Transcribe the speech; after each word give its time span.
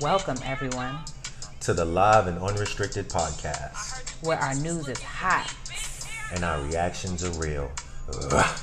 Welcome, 0.00 0.36
everyone, 0.44 0.98
to 1.60 1.72
the 1.74 1.84
live 1.84 2.26
and 2.26 2.38
unrestricted 2.38 3.08
podcast, 3.08 4.10
where 4.24 4.38
our 4.38 4.54
news 4.54 4.88
is 4.88 5.00
hot. 5.02 5.52
and 6.32 6.44
our 6.44 6.60
reactions 6.62 7.22
are 7.24 7.30
real. 7.40 7.70
Ugh. 8.32 8.56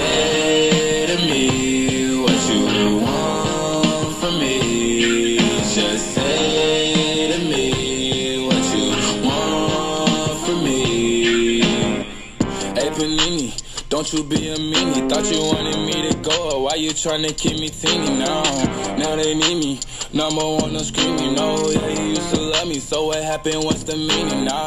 Say 0.00 1.06
to 1.06 1.16
me 1.26 2.20
what 2.22 2.40
you 2.50 2.98
want 3.04 4.16
from 4.16 4.38
me. 4.38 5.36
Just 5.74 6.14
say 6.14 7.32
to 7.32 7.38
me 7.44 8.46
what 8.46 8.64
you 8.74 9.24
want 9.26 10.46
from 10.46 10.64
me. 10.64 11.60
Hey 12.74 12.90
Panini, 12.90 13.88
don't 13.88 14.12
you 14.12 14.24
be 14.24 14.48
a 14.50 14.56
meanie. 14.56 15.08
Thought 15.08 15.30
you 15.30 15.40
you 16.80 16.94
trying 16.94 17.22
to 17.22 17.34
keep 17.34 17.60
me 17.60 17.68
teeny 17.68 18.08
now? 18.16 18.42
Now 18.96 19.14
they 19.14 19.34
need 19.34 19.58
me. 19.58 19.80
Number 20.14 20.42
one, 20.42 20.74
I'm 20.74 20.82
screaming. 20.82 21.34
No, 21.34 21.68
yeah, 21.70 21.88
you 21.88 22.08
used 22.10 22.34
to 22.34 22.40
love 22.40 22.66
me. 22.66 22.78
So 22.78 23.06
what 23.06 23.22
happened? 23.22 23.64
What's 23.64 23.82
the 23.82 23.96
meaning? 23.96 24.48
I, 24.48 24.64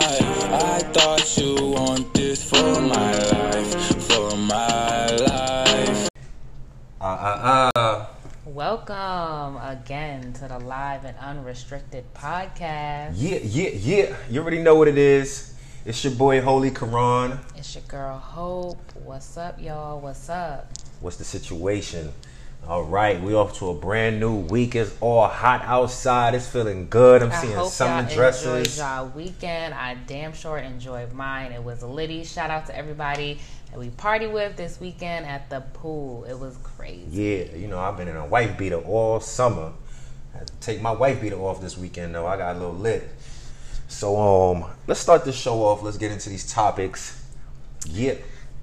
I 0.52 0.80
thought 0.94 1.38
you 1.38 1.55
want 1.72 2.13
this 2.13 2.48
for 2.48 2.81
my 2.81 3.17
life. 3.17 4.03
For 4.03 4.38
my 4.38 5.08
life. 5.08 6.09
Uh, 7.02 7.03
uh, 7.03 7.72
uh. 7.76 8.05
Welcome 8.45 9.58
again 9.58 10.34
to 10.34 10.48
the 10.48 10.59
live 10.59 11.05
and 11.05 11.17
unrestricted 11.17 12.14
podcast. 12.14 13.14
Yeah, 13.16 13.39
yeah, 13.41 13.70
yeah. 13.70 14.16
You 14.30 14.41
already 14.41 14.61
know 14.61 14.75
what 14.75 14.88
it 14.88 15.00
is. 15.00 15.52
It's 15.86 16.02
your 16.02 16.14
boy 16.14 16.40
Holy 16.40 16.72
Quran. 16.72 17.40
It's 17.58 17.76
your 17.76 17.84
girl 17.90 18.18
Hope. 18.18 18.80
What's 19.04 19.36
up, 19.36 19.62
y'all? 19.62 20.00
What's 20.00 20.30
up? 20.30 20.72
What's 21.02 21.18
the 21.18 21.26
situation? 21.26 22.14
All 22.66 22.84
right, 22.84 23.22
we 23.22 23.34
off 23.34 23.58
to 23.59 23.68
a 23.70 23.73
brand 23.73 24.18
new 24.18 24.34
week. 24.34 24.75
It's 24.75 24.95
all 25.02 25.28
hot 25.28 25.62
outside. 25.64 26.36
It's 26.36 26.48
feeling 26.48 26.88
good. 26.90 27.22
I'm 27.22 27.34
I 27.34 27.36
seeing 27.36 27.53
hope 27.53 27.70
summer 27.70 27.95
y'all 27.95 28.02
enjoyed 28.03 28.16
dresses. 28.16 28.78
y'all 28.78 29.09
weekend. 29.09 29.73
I 29.73 29.95
damn 30.08 30.31
sure 30.31 30.58
enjoyed 30.58 31.12
mine. 31.12 31.52
It 31.52 31.62
was 31.62 31.84
litty. 31.84 32.23
Shout 32.23 32.50
out 32.50 32.66
to 32.68 32.78
everybody 32.78 33.40
that 33.70 33.78
we 33.78 33.90
party 33.90 34.28
with 34.28 34.56
this 34.56 34.80
weekend 34.80 35.25
at 35.25 35.50
the 35.50 35.59
pool. 35.73 36.23
It 36.23 36.40
was 36.40 36.56
crazy. 36.64 37.03
Yeah, 37.12 37.58
you 37.58 37.68
know, 37.68 37.80
I've 37.80 37.97
been 37.97 38.08
in 38.08 38.16
a 38.16 38.25
wife 38.25 38.58
beater 38.58 38.78
all 38.78 39.20
summer. 39.20 39.73
I 40.34 40.38
had 40.38 40.47
to 40.47 40.53
take 40.62 40.81
my 40.81 40.92
wife 40.92 41.20
beater 41.20 41.42
off 41.42 41.59
this 41.59 41.78
weekend 41.78 42.16
though. 42.16 42.25
I 42.25 42.38
got 42.38 42.56
a 42.56 42.59
little 42.59 42.73
lit. 42.73 43.09
So 43.94 44.19
um 44.19 44.66
let's 44.88 44.99
start 44.99 45.23
this 45.23 45.36
show 45.36 45.63
off. 45.63 45.83
Let's 45.83 45.97
get 45.97 46.11
into 46.11 46.30
these 46.30 46.52
topics. 46.52 47.23
Yeah. 47.88 48.16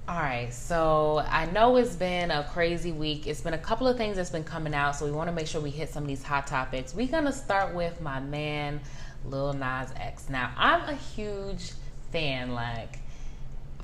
All 0.07 0.19
right, 0.19 0.53
so 0.53 1.23
I 1.29 1.45
know 1.45 1.77
it's 1.77 1.95
been 1.95 2.31
a 2.31 2.43
crazy 2.51 2.91
week. 2.91 3.27
It's 3.27 3.39
been 3.39 3.53
a 3.53 3.57
couple 3.57 3.87
of 3.87 3.95
things 3.95 4.17
that's 4.17 4.29
been 4.29 4.43
coming 4.43 4.73
out, 4.73 4.97
so 4.97 5.05
we 5.05 5.11
want 5.11 5.29
to 5.29 5.31
make 5.31 5.47
sure 5.47 5.61
we 5.61 5.69
hit 5.69 5.89
some 5.89 6.03
of 6.03 6.09
these 6.09 6.21
hot 6.23 6.47
topics. 6.47 6.93
We're 6.93 7.07
gonna 7.07 7.31
start 7.31 7.73
with 7.73 8.01
my 8.01 8.19
man, 8.19 8.81
Lil 9.23 9.53
Nas 9.53 9.89
X. 9.95 10.27
Now, 10.27 10.51
I'm 10.57 10.89
a 10.89 10.95
huge 10.95 11.71
fan, 12.11 12.53
like, 12.53 12.99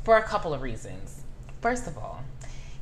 for 0.03 0.17
a 0.17 0.23
couple 0.23 0.53
of 0.53 0.61
reasons. 0.61 1.21
First 1.61 1.87
of 1.87 1.97
all, 1.97 2.21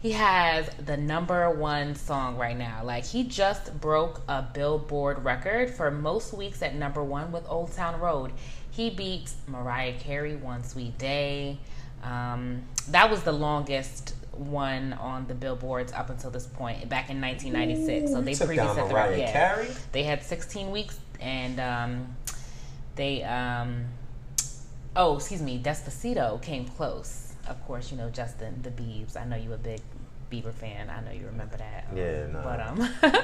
he 0.05 0.11
has 0.11 0.69
the 0.85 0.95
number 0.95 1.49
one 1.49 1.95
song 1.95 2.37
right 2.37 2.55
now. 2.55 2.83
Like, 2.83 3.03
he 3.03 3.23
just 3.23 3.81
broke 3.81 4.21
a 4.27 4.43
Billboard 4.43 5.25
record 5.25 5.71
for 5.71 5.89
most 5.89 6.31
weeks 6.31 6.61
at 6.61 6.75
number 6.75 7.03
one 7.03 7.31
with 7.31 7.43
Old 7.49 7.71
Town 7.71 7.99
Road. 7.99 8.31
He 8.69 8.91
beat 8.91 9.31
Mariah 9.47 9.93
Carey, 9.97 10.35
One 10.35 10.63
Sweet 10.63 10.95
Day. 10.99 11.57
Um, 12.03 12.61
that 12.89 13.09
was 13.09 13.23
the 13.23 13.31
longest 13.31 14.13
one 14.33 14.93
on 14.93 15.25
the 15.25 15.33
billboards 15.33 15.91
up 15.91 16.11
until 16.11 16.29
this 16.29 16.45
point, 16.45 16.87
back 16.87 17.09
in 17.09 17.19
1996. 17.19 18.11
so 18.11 18.21
they 18.21 18.35
previously 18.35 18.57
down 18.57 18.75
the 18.75 18.93
record. 18.93 19.17
Yeah. 19.17 19.65
They 19.91 20.03
had 20.03 20.21
16 20.21 20.69
weeks, 20.69 20.99
and 21.19 21.59
um, 21.59 22.15
they 22.95 23.23
um, 23.23 23.85
oh, 24.95 25.15
excuse 25.15 25.41
me, 25.41 25.59
Despacito 25.59 26.39
came 26.43 26.65
close. 26.65 27.33
Of 27.47 27.63
course, 27.65 27.91
you 27.91 27.97
know 27.97 28.09
Justin 28.09 28.59
the 28.61 28.71
Biebs. 28.71 29.15
I 29.15 29.25
know 29.25 29.35
you 29.35 29.53
a 29.53 29.57
big 29.57 29.81
Bieber 30.31 30.53
fan. 30.53 30.89
I 30.89 31.01
know 31.01 31.11
you 31.11 31.27
remember 31.27 31.57
that. 31.57 31.87
Um, 31.91 31.97
Yeah, 31.97 32.27
nah. 32.27 32.43
But 32.43 33.13
um, 33.13 33.23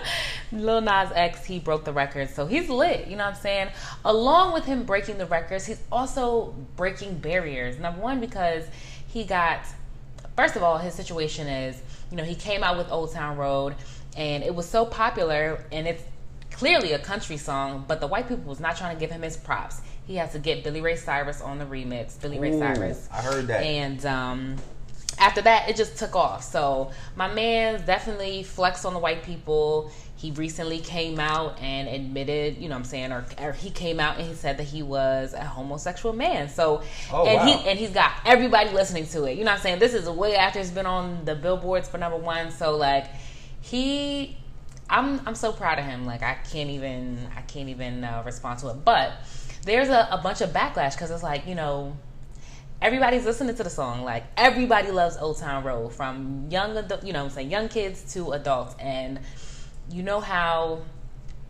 Lil 0.51 0.81
Nas 0.81 1.11
X, 1.13 1.45
he 1.45 1.59
broke 1.59 1.83
the 1.83 1.93
record, 1.93 2.29
so 2.29 2.45
he's 2.45 2.69
lit. 2.69 3.07
You 3.07 3.15
know 3.15 3.25
what 3.25 3.35
I'm 3.35 3.41
saying? 3.41 3.69
Along 4.05 4.53
with 4.53 4.65
him 4.65 4.83
breaking 4.83 5.17
the 5.17 5.25
records, 5.25 5.65
he's 5.65 5.81
also 5.91 6.55
breaking 6.75 7.19
barriers. 7.19 7.79
Number 7.79 8.01
one, 8.01 8.19
because 8.19 8.65
he 9.07 9.23
got 9.23 9.65
first 10.35 10.55
of 10.55 10.63
all, 10.63 10.77
his 10.77 10.93
situation 10.93 11.47
is, 11.47 11.81
you 12.09 12.17
know, 12.17 12.23
he 12.23 12.35
came 12.35 12.63
out 12.63 12.77
with 12.77 12.91
Old 12.91 13.13
Town 13.13 13.37
Road 13.37 13.75
and 14.17 14.43
it 14.43 14.53
was 14.53 14.67
so 14.67 14.85
popular 14.85 15.63
and 15.71 15.87
it's 15.87 16.03
clearly 16.51 16.91
a 16.93 16.99
country 16.99 17.37
song, 17.37 17.85
but 17.87 17.99
the 17.99 18.07
white 18.07 18.27
people 18.27 18.43
was 18.43 18.59
not 18.59 18.77
trying 18.77 18.95
to 18.95 18.99
give 18.99 19.11
him 19.11 19.21
his 19.21 19.37
props. 19.37 19.81
He 20.05 20.15
has 20.15 20.31
to 20.33 20.39
get 20.39 20.63
Billy 20.63 20.81
Ray 20.81 20.95
Cyrus 20.95 21.41
on 21.41 21.59
the 21.59 21.65
remix, 21.65 22.19
Billy 22.19 22.39
Ray 22.39 22.53
Ooh, 22.53 22.59
Cyrus. 22.59 23.07
I 23.11 23.21
heard 23.21 23.47
that. 23.47 23.63
And 23.63 24.05
um 24.05 24.55
after 25.19 25.41
that 25.41 25.69
it 25.69 25.75
just 25.75 25.97
took 25.97 26.15
off. 26.15 26.43
So 26.43 26.91
my 27.15 27.31
man 27.33 27.85
definitely 27.85 28.43
flexed 28.43 28.85
on 28.85 28.93
the 28.93 28.99
white 28.99 29.23
people. 29.23 29.91
He 30.15 30.31
recently 30.31 30.79
came 30.79 31.19
out 31.19 31.59
and 31.59 31.87
admitted, 31.87 32.57
you 32.57 32.69
know 32.69 32.75
what 32.75 32.79
I'm 32.79 32.85
saying, 32.85 33.11
or, 33.11 33.25
or 33.39 33.53
he 33.53 33.71
came 33.71 33.99
out 33.99 34.19
and 34.19 34.27
he 34.27 34.35
said 34.35 34.57
that 34.57 34.65
he 34.65 34.83
was 34.83 35.33
a 35.33 35.43
homosexual 35.43 36.13
man. 36.15 36.47
So 36.47 36.83
Oh, 37.11 37.25
and 37.25 37.37
wow. 37.37 37.45
he 37.57 37.69
and 37.69 37.79
he's 37.79 37.89
got 37.89 38.11
everybody 38.25 38.69
listening 38.69 39.07
to 39.07 39.25
it. 39.25 39.37
You 39.37 39.43
know 39.43 39.51
what 39.51 39.57
I'm 39.57 39.63
saying? 39.63 39.79
This 39.79 39.93
is 39.95 40.07
way 40.09 40.35
after 40.35 40.59
it's 40.59 40.69
been 40.69 40.85
on 40.85 41.25
the 41.25 41.33
billboards 41.35 41.89
for 41.89 41.97
number 41.97 42.17
one. 42.17 42.51
So 42.51 42.75
like 42.77 43.07
he 43.61 44.37
I'm 44.89 45.21
I'm 45.25 45.35
so 45.35 45.51
proud 45.51 45.79
of 45.79 45.85
him. 45.85 46.05
Like 46.05 46.21
I 46.21 46.35
can't 46.51 46.69
even 46.69 47.27
I 47.35 47.41
can't 47.41 47.69
even 47.69 48.03
uh, 48.03 48.21
respond 48.25 48.59
to 48.59 48.69
it. 48.69 48.85
But 48.85 49.13
there's 49.63 49.89
a, 49.89 50.07
a 50.11 50.19
bunch 50.21 50.41
of 50.41 50.49
backlash 50.51 50.93
because 50.93 51.11
it's 51.11 51.23
like 51.23 51.47
you 51.47 51.55
know 51.55 51.95
everybody's 52.81 53.25
listening 53.25 53.55
to 53.55 53.63
the 53.63 53.69
song. 53.69 54.03
Like 54.03 54.25
everybody 54.37 54.91
loves 54.91 55.17
Old 55.17 55.37
Town 55.37 55.63
Road, 55.63 55.93
from 55.93 56.47
young 56.49 56.75
adult, 56.77 57.03
you 57.03 57.13
know, 57.13 57.23
I'm 57.23 57.29
saying 57.29 57.51
young 57.51 57.69
kids 57.69 58.13
to 58.13 58.31
adults, 58.31 58.75
and 58.79 59.19
you 59.89 60.03
know 60.03 60.19
how 60.19 60.81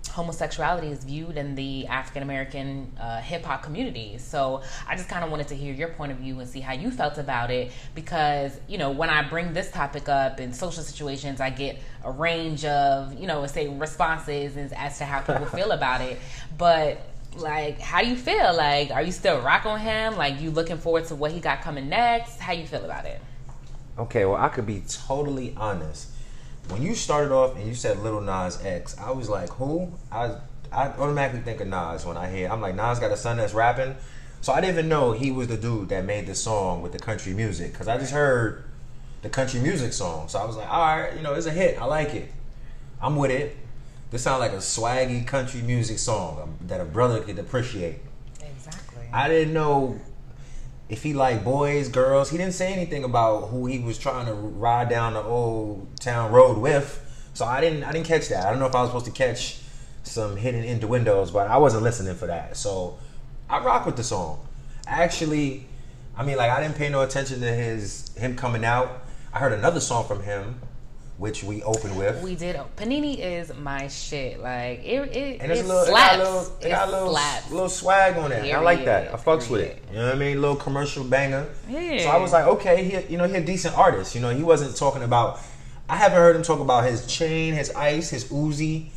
homosexuality 0.10 0.88
is 0.88 1.06
viewed 1.06 1.38
in 1.38 1.56
the 1.56 1.88
African 1.88 2.22
American 2.22 2.92
uh, 3.00 3.22
hip 3.22 3.46
hop 3.46 3.64
community. 3.64 4.18
So 4.18 4.62
I 4.88 4.96
just 4.96 5.08
kind 5.08 5.24
of 5.24 5.32
wanted 5.32 5.48
to 5.50 5.56
hear 5.56 5.74
your 5.74 5.88
point 5.90 6.12
of 6.12 6.18
view 6.18 6.38
and 6.40 6.50
see 6.50 6.60
how 6.60 6.74
you 6.74 6.92
felt 6.92 7.18
about 7.18 7.50
it 7.50 7.72
because 7.96 8.60
you 8.68 8.78
know 8.78 8.92
when 8.92 9.10
I 9.10 9.28
bring 9.28 9.54
this 9.54 9.72
topic 9.72 10.10
up 10.10 10.40
in 10.40 10.52
social 10.54 10.84
situations, 10.84 11.40
I 11.40 11.50
get 11.50 11.80
a 12.04 12.12
range 12.12 12.66
of 12.66 13.18
you 13.18 13.28
know 13.28 13.46
say 13.48 13.70
responses 13.70 14.58
as 14.74 14.98
to 14.98 15.06
how 15.06 15.22
people 15.22 15.46
feel 15.46 15.72
about 15.72 16.02
it, 16.02 16.20
but. 16.58 17.02
Like, 17.36 17.80
how 17.80 18.02
do 18.02 18.08
you 18.08 18.16
feel? 18.16 18.56
Like, 18.56 18.92
are 18.92 19.02
you 19.02 19.12
still 19.12 19.40
rock 19.40 19.66
on 19.66 19.80
him? 19.80 20.18
Like, 20.18 20.42
you 20.42 20.52
looking 20.52 20.78
forward 20.78 21.06
to 21.06 21.16
what 21.16 21.32
he 21.32 21.40
got 21.40 21.62
coming 21.62 21.90
next? 21.90 22.40
How 22.40 22.54
you 22.54 22.66
feel 22.66 22.84
about 22.84 23.06
it? 23.06 23.22
Okay, 23.98 24.26
well 24.26 24.38
I 24.38 24.50
could 24.50 24.66
be 24.66 24.84
totally 24.88 25.54
honest. 25.58 26.10
When 26.70 26.82
you 26.82 26.96
started 26.96 27.34
off 27.34 27.56
and 27.56 27.68
you 27.68 27.76
said 27.76 28.00
Little 28.00 28.22
Nas 28.22 28.64
X, 28.64 28.98
I 28.98 29.12
was 29.12 29.30
like, 29.30 29.50
who? 29.50 29.92
I 30.12 30.36
I 30.72 30.88
automatically 30.88 31.42
think 31.42 31.60
of 31.60 31.68
Nas 31.68 32.06
when 32.06 32.16
I 32.16 32.30
hear. 32.30 32.50
I'm 32.50 32.62
like, 32.62 32.76
Nas 32.76 33.00
got 33.00 33.12
a 33.12 33.18
son 33.18 33.38
that's 33.38 33.54
rapping. 33.54 33.96
So 34.40 34.54
I 34.54 34.62
didn't 34.62 34.76
even 34.76 34.90
know 34.90 35.12
he 35.12 35.30
was 35.30 35.48
the 35.50 35.58
dude 35.58 35.90
that 35.90 36.06
made 36.06 36.28
the 36.28 36.36
song 36.36 36.82
with 36.82 36.94
the 36.94 37.00
country 37.00 37.34
music 37.34 37.74
because 37.74 37.88
I 37.88 37.98
just 37.98 38.14
heard 38.14 38.64
the 39.22 39.30
country 39.30 39.60
music 39.60 39.94
song. 39.94 40.30
So 40.30 40.40
I 40.40 40.46
was 40.46 40.56
like, 40.56 40.72
all 40.72 40.98
right, 40.98 41.16
you 41.16 41.22
know, 41.22 41.34
it's 41.34 41.46
a 41.46 41.52
hit. 41.52 41.80
I 41.80 41.86
like 41.86 42.16
it. 42.16 42.32
I'm 43.02 43.18
with 43.18 43.32
it. 43.32 43.58
This 44.12 44.24
sounds 44.24 44.42
like 44.42 44.52
a 44.52 44.58
swaggy 44.58 45.26
country 45.26 45.62
music 45.62 45.98
song 45.98 46.42
um, 46.44 46.68
that 46.68 46.82
a 46.82 46.86
brother 46.86 47.22
could 47.22 47.40
appreciate. 47.40 48.00
Exactly. 48.42 49.06
I 49.14 49.30
didn't 49.30 49.54
know 49.54 50.02
if 50.90 51.02
he 51.02 51.14
liked 51.14 51.46
boys, 51.46 51.88
girls. 51.88 52.30
He 52.30 52.38
didn't 52.38 52.54
say 52.54 52.74
anything 52.74 53.06
about 53.06 53.48
who 53.48 53.68
he 53.68 53.80
was 53.80 53.98
trying 53.98 54.26
to 54.26 54.34
ride 54.34 54.90
down 54.90 55.14
the 55.14 55.24
old 55.24 55.88
town 56.02 56.34
road 56.34 56.58
with. 56.58 57.00
So 57.34 57.46
I 57.46 57.62
didn't 57.62 57.86
I 57.86 57.94
didn't 57.94 58.06
catch 58.06 58.28
that. 58.28 58.46
I 58.46 58.50
don't 58.50 58.60
know 58.60 58.66
if 58.66 58.76
I 58.76 58.82
was 58.82 58.90
supposed 58.90 59.06
to 59.06 59.12
catch 59.12 59.60
some 60.04 60.36
hidden 60.36 60.66
innuendos, 60.66 61.32
but 61.32 61.48
I 61.48 61.58
wasn't 61.58 61.84
listening 61.84 62.16
for 62.16 62.28
that. 62.28 62.58
So 62.58 63.00
I 63.50 63.64
rock 63.64 63.86
with 63.86 63.96
the 63.96 64.04
song. 64.04 64.46
Actually, 64.86 65.66
I 66.18 66.26
mean 66.26 66.36
like 66.36 66.52
I 66.52 66.62
didn't 66.62 66.76
pay 66.76 66.90
no 66.90 67.02
attention 67.02 67.40
to 67.40 67.48
his 67.48 68.14
him 68.18 68.36
coming 68.36 68.66
out. 68.66 69.06
I 69.32 69.40
heard 69.40 69.54
another 69.54 69.80
song 69.80 70.06
from 70.06 70.24
him, 70.24 70.60
which 71.22 71.44
we 71.44 71.62
opened 71.62 71.96
with. 71.96 72.20
We 72.24 72.34
did. 72.34 72.60
Panini 72.78 73.20
is 73.20 73.56
my 73.60 73.88
shit. 73.90 74.40
Like 74.40 74.84
it, 74.84 75.16
it, 75.16 75.40
And 75.40 75.52
it's 75.52 75.62
it 75.62 75.66
a 75.66 75.68
little, 75.68 75.86
slaps. 75.86 76.16
it 76.16 76.18
got 76.18 76.20
a 76.20 76.24
little, 76.24 76.58
it 76.66 76.70
got 76.70 76.88
a 76.88 76.92
little, 76.92 77.12
slaps. 77.12 77.52
little 77.52 77.70
swag 77.70 78.18
on 78.18 78.32
it. 78.32 78.52
I 78.52 78.60
like 78.60 78.86
that. 78.86 79.14
I 79.14 79.18
Period. 79.18 79.24
fucks 79.24 79.48
with 79.48 79.62
it. 79.62 79.84
You 79.92 79.98
know 79.98 80.06
what 80.08 80.16
I 80.16 80.18
mean? 80.18 80.42
Little 80.42 80.56
commercial 80.56 81.04
banger. 81.04 81.48
Yeah. 81.70 82.00
So 82.00 82.10
I 82.10 82.18
was 82.18 82.32
like, 82.34 82.46
okay, 82.46 82.84
he, 82.84 83.12
you 83.14 83.20
know, 83.20 83.28
he 83.28 83.36
a 83.36 83.42
decent 83.42 83.78
artist. 83.78 84.16
You 84.16 84.22
know, 84.22 84.32
he 84.32 84.42
wasn't 84.42 84.76
talking 84.76 85.04
about. 85.04 85.40
I 85.88 85.96
haven't 85.98 86.18
heard 86.18 86.36
him 86.36 86.42
talk 86.42 86.60
about 86.60 86.86
his 86.86 87.06
chain, 87.06 87.54
his 87.54 87.70
ice, 87.76 88.10
his 88.10 88.24
Uzi, 88.26 88.88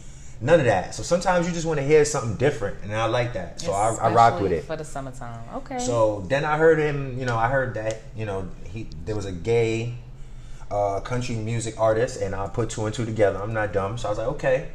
none 0.40 0.60
of 0.60 0.64
that. 0.66 0.94
So 0.94 1.02
sometimes 1.02 1.46
you 1.46 1.52
just 1.52 1.66
want 1.66 1.78
to 1.78 1.84
hear 1.84 2.06
something 2.06 2.36
different, 2.36 2.78
and 2.84 2.94
I 2.94 3.04
like 3.04 3.34
that. 3.34 3.60
So 3.60 3.72
I, 3.72 3.94
I 4.00 4.12
rock 4.14 4.40
with 4.40 4.52
it. 4.52 4.64
for 4.64 4.76
the 4.76 4.84
summertime. 4.84 5.44
Okay. 5.56 5.78
So 5.78 6.24
then 6.28 6.46
I 6.46 6.56
heard 6.56 6.78
him, 6.78 7.18
you 7.18 7.26
know, 7.26 7.36
I 7.36 7.48
heard 7.48 7.74
that, 7.74 8.00
you 8.16 8.24
know, 8.24 8.48
he 8.64 8.88
there 9.04 9.14
was 9.16 9.26
a 9.26 9.32
gay 9.32 9.94
uh, 10.70 11.00
country 11.00 11.36
music 11.36 11.78
artist, 11.78 12.20
and 12.20 12.34
I 12.34 12.48
put 12.48 12.70
two 12.70 12.86
and 12.86 12.94
two 12.94 13.04
together. 13.04 13.40
I'm 13.42 13.52
not 13.52 13.72
dumb, 13.72 13.98
so 13.98 14.08
I 14.08 14.10
was 14.10 14.18
like, 14.18 14.28
okay. 14.28 14.68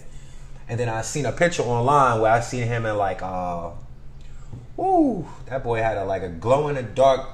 And 0.67 0.79
then 0.79 0.89
I 0.89 1.01
seen 1.01 1.25
a 1.25 1.31
picture 1.31 1.63
online 1.63 2.21
where 2.21 2.31
I 2.31 2.41
seen 2.41 2.67
him 2.67 2.85
in 2.85 2.95
like, 2.95 3.21
uh, 3.21 3.71
woo, 4.77 5.27
that 5.47 5.63
boy 5.63 5.79
had 5.79 5.97
a 5.97 6.05
like 6.05 6.21
a 6.21 6.29
glow 6.29 6.67
in 6.67 6.75
the 6.75 6.83
dark, 6.83 7.27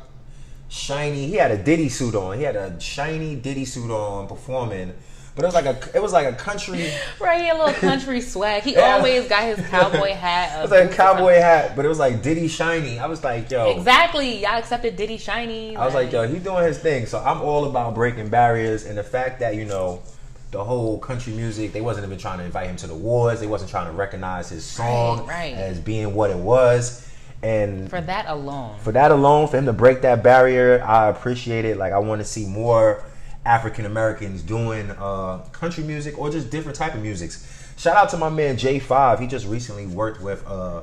shiny. 0.69 1.27
He 1.27 1.35
had 1.35 1.51
a 1.51 1.57
Diddy 1.57 1.89
suit 1.89 2.15
on. 2.15 2.37
He 2.37 2.43
had 2.43 2.55
a 2.55 2.79
shiny 2.79 3.35
Diddy 3.35 3.65
suit 3.65 3.91
on 3.91 4.27
performing. 4.27 4.93
But 5.35 5.43
it 5.43 5.47
was 5.47 5.55
like 5.55 5.65
a, 5.65 5.77
it 5.93 6.01
was 6.01 6.13
like 6.13 6.27
a 6.27 6.33
country. 6.33 6.89
Right, 7.19 7.41
he 7.41 7.47
had 7.47 7.57
a 7.57 7.59
little 7.59 7.73
country 7.73 8.21
swag. 8.21 8.63
He 8.63 8.73
Yeah. 8.73 8.95
always 8.95 9.27
got 9.27 9.43
his 9.43 9.65
cowboy 9.67 10.13
hat. 10.13 10.53
It 10.53 10.59
uh, 10.59 10.61
was 10.61 10.71
like 10.71 10.91
a 10.91 10.95
cowboy 10.95 11.33
hat, 11.33 11.75
but 11.75 11.83
it 11.83 11.89
was 11.89 11.99
like 11.99 12.21
Diddy 12.21 12.47
shiny. 12.47 12.99
I 12.99 13.07
was 13.07 13.23
like, 13.23 13.51
yo, 13.51 13.71
Exactly. 13.75 14.41
Y'all 14.43 14.57
accepted 14.57 14.95
Diddy 14.95 15.17
Shiny. 15.17 15.75
I 15.75 15.85
was 15.85 15.93
like, 15.93 16.11
yo, 16.11 16.25
he's 16.27 16.41
doing 16.43 16.63
his 16.63 16.79
thing. 16.79 17.05
So 17.05 17.19
I'm 17.19 17.41
all 17.41 17.65
about 17.65 17.95
breaking 17.95 18.29
barriers 18.29 18.85
and 18.85 18.97
the 18.97 19.03
fact 19.03 19.39
that, 19.41 19.55
you 19.55 19.65
know, 19.65 20.01
the 20.51 20.63
whole 20.63 20.97
country 20.99 21.33
music, 21.33 21.73
they 21.73 21.81
wasn't 21.81 22.05
even 22.05 22.17
trying 22.17 22.37
to 22.39 22.45
invite 22.45 22.69
him 22.69 22.77
to 22.77 22.87
the 22.87 22.93
awards. 22.93 23.41
They 23.41 23.47
wasn't 23.47 23.69
trying 23.71 23.87
to 23.87 23.91
recognize 23.91 24.47
his 24.49 24.63
song 24.63 25.19
Right, 25.25 25.27
right. 25.27 25.53
as 25.55 25.79
being 25.81 26.13
what 26.15 26.29
it 26.31 26.37
was. 26.37 27.05
And 27.43 27.89
for 27.89 27.99
that 27.99 28.25
alone. 28.27 28.77
for 28.79 28.93
that 28.93 29.11
alone, 29.11 29.49
for 29.49 29.57
him 29.57 29.65
to 29.65 29.73
break 29.73 30.01
that 30.03 30.23
barrier, 30.23 30.81
I 30.83 31.09
appreciate 31.09 31.65
it. 31.65 31.75
Like 31.77 31.91
I 31.91 31.99
want 31.99 32.21
to 32.21 32.25
see 32.25 32.45
more 32.45 33.03
African 33.45 33.85
Americans 33.85 34.41
doing 34.41 34.89
uh, 34.91 35.37
country 35.51 35.83
music 35.83 36.17
or 36.17 36.29
just 36.29 36.49
different 36.49 36.77
type 36.77 36.95
of 36.95 37.01
musics. 37.01 37.73
Shout 37.77 37.95
out 37.95 38.09
to 38.09 38.17
my 38.17 38.29
man 38.29 38.55
J5. 38.57 39.19
He 39.19 39.27
just 39.27 39.45
recently 39.47 39.85
worked 39.85 40.21
with 40.21 40.45
uh, 40.47 40.81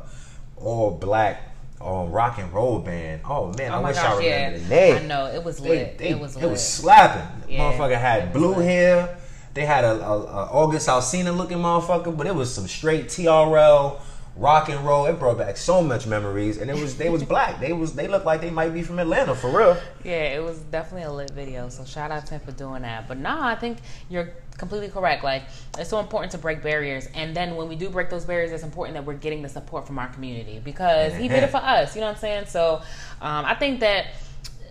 all 0.57 0.93
black 0.93 1.43
um, 1.81 2.11
rock 2.13 2.39
and 2.39 2.53
roll 2.53 2.79
band. 2.79 3.23
Oh 3.25 3.53
man, 3.59 3.73
Oh 3.73 3.77
I 3.83 3.89
wish 3.89 3.97
I 3.97 4.03
gosh, 4.03 4.19
remember 4.19 4.57
yeah. 4.57 4.63
the 4.63 4.69
name. 4.69 4.97
I 4.97 5.07
know 5.07 5.27
it 5.27 5.43
was 5.43 5.59
lit. 5.61 5.99
they- 5.99 6.11
it 6.11 6.19
was 6.21 6.37
lit. 6.37 6.45
It 6.45 6.49
was 6.51 6.67
slapping. 6.67 7.51
Yeah, 7.55 7.73
motherfucker 7.73 7.99
had 7.99 8.33
blue 8.33 8.55
lit. 8.55 8.67
hair. 8.67 9.19
They 9.55 9.67
had 9.67 9.85
a, 9.85 9.93
a, 10.03 10.23
a 10.23 10.45
August 10.53 10.89
Alsina 10.89 11.37
looking 11.37 11.59
motherfucker, 11.59 12.17
but 12.17 12.27
it 12.27 12.35
was 12.35 12.55
some 12.55 12.67
straight 12.69 13.07
TRL 13.09 14.01
rock 14.37 14.69
and 14.69 14.85
roll. 14.87 15.07
It 15.07 15.19
brought 15.19 15.39
back 15.39 15.57
so 15.57 15.83
much 15.83 16.07
memories, 16.07 16.59
and 16.59 16.71
it 16.71 16.77
was 16.77 16.97
they 16.97 17.11
was 17.11 17.23
black. 17.23 17.61
They 17.61 17.73
was 17.73 17.95
they 17.95 18.09
looked 18.09 18.27
like 18.27 18.41
they 18.41 18.51
might 18.51 18.73
be 18.73 18.83
from 18.83 18.99
Atlanta 18.99 19.35
for 19.35 19.57
real. 19.57 19.77
Yeah, 20.05 20.35
it 20.35 20.43
was 20.43 20.59
definitely 20.61 21.05
a 21.05 21.13
lit 21.13 21.31
video. 21.31 21.69
So 21.69 21.85
shout 21.85 22.11
out 22.11 22.27
to 22.27 22.35
him 22.35 22.41
for 22.41 22.53
doing 22.53 22.83
that. 22.83 23.09
But 23.09 23.19
nah, 23.19 23.47
I 23.47 23.55
think 23.55 23.79
you're 24.09 24.33
completely 24.59 24.89
correct. 24.89 25.25
Like 25.25 25.45
it's 25.79 25.91
so 25.91 25.99
important 25.99 26.33
to 26.33 26.39
break 26.39 26.63
barriers, 26.63 27.09
and 27.15 27.37
then 27.37 27.57
when 27.57 27.69
we 27.69 27.77
do 27.77 27.91
break 27.91 28.11
those 28.11 28.25
barriers, 28.25 28.53
it's 28.53 28.65
important 28.65 28.95
that 28.95 29.05
we're 29.05 29.15
getting 29.15 29.43
the 29.43 29.49
support 29.49 29.87
from 29.87 29.99
our 29.99 30.09
community 30.09 30.61
because 30.63 31.15
he 31.15 31.29
did 31.29 31.43
it 31.43 31.51
for 31.51 31.59
us. 31.59 31.95
You 31.95 32.01
know 32.01 32.09
what 32.09 32.17
I'm 32.17 32.21
saying? 32.21 32.47
So 32.47 32.83
um, 33.21 33.45
I 33.45 33.55
think 33.55 33.81
that. 33.81 34.07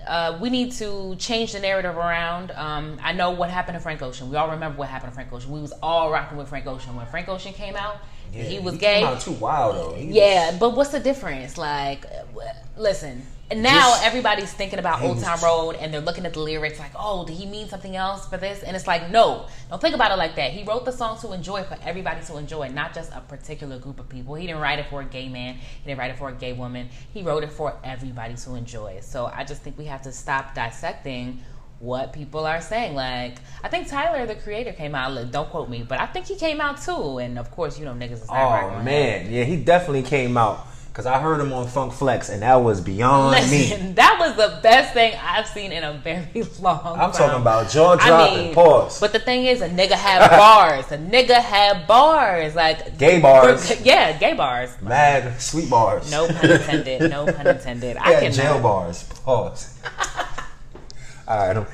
Uh, 0.07 0.35
we 0.41 0.49
need 0.49 0.71
to 0.71 1.15
change 1.17 1.53
the 1.53 1.59
narrative 1.59 1.95
around. 1.95 2.49
Um, 2.55 2.97
I 3.03 3.13
know 3.13 3.29
what 3.29 3.51
happened 3.51 3.75
to 3.75 3.79
Frank 3.79 4.01
Ocean. 4.01 4.31
We 4.31 4.35
all 4.35 4.49
remember 4.49 4.79
what 4.79 4.89
happened 4.89 5.11
to 5.11 5.13
Frank 5.13 5.31
Ocean. 5.31 5.51
We 5.51 5.61
was 5.61 5.73
all 5.73 6.09
rocking 6.09 6.39
with 6.39 6.49
Frank 6.49 6.65
Ocean 6.65 6.95
when 6.95 7.05
Frank 7.05 7.29
Ocean 7.29 7.53
came 7.53 7.75
out. 7.75 7.97
Yeah, 8.33 8.43
he 8.43 8.59
was 8.59 8.73
he 8.75 8.79
gay. 8.79 9.17
Too 9.19 9.31
wild 9.33 9.75
though. 9.75 9.93
He 9.95 10.05
Yeah, 10.07 10.51
was- 10.51 10.59
but 10.59 10.75
what's 10.75 10.91
the 10.91 10.99
difference? 10.99 11.57
Like, 11.57 12.05
listen. 12.77 13.23
Now 13.53 13.89
Just- 13.89 14.05
everybody's 14.05 14.53
thinking 14.53 14.79
about 14.79 15.01
Old 15.01 15.19
Town 15.21 15.37
Road 15.43 15.75
and 15.75 15.93
they're 15.93 15.99
looking 15.99 16.25
at 16.25 16.33
the 16.33 16.39
lyrics 16.39 16.79
like, 16.79 16.93
oh, 16.97 17.25
did 17.25 17.35
he 17.35 17.45
mean 17.45 17.67
something 17.67 17.97
else 17.97 18.25
for 18.25 18.37
this? 18.37 18.63
And 18.63 18.77
it's 18.77 18.87
like, 18.87 19.09
no, 19.11 19.47
don't 19.69 19.81
think 19.81 19.93
about 19.93 20.09
it 20.13 20.15
like 20.17 20.35
that. 20.37 20.51
He 20.51 20.63
wrote 20.63 20.85
the 20.85 20.93
song 20.93 21.19
to 21.19 21.33
enjoy 21.33 21.63
for 21.63 21.77
everybody 21.83 22.23
to 22.27 22.37
enjoy, 22.37 22.69
not 22.69 22.93
just 22.93 23.11
a 23.13 23.19
particular 23.19 23.77
group 23.77 23.99
of 23.99 24.07
people. 24.07 24.35
He 24.35 24.47
didn't 24.47 24.61
write 24.61 24.79
it 24.79 24.85
for 24.89 25.01
a 25.01 25.05
gay 25.05 25.27
man, 25.27 25.55
he 25.55 25.87
didn't 25.87 25.99
write 25.99 26.11
it 26.11 26.17
for 26.17 26.29
a 26.29 26.33
gay 26.33 26.53
woman. 26.53 26.87
He 27.13 27.23
wrote 27.23 27.43
it 27.43 27.51
for 27.51 27.75
everybody 27.83 28.35
to 28.35 28.55
enjoy. 28.55 28.99
So 29.01 29.25
I 29.25 29.43
just 29.43 29.63
think 29.63 29.77
we 29.77 29.83
have 29.85 30.03
to 30.03 30.13
stop 30.13 30.55
dissecting 30.55 31.41
what 31.81 32.13
people 32.13 32.45
are 32.45 32.61
saying. 32.61 32.93
Like, 32.95 33.37
I 33.63 33.67
think 33.67 33.87
Tyler, 33.89 34.25
the 34.25 34.35
creator, 34.35 34.71
came 34.71 34.95
out. 34.95 35.11
look, 35.13 35.31
Don't 35.31 35.49
quote 35.49 35.69
me, 35.69 35.83
but 35.83 35.99
I 35.99 36.05
think 36.05 36.27
he 36.27 36.35
came 36.35 36.61
out 36.61 36.81
too. 36.81 37.17
And 37.17 37.37
of 37.39 37.49
course, 37.51 37.77
you 37.79 37.85
know, 37.85 37.93
niggas 37.93 38.23
is 38.23 38.27
not 38.27 38.63
oh 38.63 38.67
with 38.67 38.77
him. 38.77 38.85
man, 38.85 39.31
yeah, 39.31 39.43
he 39.43 39.57
definitely 39.57 40.03
came 40.03 40.37
out 40.37 40.67
because 40.89 41.05
I 41.05 41.19
heard 41.19 41.39
him 41.39 41.53
on 41.53 41.67
Funk 41.67 41.93
Flex, 41.93 42.27
and 42.29 42.41
that 42.41 42.55
was 42.57 42.81
beyond 42.81 43.49
me. 43.49 43.93
That 43.95 44.17
was 44.19 44.35
the 44.35 44.59
best 44.61 44.93
thing 44.93 45.13
I've 45.23 45.47
seen 45.47 45.71
in 45.71 45.83
a 45.85 45.93
very 45.93 46.27
long 46.59 46.79
time. 46.83 46.99
I'm 46.99 47.11
talking 47.13 47.41
about 47.41 47.69
jaw 47.71 47.93
I 47.93 48.07
dropping. 48.07 48.37
mean, 48.37 48.53
pause. 48.53 48.99
But 48.99 49.13
the 49.13 49.19
thing 49.19 49.45
is, 49.45 49.61
a 49.61 49.69
nigga 49.69 49.91
had 49.93 50.27
bars. 50.37 50.91
A 50.91 50.97
nigga 50.97 51.35
had 51.41 51.87
bars. 51.87 52.55
Like 52.55 52.97
Gay 52.97 53.21
bars. 53.21 53.81
Yeah, 53.85 54.17
gay 54.17 54.33
bars. 54.33 54.69
Mad 54.81 55.39
sweet 55.41 55.69
bars. 55.69 56.11
No 56.11 56.27
pun 56.27 56.51
intended. 56.51 57.09
No 57.09 57.25
pun 57.25 57.47
intended. 57.47 57.95
I 57.97 58.11
yeah, 58.11 58.19
can 58.19 58.31
jail 58.33 58.59
bars. 58.61 59.03
Pause. 59.23 59.77
All 61.31 61.47
right, 61.47 61.55
I'm, 61.55 61.65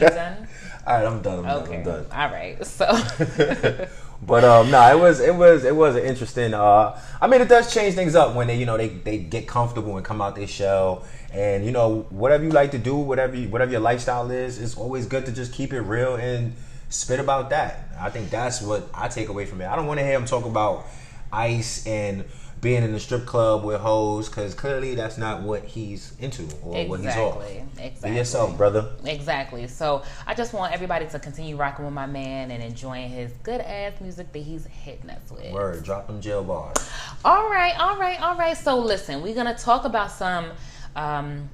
done? 0.00 0.48
all 0.86 0.94
right, 0.94 1.06
I'm 1.06 1.22
done. 1.22 1.38
I'm 1.38 1.64
done. 1.64 1.74
I'm 1.74 1.82
done. 1.84 2.06
All 2.10 2.30
right. 2.30 2.66
So 2.66 2.86
But 4.22 4.44
um, 4.44 4.70
no, 4.70 4.90
it 4.90 5.00
was 5.00 5.20
it 5.20 5.34
was 5.34 5.64
it 5.64 5.74
was 5.74 5.94
an 5.94 6.04
interesting. 6.04 6.52
Uh, 6.52 7.00
I 7.20 7.28
mean, 7.28 7.40
it 7.40 7.48
does 7.48 7.72
change 7.72 7.94
things 7.94 8.16
up 8.16 8.34
when 8.34 8.48
they 8.48 8.56
you 8.56 8.66
know 8.66 8.76
they, 8.76 8.88
they 8.88 9.18
get 9.18 9.46
comfortable 9.46 9.96
and 9.96 10.04
come 10.04 10.20
out 10.20 10.34
their 10.34 10.48
shell, 10.48 11.04
and 11.32 11.64
you 11.64 11.70
know 11.70 12.06
whatever 12.10 12.42
you 12.42 12.50
like 12.50 12.72
to 12.72 12.78
do, 12.78 12.96
whatever 12.96 13.36
you, 13.36 13.48
whatever 13.48 13.70
your 13.70 13.80
lifestyle 13.80 14.30
is, 14.30 14.60
it's 14.60 14.76
always 14.76 15.06
good 15.06 15.24
to 15.26 15.32
just 15.32 15.52
keep 15.52 15.72
it 15.72 15.82
real 15.82 16.16
and 16.16 16.52
spit 16.88 17.20
about 17.20 17.50
that. 17.50 17.88
I 17.98 18.10
think 18.10 18.28
that's 18.28 18.60
what 18.60 18.88
I 18.92 19.08
take 19.08 19.28
away 19.28 19.46
from 19.46 19.60
it. 19.60 19.68
I 19.68 19.76
don't 19.76 19.86
want 19.86 20.00
to 20.00 20.04
hear 20.04 20.16
him 20.16 20.26
talk 20.26 20.44
about 20.44 20.86
ice 21.32 21.86
and 21.86 22.24
being 22.60 22.82
in 22.82 22.92
the 22.92 23.00
strip 23.00 23.24
club 23.24 23.64
with 23.64 23.80
hoes 23.80 24.28
because 24.28 24.52
clearly 24.54 24.94
that's 24.94 25.16
not 25.16 25.40
what 25.42 25.64
he's 25.64 26.14
into 26.18 26.42
or 26.62 26.84
what 26.84 27.00
he's 27.00 27.16
off. 27.16 27.36
exactly. 27.42 27.64
Be 27.76 27.82
Exactly. 27.82 28.16
yourself, 28.16 28.56
brother. 28.58 28.90
Exactly. 29.04 29.66
So 29.66 30.02
I 30.26 30.34
just 30.34 30.52
want 30.52 30.74
everybody 30.74 31.06
to 31.06 31.18
continue 31.18 31.56
rocking 31.56 31.86
with 31.86 31.94
my 31.94 32.04
man 32.06 32.50
and 32.50 32.62
enjoying 32.62 33.08
his 33.08 33.32
good 33.42 33.62
ass 33.62 33.94
music 34.00 34.32
that 34.32 34.40
he's 34.40 34.66
hitting 34.66 35.08
us 35.08 35.30
with. 35.30 35.50
Word, 35.52 35.82
drop 35.84 36.06
them 36.06 36.20
jail 36.20 36.44
bars. 36.44 36.76
All 37.24 37.48
right, 37.48 37.74
all 37.80 37.96
right, 37.96 38.20
all 38.20 38.36
right. 38.36 38.56
So 38.56 38.78
listen, 38.78 39.22
we're 39.22 39.34
gonna 39.34 39.56
talk 39.56 39.86
about 39.86 40.10
some 40.10 40.50
um, 40.96 41.48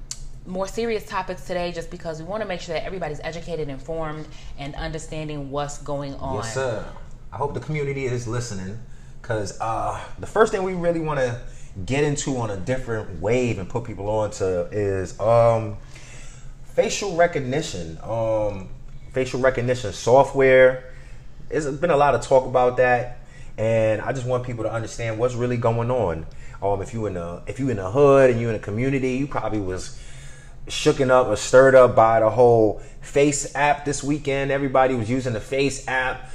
more 0.45 0.67
serious 0.67 1.05
topics 1.05 1.45
today, 1.45 1.71
just 1.71 1.89
because 1.89 2.21
we 2.21 2.27
want 2.27 2.41
to 2.41 2.47
make 2.47 2.59
sure 2.59 2.73
that 2.75 2.83
everybody's 2.85 3.21
educated, 3.23 3.69
informed, 3.69 4.27
and 4.57 4.75
understanding 4.75 5.51
what's 5.51 5.77
going 5.77 6.15
on. 6.15 6.35
Yes, 6.35 6.53
sir. 6.53 6.85
I 7.31 7.37
hope 7.37 7.53
the 7.53 7.59
community 7.61 8.05
is 8.05 8.27
listening 8.27 8.77
because 9.27 9.59
uh, 9.59 10.01
the 10.19 10.25
first 10.25 10.53
thing 10.53 10.63
we 10.63 10.73
really 10.73 11.01
want 11.01 11.19
to 11.19 11.37
get 11.85 12.05
into 12.05 12.37
on 12.37 12.49
a 12.49 12.55
different 12.55 13.21
wave 13.21 13.59
and 13.59 13.67
put 13.67 13.83
people 13.83 14.07
on 14.07 14.31
to 14.31 14.69
is 14.71 15.19
um, 15.19 15.75
facial 16.63 17.13
recognition. 17.17 17.97
Um, 18.03 18.69
facial 19.11 19.41
recognition 19.41 19.91
software. 19.91 20.93
There's 21.49 21.69
been 21.75 21.91
a 21.91 21.97
lot 21.97 22.15
of 22.15 22.21
talk 22.21 22.45
about 22.45 22.77
that, 22.77 23.19
and 23.57 24.01
I 24.01 24.13
just 24.13 24.25
want 24.25 24.45
people 24.45 24.63
to 24.63 24.71
understand 24.71 25.19
what's 25.19 25.35
really 25.35 25.57
going 25.57 25.91
on. 25.91 26.25
Um, 26.61 26.81
if 26.81 26.93
you 26.93 27.05
in 27.05 27.15
the 27.15 27.41
if 27.47 27.59
you 27.59 27.69
in 27.69 27.75
the 27.75 27.91
hood 27.91 28.29
and 28.29 28.39
you 28.39 28.47
in 28.47 28.55
a 28.55 28.59
community, 28.59 29.17
you 29.17 29.27
probably 29.27 29.59
was 29.59 30.01
shooken 30.67 31.09
up 31.09 31.27
or 31.27 31.35
stirred 31.35 31.75
up 31.75 31.97
by 31.97 32.21
the 32.21 32.29
whole 32.29 32.81
Face 33.01 33.53
app 33.55 33.83
this 33.83 34.01
weekend. 34.01 34.51
Everybody 34.51 34.95
was 34.95 35.09
using 35.09 35.33
the 35.33 35.41
Face 35.41 35.85
app, 35.87 36.29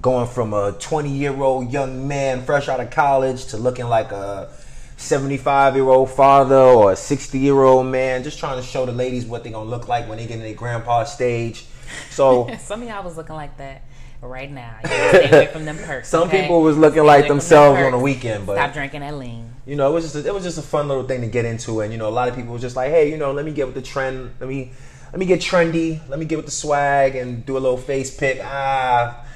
going 0.00 0.26
from 0.26 0.54
a 0.54 0.72
20 0.72 1.10
year 1.10 1.34
old 1.42 1.72
young 1.72 2.06
man 2.06 2.42
fresh 2.44 2.68
out 2.68 2.80
of 2.80 2.90
college 2.90 3.46
to 3.46 3.56
looking 3.56 3.86
like 3.86 4.12
a 4.12 4.50
75 4.96 5.74
year 5.74 5.88
old 5.88 6.10
father 6.10 6.56
or 6.56 6.92
a 6.92 6.96
60 6.96 7.38
year 7.38 7.60
old 7.62 7.86
man, 7.86 8.22
just 8.22 8.38
trying 8.38 8.60
to 8.60 8.66
show 8.66 8.86
the 8.86 8.92
ladies 8.92 9.26
what 9.26 9.42
they're 9.42 9.52
gonna 9.52 9.68
look 9.68 9.88
like 9.88 10.08
when 10.08 10.18
they 10.18 10.26
get 10.26 10.36
in 10.36 10.42
their 10.42 10.54
grandpa 10.54 11.04
stage. 11.04 11.66
So 12.10 12.48
Some 12.60 12.82
of 12.82 12.88
y'all 12.88 13.02
was 13.04 13.16
looking 13.16 13.34
like 13.34 13.56
that 13.58 13.82
right 14.20 14.50
now. 14.50 14.76
Stay 14.84 15.28
away 15.28 15.46
from 15.46 15.64
them 15.64 15.76
perks. 15.84 16.08
some 16.08 16.28
okay? 16.28 16.42
people 16.42 16.62
was 16.62 16.78
looking 16.78 17.02
Stay 17.02 17.06
like 17.06 17.20
from 17.22 17.28
them 17.28 17.36
themselves 17.38 17.80
on 17.80 17.90
the 17.92 17.98
weekend, 17.98 18.46
but 18.46 18.54
Stop 18.54 18.72
drinking 18.72 19.00
that 19.00 19.16
lean. 19.16 19.52
you 19.66 19.74
know, 19.74 19.90
it 19.90 19.94
was 19.94 20.04
just 20.04 20.24
a, 20.24 20.28
it 20.28 20.32
was 20.32 20.44
just 20.44 20.58
a 20.58 20.62
fun 20.62 20.86
little 20.86 21.04
thing 21.04 21.20
to 21.22 21.26
get 21.26 21.44
into, 21.44 21.80
and 21.80 21.92
you 21.92 21.98
know, 21.98 22.08
a 22.08 22.10
lot 22.10 22.28
of 22.28 22.36
people 22.36 22.52
was 22.52 22.62
just 22.62 22.76
like, 22.76 22.90
hey, 22.90 23.10
you 23.10 23.16
know, 23.16 23.32
let 23.32 23.44
me 23.44 23.52
get 23.52 23.66
with 23.66 23.74
the 23.74 23.82
trend, 23.82 24.30
let 24.38 24.48
me 24.48 24.70
let 25.10 25.18
me 25.18 25.26
get 25.26 25.40
trendy, 25.40 26.00
let 26.08 26.18
me 26.20 26.24
get 26.24 26.36
with 26.36 26.46
the 26.46 26.52
swag 26.52 27.16
and 27.16 27.44
do 27.44 27.56
a 27.56 27.60
little 27.60 27.76
face 27.76 28.16
pick, 28.16 28.40
ah, 28.42 29.26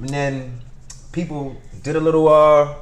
and 0.00 0.08
then 0.08 0.60
people 1.12 1.56
did 1.82 1.96
a 1.96 2.00
little 2.00 2.28
uh 2.28 2.74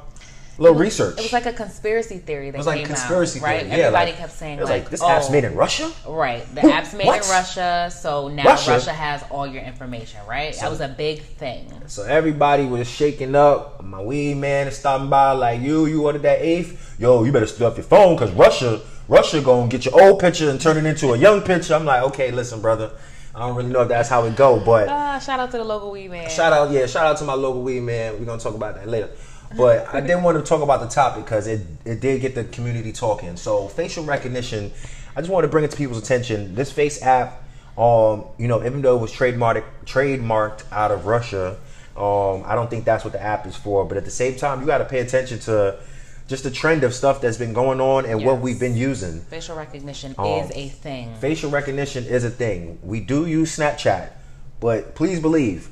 little 0.59 0.77
research. 0.77 1.17
It 1.19 1.23
was 1.23 1.33
like 1.33 1.45
a 1.45 1.53
conspiracy 1.53 2.17
theory 2.17 2.49
that 2.49 2.55
It 2.55 2.57
was 2.57 2.67
like 2.67 2.79
came 2.79 2.87
conspiracy 2.87 3.39
out, 3.39 3.43
right? 3.43 3.65
Yeah, 3.67 3.73
Everybody 3.73 4.11
like- 4.11 4.19
kept 4.19 4.31
saying 4.31 4.57
it 4.57 4.61
was 4.61 4.69
like, 4.69 4.83
like, 4.83 4.91
this 4.91 5.01
oh, 5.01 5.09
app's 5.09 5.29
made 5.29 5.43
in 5.43 5.55
Russia. 5.55 5.91
Right. 6.07 6.43
The 6.55 6.61
app's 6.61 6.93
made 6.93 7.05
what? 7.05 7.23
in 7.23 7.29
Russia, 7.29 7.91
so 7.93 8.27
now 8.27 8.43
Russia? 8.43 8.71
Russia? 8.71 8.93
has 8.93 9.23
all 9.29 9.45
your 9.45 9.61
information, 9.63 10.19
right? 10.27 10.55
So- 10.55 10.61
that 10.61 10.71
was 10.71 10.81
a 10.81 10.87
big 10.87 11.21
thing. 11.21 11.71
So 11.87 12.03
everybody 12.03 12.65
was 12.65 12.89
shaking 12.89 13.35
up. 13.35 13.83
My 13.83 14.01
weed 14.01 14.35
man 14.35 14.67
is 14.67 14.77
stopping 14.77 15.09
by 15.09 15.33
like, 15.33 15.61
you, 15.61 15.85
you 15.85 16.05
ordered 16.05 16.23
that 16.23 16.41
eighth? 16.41 16.95
Yo, 16.99 17.23
you 17.23 17.31
better 17.31 17.45
stuff 17.45 17.77
your 17.77 17.83
phone 17.83 18.15
because 18.15 18.31
Russia, 18.31 18.81
Russia 19.07 19.41
gonna 19.41 19.67
get 19.67 19.85
your 19.85 20.01
old 20.01 20.19
picture 20.19 20.49
and 20.49 20.59
turn 20.59 20.77
it 20.77 20.85
into 20.85 21.13
a 21.13 21.17
young 21.17 21.41
picture. 21.41 21.75
I'm 21.75 21.85
like, 21.85 22.01
okay, 22.03 22.31
listen, 22.31 22.61
brother. 22.61 22.91
I 23.37 23.41
don't 23.41 23.55
really 23.55 23.69
know 23.69 23.81
if 23.83 23.87
that's 23.89 24.09
how 24.09 24.23
it 24.25 24.35
go, 24.35 24.59
but 24.59 24.89
Ah, 24.89 25.19
shout 25.19 25.39
out 25.39 25.51
to 25.51 25.57
the 25.57 25.63
local 25.63 25.91
weed 25.91 26.09
man. 26.09 26.27
shout 26.27 26.51
out, 26.53 26.71
yeah, 26.71 26.87
shout 26.87 27.05
out 27.05 27.17
to 27.17 27.23
my 27.23 27.35
local 27.35 27.61
weed 27.61 27.81
man. 27.81 28.17
We're 28.17 28.25
gonna 28.25 28.41
talk 28.41 28.55
about 28.55 28.75
that 28.75 28.87
later. 28.89 29.09
But 29.55 29.93
I 29.93 30.01
did 30.01 30.15
want 30.21 30.37
to 30.37 30.43
talk 30.43 30.61
about 30.61 30.81
the 30.81 30.87
topic 30.87 31.23
because 31.23 31.45
it, 31.47 31.61
it 31.85 32.01
did 32.01 32.19
get 32.19 32.35
the 32.35 32.43
community 32.45 32.91
talking. 32.91 33.37
So 33.37 33.67
facial 33.67 34.03
recognition, 34.03 34.73
I 35.15 35.21
just 35.21 35.31
want 35.31 35.43
to 35.45 35.47
bring 35.47 35.63
it 35.63 35.71
to 35.71 35.77
people's 35.77 35.99
attention. 35.99 36.55
This 36.55 36.71
face 36.71 37.01
app, 37.03 37.43
Um, 37.77 38.25
you 38.39 38.47
know, 38.47 38.59
even 38.65 38.81
though 38.81 38.97
it 38.97 39.01
was 39.01 39.13
trademarked 39.13 39.63
trademarked 39.85 40.63
out 40.71 40.91
of 40.91 41.05
Russia, 41.05 41.57
um, 41.95 42.43
I 42.45 42.55
don't 42.55 42.69
think 42.71 42.85
that's 42.85 43.03
what 43.05 43.13
the 43.13 43.21
app 43.21 43.45
is 43.45 43.55
for. 43.55 43.85
But 43.85 43.97
at 43.97 44.05
the 44.05 44.11
same 44.11 44.35
time, 44.35 44.61
you 44.61 44.65
got 44.65 44.79
to 44.79 44.85
pay 44.85 44.99
attention 44.99 45.37
to 45.41 45.77
just 46.27 46.43
the 46.43 46.51
trend 46.51 46.83
of 46.83 46.93
stuff 46.93 47.21
that's 47.21 47.37
been 47.37 47.53
going 47.53 47.79
on 47.79 48.05
and 48.05 48.23
what 48.23 48.41
we've 48.41 48.59
been 48.59 48.75
using. 48.75 49.21
Facial 49.21 49.55
recognition 49.55 50.13
Um, 50.17 50.25
is 50.25 50.51
a 50.53 50.67
thing. 50.69 51.13
Facial 51.21 51.49
recognition 51.49 52.05
is 52.05 52.23
a 52.23 52.29
thing. 52.29 52.79
We 52.83 52.99
do 52.99 53.25
use 53.25 53.55
Snapchat, 53.57 54.09
but 54.59 54.93
please 54.93 55.19
believe, 55.19 55.69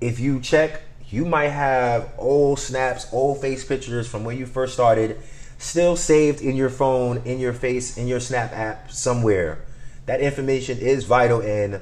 if 0.00 0.20
you 0.20 0.40
check, 0.40 0.82
you 1.10 1.24
might 1.24 1.48
have 1.48 2.08
old 2.18 2.60
snaps, 2.60 3.06
old 3.12 3.40
face 3.40 3.64
pictures 3.64 4.06
from 4.06 4.24
when 4.24 4.38
you 4.38 4.46
first 4.46 4.74
started, 4.74 5.18
still 5.58 5.96
saved 5.96 6.40
in 6.40 6.54
your 6.56 6.70
phone, 6.70 7.22
in 7.24 7.38
your 7.38 7.52
face, 7.52 7.96
in 7.96 8.06
your 8.06 8.20
Snap 8.20 8.52
app 8.52 8.90
somewhere. 8.92 9.58
That 10.06 10.20
information 10.20 10.78
is 10.78 11.04
vital 11.04 11.40
and 11.40 11.80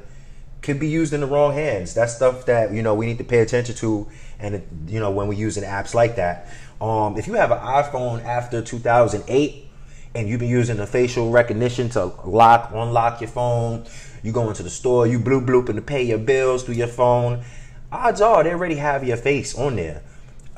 could 0.63 0.79
be 0.79 0.89
used 0.89 1.13
in 1.13 1.21
the 1.21 1.27
wrong 1.27 1.53
hands. 1.55 1.93
That's 1.93 2.15
stuff 2.15 2.47
that 2.47 2.73
you 2.73 2.83
know 2.83 2.95
we 2.95 3.07
need 3.07 3.19
to 3.19 3.25
pay 3.25 3.41
attention 3.41 3.75
to, 3.77 4.07
and 4.39 4.63
you 4.87 5.01
know 5.01 5.11
when 5.11 5.27
we're 5.27 5.35
using 5.39 5.65
apps 5.65 5.93
like 5.93 6.17
that. 6.17 6.47
Um, 6.83 7.17
if 7.17 7.29
you 7.29 7.35
have 7.35 7.53
an 7.53 7.59
iPhone 7.59 8.25
after 8.25 8.61
2008 8.61 9.69
and 10.17 10.29
you've 10.29 10.41
been 10.41 10.51
using 10.51 10.79
the 10.79 10.87
facial 10.87 11.31
recognition 11.31 11.89
to 11.91 12.07
lock, 12.25 12.73
unlock 12.75 13.21
your 13.21 13.31
phone, 13.31 13.87
you 14.25 14.33
go 14.33 14.49
into 14.49 14.65
the 14.65 14.71
store, 14.71 15.07
you 15.07 15.21
bloop 15.21 15.47
bloop 15.47 15.69
and 15.69 15.77
to 15.77 15.83
pay 15.83 16.03
your 16.03 16.19
bills 16.19 16.65
through 16.65 16.75
your 16.75 16.89
phone. 16.89 17.45
Odds 17.93 18.21
are 18.21 18.43
they 18.43 18.51
already 18.51 18.75
have 18.75 19.05
your 19.05 19.17
face 19.17 19.57
on 19.57 19.77
there. 19.77 20.03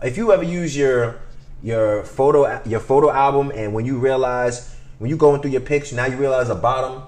If 0.03 0.17
you 0.17 0.33
ever 0.33 0.43
use 0.43 0.75
your 0.75 1.21
your 1.63 2.05
photo 2.05 2.63
your 2.65 2.81
photo 2.81 3.11
album 3.11 3.53
and 3.55 3.75
when 3.75 3.85
you 3.85 3.99
realize 3.99 4.75
when 5.01 5.11
you 5.11 5.19
going 5.19 5.43
through 5.43 5.51
your 5.51 5.61
pics, 5.61 5.93
now 5.93 6.07
you 6.07 6.17
realize 6.17 6.49
the 6.49 6.55
bottom 6.55 7.03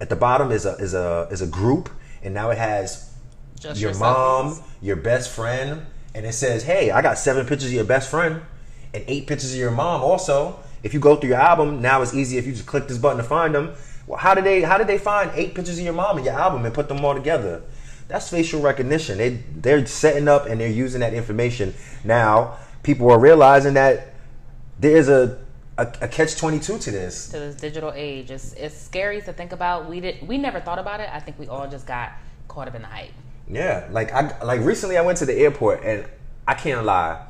at 0.00 0.08
the 0.08 0.16
bottom 0.16 0.50
is 0.50 0.64
a 0.64 0.76
is 0.76 0.94
a 0.94 1.28
is 1.30 1.42
a 1.42 1.46
group 1.46 1.90
and 2.22 2.32
now 2.32 2.48
it 2.48 2.56
has 2.56 3.12
Just 3.60 3.78
your 3.82 3.90
your 3.90 4.00
mom, 4.00 4.62
your 4.80 4.96
best 4.96 5.30
friend, 5.30 5.84
and 6.14 6.24
it 6.24 6.32
says, 6.32 6.62
"Hey, 6.62 6.90
I 6.90 7.02
got 7.02 7.18
seven 7.18 7.44
pictures 7.44 7.68
of 7.68 7.74
your 7.74 7.84
best 7.84 8.08
friend 8.10 8.40
and 8.94 9.04
eight 9.06 9.26
pictures 9.26 9.52
of 9.52 9.58
your 9.58 9.70
mom." 9.70 10.02
Also, 10.02 10.58
if 10.82 10.94
you 10.94 11.00
go 11.00 11.16
through 11.16 11.30
your 11.30 11.38
album, 11.38 11.80
now 11.80 12.02
it's 12.02 12.14
easy 12.14 12.38
if 12.38 12.46
you 12.46 12.52
just 12.52 12.66
click 12.66 12.88
this 12.88 12.98
button 12.98 13.18
to 13.18 13.24
find 13.24 13.54
them. 13.54 13.74
Well, 14.06 14.18
how 14.18 14.34
did 14.34 14.44
they 14.44 14.62
how 14.62 14.78
did 14.78 14.86
they 14.86 14.98
find 14.98 15.30
eight 15.34 15.54
pictures 15.54 15.78
of 15.78 15.84
your 15.84 15.94
mom 15.94 16.18
in 16.18 16.24
your 16.24 16.34
album 16.34 16.64
and 16.64 16.74
put 16.74 16.88
them 16.88 17.04
all 17.04 17.14
together? 17.14 17.62
That's 18.08 18.28
facial 18.28 18.60
recognition. 18.60 19.18
They 19.18 19.42
they're 19.54 19.86
setting 19.86 20.28
up 20.28 20.46
and 20.46 20.60
they're 20.60 20.68
using 20.68 21.00
that 21.00 21.14
information. 21.14 21.74
Now, 22.04 22.58
people 22.82 23.10
are 23.10 23.18
realizing 23.18 23.74
that 23.74 24.14
there 24.78 24.96
is 24.96 25.08
a 25.08 25.38
a, 25.78 25.86
a 26.02 26.08
catch 26.08 26.36
twenty 26.36 26.58
two 26.58 26.78
to 26.78 26.90
this. 26.90 27.28
to 27.28 27.38
this 27.38 27.54
digital 27.56 27.92
age. 27.94 28.30
It's 28.30 28.52
it's 28.54 28.76
scary 28.76 29.22
to 29.22 29.32
think 29.32 29.52
about. 29.52 29.88
We 29.88 30.00
did 30.00 30.26
we 30.26 30.36
never 30.36 30.60
thought 30.60 30.78
about 30.78 31.00
it. 31.00 31.08
I 31.12 31.20
think 31.20 31.38
we 31.38 31.48
all 31.48 31.68
just 31.68 31.86
got 31.86 32.12
caught 32.48 32.68
up 32.68 32.74
in 32.74 32.82
the 32.82 32.88
hype. 32.88 33.12
Yeah, 33.48 33.88
like 33.90 34.12
I 34.12 34.42
like 34.44 34.60
recently 34.60 34.98
I 34.98 35.02
went 35.02 35.18
to 35.18 35.26
the 35.26 35.34
airport 35.34 35.82
and 35.84 36.06
I 36.46 36.54
can't 36.54 36.84
lie. 36.84 37.24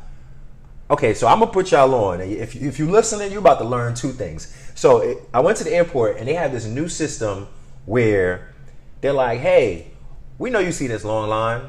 Okay, 0.92 1.14
so 1.14 1.26
I'm 1.26 1.38
gonna 1.38 1.50
put 1.50 1.70
y'all 1.70 1.94
on. 1.94 2.20
If 2.20 2.54
if 2.54 2.78
you 2.78 2.90
listening, 2.90 3.30
you're 3.30 3.40
about 3.40 3.58
to 3.60 3.64
learn 3.64 3.94
two 3.94 4.12
things. 4.12 4.54
So 4.74 4.98
it, 4.98 5.18
I 5.32 5.40
went 5.40 5.56
to 5.56 5.64
the 5.64 5.72
airport 5.72 6.18
and 6.18 6.28
they 6.28 6.34
have 6.34 6.52
this 6.52 6.66
new 6.66 6.86
system 6.86 7.48
where 7.86 8.52
they're 9.00 9.14
like, 9.14 9.40
"Hey, 9.40 9.92
we 10.36 10.50
know 10.50 10.58
you 10.58 10.70
see 10.70 10.86
this 10.88 11.02
long 11.02 11.30
line, 11.30 11.62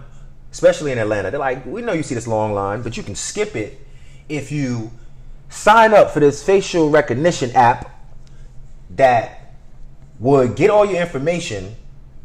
especially 0.51 0.92
in 0.92 0.98
Atlanta. 0.98 1.32
They're 1.32 1.39
like, 1.39 1.65
we 1.65 1.82
know 1.82 1.94
you 1.94 2.03
see 2.03 2.15
this 2.15 2.27
long 2.27 2.51
line, 2.51 2.82
but 2.82 2.98
you 2.98 3.03
can 3.03 3.15
skip 3.15 3.56
it 3.56 3.80
if 4.27 4.51
you 4.51 4.92
sign 5.48 5.94
up 5.94 6.12
for 6.12 6.20
this 6.20 6.44
facial 6.44 6.89
recognition 6.89 7.50
app 7.51 7.98
that 8.89 9.56
would 10.20 10.58
get 10.58 10.70
all 10.70 10.86
your 10.86 11.00
information. 11.01 11.77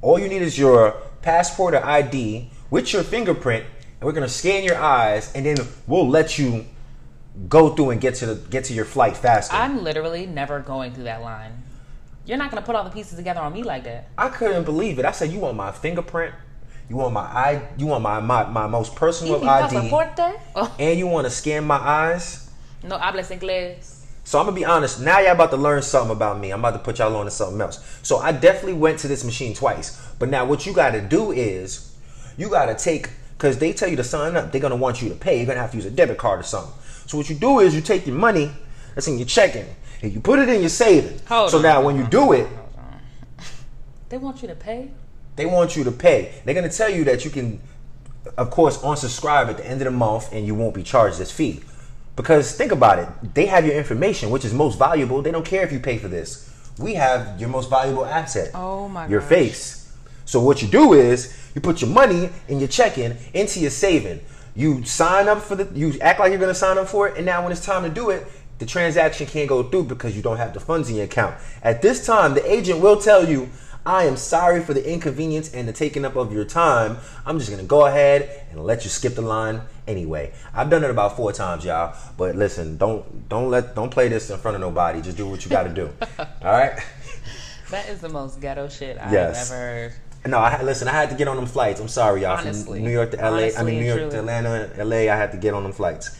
All 0.02 0.18
you 0.18 0.28
need 0.28 0.42
is 0.42 0.58
your 0.58 1.00
passport 1.22 1.74
or 1.74 1.84
ID 1.84 2.50
with 2.70 2.92
your 2.92 3.04
fingerprint, 3.04 3.64
and 4.00 4.06
we're 4.06 4.12
gonna 4.12 4.28
scan 4.28 4.64
your 4.64 4.78
eyes, 4.78 5.30
and 5.32 5.46
then 5.46 5.58
we'll 5.86 6.08
let 6.08 6.40
you 6.40 6.64
go 7.48 7.70
through 7.70 7.90
and 7.90 8.00
get 8.00 8.16
to 8.16 8.26
the 8.26 8.34
get 8.50 8.64
to 8.64 8.74
your 8.74 8.84
flight 8.84 9.16
faster. 9.16 9.54
I'm 9.54 9.82
literally 9.84 10.26
never 10.26 10.60
going 10.60 10.92
through 10.92 11.04
that 11.04 11.22
line. 11.22 11.62
You're 12.26 12.38
not 12.38 12.50
gonna 12.50 12.62
put 12.62 12.74
all 12.74 12.84
the 12.84 12.90
pieces 12.90 13.16
together 13.16 13.40
on 13.40 13.52
me 13.52 13.62
like 13.62 13.84
that. 13.84 14.08
I 14.18 14.28
couldn't 14.28 14.64
believe 14.64 14.98
it. 14.98 15.04
I 15.04 15.12
said, 15.12 15.30
"You 15.30 15.40
want 15.40 15.56
my 15.56 15.72
fingerprint? 15.72 16.34
You 16.88 16.96
want 16.96 17.12
my 17.12 17.20
eye? 17.20 17.68
You 17.76 17.86
want 17.86 18.02
my 18.02 18.20
my, 18.20 18.44
my 18.48 18.66
most 18.66 18.96
personal 18.96 19.40
¿Y 19.40 19.46
ID. 19.46 19.90
Oh, 20.56 20.74
and 20.78 20.98
you 20.98 21.06
want 21.06 21.26
to 21.26 21.30
scan 21.30 21.64
my 21.64 21.76
eyes?" 21.76 22.50
no 22.82 22.98
hablas 22.98 23.30
inglés. 23.30 23.94
So 24.24 24.38
I'm 24.38 24.44
gonna 24.44 24.54
be 24.54 24.64
honest. 24.64 25.00
Now 25.00 25.20
y'all 25.20 25.32
about 25.32 25.50
to 25.52 25.56
learn 25.56 25.80
something 25.80 26.14
about 26.14 26.38
me. 26.38 26.50
I'm 26.50 26.60
about 26.60 26.72
to 26.72 26.80
put 26.80 26.98
y'all 26.98 27.16
on 27.16 27.24
to 27.24 27.30
something 27.30 27.60
else. 27.60 27.98
So 28.02 28.18
I 28.18 28.32
definitely 28.32 28.74
went 28.74 28.98
to 29.00 29.08
this 29.08 29.24
machine 29.24 29.54
twice. 29.54 29.98
But 30.18 30.28
now 30.28 30.44
what 30.44 30.66
you 30.66 30.74
got 30.74 30.90
to 30.90 31.00
do 31.00 31.32
is 31.32 31.96
you 32.36 32.50
got 32.50 32.66
to 32.66 32.74
take 32.74 33.10
because 33.38 33.58
they 33.58 33.72
tell 33.72 33.88
you 33.88 33.96
to 33.96 34.04
sign 34.04 34.36
up. 34.36 34.52
They're 34.52 34.60
gonna 34.60 34.76
want 34.76 35.00
you 35.00 35.08
to 35.08 35.14
pay. 35.14 35.38
You're 35.38 35.46
gonna 35.46 35.60
have 35.60 35.70
to 35.70 35.76
use 35.76 35.86
a 35.86 35.90
debit 35.90 36.18
card 36.18 36.40
or 36.40 36.42
something. 36.42 36.74
So 37.08 37.16
what 37.16 37.28
you 37.30 37.36
do 37.36 37.60
is 37.60 37.74
you 37.74 37.80
take 37.80 38.06
your 38.06 38.14
money 38.16 38.50
that's 38.94 39.08
in 39.08 39.16
your 39.18 39.26
checking 39.26 39.64
and 40.02 40.12
you 40.12 40.20
put 40.20 40.38
it 40.38 40.48
in 40.50 40.60
your 40.60 40.68
savings. 40.68 41.22
Hold 41.26 41.50
so 41.50 41.56
on, 41.56 41.62
now 41.62 41.82
when 41.82 41.96
you 41.96 42.04
do 42.06 42.32
it, 42.32 42.46
They 44.10 44.18
want 44.18 44.42
you 44.42 44.48
to 44.48 44.54
pay. 44.54 44.90
they 45.36 45.46
want 45.46 45.74
you 45.76 45.84
to 45.84 45.90
pay. 45.92 46.34
They're 46.44 46.54
gonna 46.54 46.68
tell 46.70 46.90
you 46.90 47.04
that 47.04 47.24
you 47.24 47.30
can, 47.30 47.60
of 48.36 48.50
course, 48.50 48.78
unsubscribe 48.78 49.48
at 49.48 49.56
the 49.56 49.66
end 49.66 49.80
of 49.80 49.86
the 49.86 49.90
month 49.90 50.32
and 50.32 50.46
you 50.46 50.54
won't 50.54 50.74
be 50.74 50.82
charged 50.82 51.18
this 51.18 51.30
fee. 51.32 51.62
Because 52.14 52.52
think 52.54 52.72
about 52.72 52.98
it, 52.98 53.08
they 53.34 53.46
have 53.46 53.64
your 53.64 53.74
information, 53.76 54.28
which 54.30 54.44
is 54.44 54.52
most 54.52 54.78
valuable. 54.78 55.22
They 55.22 55.30
don't 55.30 55.46
care 55.46 55.62
if 55.64 55.72
you 55.72 55.80
pay 55.80 55.96
for 55.98 56.08
this. 56.08 56.50
We 56.78 56.94
have 56.94 57.40
your 57.40 57.48
most 57.48 57.70
valuable 57.70 58.04
asset. 58.04 58.50
Oh 58.54 58.86
my 58.88 59.06
Your 59.06 59.20
gosh. 59.20 59.28
face. 59.30 59.92
So 60.26 60.40
what 60.40 60.60
you 60.60 60.68
do 60.68 60.92
is 60.92 61.34
you 61.54 61.60
put 61.62 61.80
your 61.80 61.90
money 61.90 62.28
in 62.48 62.58
your 62.58 62.68
checking 62.68 63.16
into 63.32 63.60
your 63.60 63.70
saving. 63.70 64.20
You 64.58 64.82
sign 64.82 65.28
up 65.28 65.40
for 65.40 65.54
the 65.54 65.68
you 65.72 65.96
act 66.00 66.18
like 66.18 66.30
you're 66.32 66.40
gonna 66.40 66.52
sign 66.52 66.78
up 66.78 66.88
for 66.88 67.06
it, 67.06 67.16
and 67.16 67.24
now 67.24 67.44
when 67.44 67.52
it's 67.52 67.64
time 67.64 67.84
to 67.84 67.88
do 67.88 68.10
it, 68.10 68.26
the 68.58 68.66
transaction 68.66 69.24
can't 69.28 69.48
go 69.48 69.62
through 69.62 69.84
because 69.84 70.16
you 70.16 70.20
don't 70.22 70.38
have 70.38 70.52
the 70.52 70.58
funds 70.58 70.90
in 70.90 70.96
your 70.96 71.04
account. 71.04 71.36
At 71.62 71.80
this 71.80 72.04
time, 72.04 72.34
the 72.34 72.44
agent 72.52 72.80
will 72.80 73.00
tell 73.00 73.28
you, 73.28 73.50
I 73.86 74.02
am 74.02 74.16
sorry 74.16 74.60
for 74.60 74.74
the 74.74 74.84
inconvenience 74.92 75.54
and 75.54 75.68
the 75.68 75.72
taking 75.72 76.04
up 76.04 76.16
of 76.16 76.32
your 76.32 76.44
time. 76.44 76.96
I'm 77.24 77.38
just 77.38 77.52
gonna 77.52 77.62
go 77.62 77.86
ahead 77.86 78.46
and 78.50 78.64
let 78.64 78.82
you 78.82 78.90
skip 78.90 79.14
the 79.14 79.22
line 79.22 79.60
anyway. 79.86 80.32
I've 80.52 80.70
done 80.70 80.82
it 80.82 80.90
about 80.90 81.16
four 81.16 81.32
times, 81.32 81.64
y'all. 81.64 81.94
But 82.16 82.34
listen, 82.34 82.78
don't 82.78 83.28
don't 83.28 83.50
let 83.50 83.76
don't 83.76 83.90
play 83.90 84.08
this 84.08 84.28
in 84.28 84.38
front 84.38 84.56
of 84.56 84.60
nobody. 84.60 85.00
Just 85.02 85.16
do 85.16 85.28
what 85.28 85.44
you 85.44 85.52
gotta 85.52 85.70
do. 85.72 85.88
All 86.18 86.26
right? 86.42 86.76
That 87.70 87.88
is 87.88 88.00
the 88.00 88.08
most 88.08 88.40
ghetto 88.40 88.68
shit 88.68 88.98
I've 88.98 89.12
Yes. 89.12 89.52
ever. 89.52 89.92
No, 90.26 90.38
I 90.38 90.50
had- 90.50 90.64
listen. 90.64 90.88
I 90.88 90.92
had 90.92 91.10
to 91.10 91.16
get 91.16 91.28
on 91.28 91.36
them 91.36 91.46
flights. 91.46 91.80
I'm 91.80 91.88
sorry, 91.88 92.22
y'all. 92.22 92.36
Honestly. 92.38 92.78
From 92.78 92.86
New 92.86 92.92
York 92.92 93.10
to 93.12 93.16
LA. 93.18 93.50
I 93.56 93.62
mean, 93.62 93.80
New 93.80 93.86
York 93.86 93.98
truly. 93.98 94.10
to 94.10 94.18
Atlanta, 94.18 94.70
LA. 94.84 95.12
I 95.12 95.16
had 95.16 95.32
to 95.32 95.38
get 95.38 95.54
on 95.54 95.62
them 95.62 95.72
flights. 95.72 96.16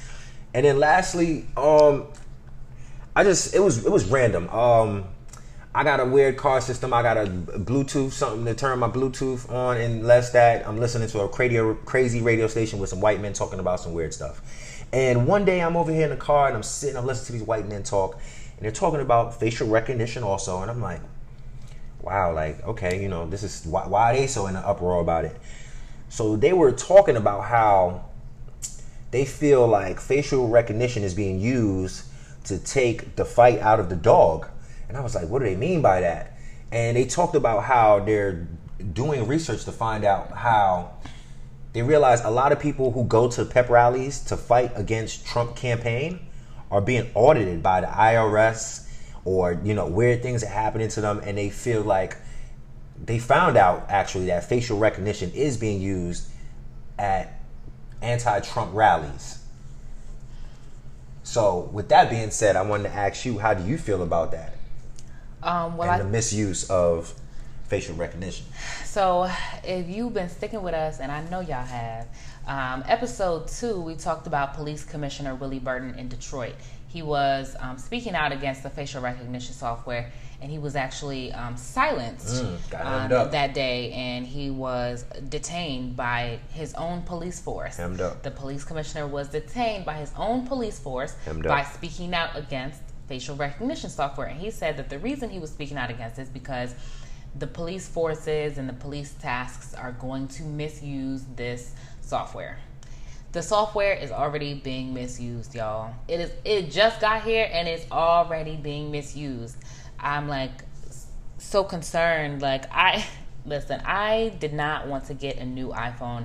And 0.54 0.64
then 0.64 0.78
lastly, 0.78 1.46
um, 1.56 2.06
I 3.14 3.24
just 3.24 3.54
it 3.54 3.60
was 3.60 3.84
it 3.84 3.92
was 3.92 4.04
random. 4.06 4.48
Um, 4.50 5.04
I 5.74 5.84
got 5.84 6.00
a 6.00 6.04
weird 6.04 6.36
car 6.36 6.60
system. 6.60 6.92
I 6.94 7.02
got 7.02 7.16
a 7.16 7.26
Bluetooth 7.26 8.12
something 8.12 8.44
to 8.46 8.54
turn 8.54 8.78
my 8.78 8.88
Bluetooth 8.88 9.50
on, 9.52 9.76
and 9.76 10.06
less 10.06 10.30
that 10.30 10.66
I'm 10.66 10.78
listening 10.78 11.08
to 11.08 11.20
a 11.20 11.26
radio, 11.26 11.74
crazy 11.74 12.22
radio 12.22 12.46
station 12.46 12.78
with 12.78 12.90
some 12.90 13.00
white 13.00 13.20
men 13.20 13.32
talking 13.32 13.58
about 13.60 13.80
some 13.80 13.92
weird 13.92 14.14
stuff. 14.14 14.40
And 14.92 15.26
one 15.26 15.44
day 15.44 15.60
I'm 15.60 15.76
over 15.76 15.92
here 15.92 16.04
in 16.04 16.10
the 16.10 16.16
car 16.16 16.46
and 16.48 16.56
I'm 16.56 16.62
sitting, 16.62 16.96
I'm 16.96 17.04
listening 17.06 17.26
to 17.26 17.32
these 17.32 17.42
white 17.42 17.68
men 17.68 17.82
talk, 17.82 18.14
and 18.14 18.64
they're 18.64 18.72
talking 18.72 19.00
about 19.00 19.38
facial 19.38 19.68
recognition 19.68 20.22
also, 20.22 20.62
and 20.62 20.70
I'm 20.70 20.80
like, 20.80 21.00
wow, 22.00 22.32
like 22.34 22.64
okay, 22.64 23.02
you 23.02 23.08
know, 23.08 23.28
this 23.28 23.42
is 23.42 23.64
why, 23.66 23.86
why 23.86 24.12
are 24.12 24.16
they 24.16 24.26
so 24.26 24.46
in 24.46 24.56
an 24.56 24.64
uproar 24.64 25.00
about 25.00 25.24
it? 25.24 25.36
So 26.08 26.36
they 26.36 26.52
were 26.52 26.72
talking 26.72 27.16
about 27.16 27.44
how 27.44 28.04
they 29.10 29.24
feel 29.24 29.66
like 29.66 30.00
facial 30.00 30.48
recognition 30.48 31.02
is 31.02 31.14
being 31.14 31.40
used 31.40 32.04
to 32.44 32.58
take 32.58 33.16
the 33.16 33.24
fight 33.24 33.58
out 33.60 33.80
of 33.80 33.88
the 33.88 33.96
dog. 33.96 34.48
And 34.88 34.96
I 34.96 35.00
was 35.00 35.14
like, 35.14 35.28
what 35.28 35.40
do 35.40 35.44
they 35.44 35.56
mean 35.56 35.82
by 35.82 36.00
that? 36.00 36.38
And 36.72 36.96
they 36.96 37.04
talked 37.04 37.34
about 37.34 37.64
how 37.64 38.00
they're 38.00 38.46
doing 38.92 39.26
research 39.26 39.64
to 39.64 39.72
find 39.72 40.04
out 40.04 40.30
how 40.30 40.92
they 41.72 41.82
realize 41.82 42.22
a 42.24 42.30
lot 42.30 42.52
of 42.52 42.60
people 42.60 42.92
who 42.92 43.04
go 43.04 43.28
to 43.30 43.44
pep 43.44 43.68
rallies 43.68 44.20
to 44.24 44.36
fight 44.36 44.72
against 44.74 45.26
Trump 45.26 45.56
campaign 45.56 46.20
are 46.70 46.80
being 46.80 47.10
audited 47.14 47.62
by 47.62 47.80
the 47.80 47.86
IRS 47.86 48.88
or 49.25 49.60
you 49.64 49.75
know 49.75 49.87
weird 49.87 50.22
things 50.22 50.42
are 50.42 50.48
happening 50.48 50.88
to 50.88 51.00
them 51.00 51.20
and 51.25 51.37
they 51.37 51.50
feel 51.50 51.82
like 51.82 52.16
they 53.04 53.18
found 53.18 53.56
out 53.56 53.87
actually 53.88 54.26
that 54.26 54.48
facial 54.48 54.78
recognition 54.78 55.30
is 55.32 55.56
being 55.56 55.80
used 55.80 56.28
at 56.98 57.40
anti-Trump 58.02 58.75
rallies. 58.75 59.38
So, 61.22 61.68
with 61.72 61.90
that 61.90 62.10
being 62.10 62.30
said, 62.30 62.56
I 62.56 62.62
wanted 62.62 62.84
to 62.84 62.94
ask 62.94 63.25
you, 63.25 63.38
how 63.38 63.54
do 63.54 63.62
you 63.64 63.76
feel 63.76 64.02
about 64.02 64.32
that 64.32 64.54
Um, 65.42 65.76
well, 65.76 65.90
and 65.90 66.00
I 66.00 66.04
the 66.04 66.08
misuse 66.08 66.68
of 66.70 67.12
facial 67.66 67.94
recognition? 67.96 68.46
So, 68.84 69.30
if 69.62 69.88
you've 69.88 70.14
been 70.14 70.30
sticking 70.30 70.62
with 70.62 70.75
us, 70.75 71.00
and 71.00 71.12
I 71.12 71.22
know 71.28 71.40
y'all 71.40 71.64
have, 71.64 72.08
um, 72.46 72.82
episode 72.87 73.48
two, 73.48 73.80
we 73.80 73.94
talked 73.94 74.26
about 74.26 74.54
Police 74.54 74.84
Commissioner 74.84 75.34
Willie 75.34 75.58
Burton 75.58 75.94
in 75.98 76.08
Detroit. 76.08 76.54
He 76.88 77.02
was 77.02 77.54
um, 77.61 77.78
speaking 77.78 78.14
out 78.14 78.33
against 78.33 78.62
the 78.62 78.71
facial 78.71 79.02
recognition 79.02 79.54
software, 79.54 80.11
and 80.40 80.50
he 80.50 80.59
was 80.59 80.75
actually 80.76 81.33
um, 81.33 81.57
silenced 81.57 82.45
Mm, 82.45 82.85
um, 82.87 83.09
that 83.30 83.54
day, 83.54 83.92
and 83.92 84.26
he 84.26 84.50
was 84.50 85.04
detained 85.28 85.97
by 85.97 86.38
his 86.52 86.75
own 86.75 87.02
police 87.02 87.40
force. 87.40 87.76
The 88.23 88.30
police 88.30 88.64
commissioner 88.64 89.07
was 89.07 89.28
detained 89.28 89.85
by 89.85 89.95
his 89.95 90.12
own 90.16 90.47
police 90.47 90.78
force 90.78 91.14
by 91.49 91.64
speaking 91.64 92.14
out 92.14 92.37
against 92.37 92.80
facial 93.09 93.37
recognition 93.37 93.90
software. 93.90 94.26
And 94.28 94.38
he 94.40 94.50
said 94.50 94.76
that 94.76 94.88
the 94.90 94.99
reason 94.99 95.28
he 95.30 95.38
was 95.38 95.50
speaking 95.50 95.76
out 95.76 95.90
against 95.90 96.18
is 96.18 96.28
because 96.28 96.75
the 97.38 97.47
police 97.47 97.88
forces 97.88 98.59
and 98.59 98.68
the 98.68 98.73
police 98.75 99.14
tasks 99.14 99.75
are 99.75 99.92
going 99.92 100.28
to 100.28 100.42
misuse 100.42 101.23
this 101.37 101.75
software. 102.00 102.59
The 103.32 103.42
software 103.42 103.92
is 103.92 104.11
already 104.11 104.54
being 104.54 104.94
misused, 104.94 105.54
y'all. 105.54 105.94
It 106.08 106.20
is 106.20 106.32
it 106.44 106.70
just 106.70 107.00
got 107.00 107.23
here 107.23 107.49
and 107.52 107.68
it's 107.68 107.90
already 107.90 108.56
being 108.56 108.90
misused. 108.90 109.56
I'm 110.00 110.28
like 110.28 110.64
so 111.37 111.62
concerned. 111.62 112.40
Like 112.40 112.64
I 112.73 113.04
listen, 113.44 113.80
I 113.85 114.35
did 114.38 114.52
not 114.54 114.87
want 114.87 115.06
to 115.06 115.14
get 115.14 115.37
a 115.37 115.44
new 115.44 115.68
iPhone. 115.68 116.25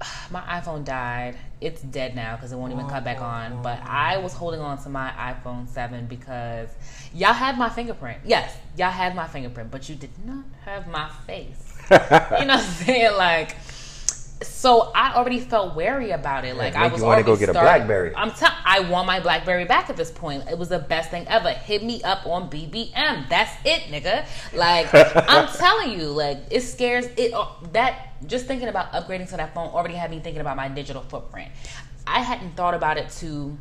My 0.30 0.40
iPhone 0.40 0.84
died. 0.84 1.36
It's 1.60 1.82
dead 1.82 2.16
now 2.16 2.36
because 2.36 2.50
it 2.50 2.56
won't 2.56 2.72
even 2.72 2.88
cut 2.88 3.04
back 3.04 3.20
oh, 3.20 3.24
on. 3.24 3.52
Oh, 3.52 3.60
but 3.62 3.78
oh. 3.80 3.86
I 3.86 4.16
was 4.16 4.32
holding 4.32 4.60
on 4.60 4.82
to 4.82 4.88
my 4.88 5.10
iPhone 5.10 5.68
7 5.68 6.06
because 6.06 6.70
y'all 7.14 7.32
had 7.32 7.56
my 7.56 7.68
fingerprint. 7.68 8.18
Yes, 8.24 8.56
y'all 8.76 8.90
had 8.90 9.14
my 9.14 9.28
fingerprint, 9.28 9.70
but 9.70 9.88
you 9.88 9.94
did 9.94 10.10
not 10.26 10.44
have 10.64 10.88
my 10.88 11.08
face. 11.26 11.74
you 11.90 11.96
know 11.98 12.06
what 12.08 12.50
I'm 12.50 12.60
saying? 12.60 13.16
Like, 13.16 13.54
so 14.42 14.92
I 14.94 15.14
already 15.14 15.40
felt 15.40 15.74
wary 15.74 16.10
about 16.10 16.44
it. 16.44 16.56
Like 16.56 16.74
I 16.74 16.88
was 16.88 17.00
you 17.00 17.06
wanna 17.06 17.22
already 17.22 17.26
go 17.26 17.36
get 17.36 17.48
a 17.48 17.52
BlackBerry. 17.52 18.14
I'm 18.14 18.30
tell 18.32 18.52
I 18.64 18.80
want 18.80 19.06
my 19.06 19.20
BlackBerry 19.20 19.64
back 19.64 19.90
at 19.90 19.96
this 19.96 20.10
point. 20.10 20.44
It 20.50 20.58
was 20.58 20.68
the 20.68 20.78
best 20.78 21.10
thing 21.10 21.26
ever. 21.28 21.50
Hit 21.50 21.82
me 21.82 22.02
up 22.02 22.26
on 22.26 22.50
BBM. 22.50 23.28
That's 23.28 23.52
it, 23.64 23.82
nigga. 23.92 24.26
Like 24.52 24.88
I'm 25.28 25.48
telling 25.48 25.98
you, 25.98 26.08
like 26.08 26.38
it 26.50 26.60
scares 26.62 27.06
it. 27.16 27.32
uh, 27.34 27.46
That 27.72 28.10
just 28.26 28.46
thinking 28.46 28.68
about 28.68 28.92
upgrading 28.92 29.28
to 29.30 29.36
that 29.36 29.54
phone 29.54 29.68
already 29.68 29.94
had 29.94 30.10
me 30.10 30.20
thinking 30.20 30.40
about 30.40 30.56
my 30.56 30.68
digital 30.68 31.02
footprint. 31.02 31.50
I 32.06 32.20
hadn't 32.20 32.56
thought 32.56 32.74
about 32.74 32.96
it 32.98 33.08
to 33.20 33.56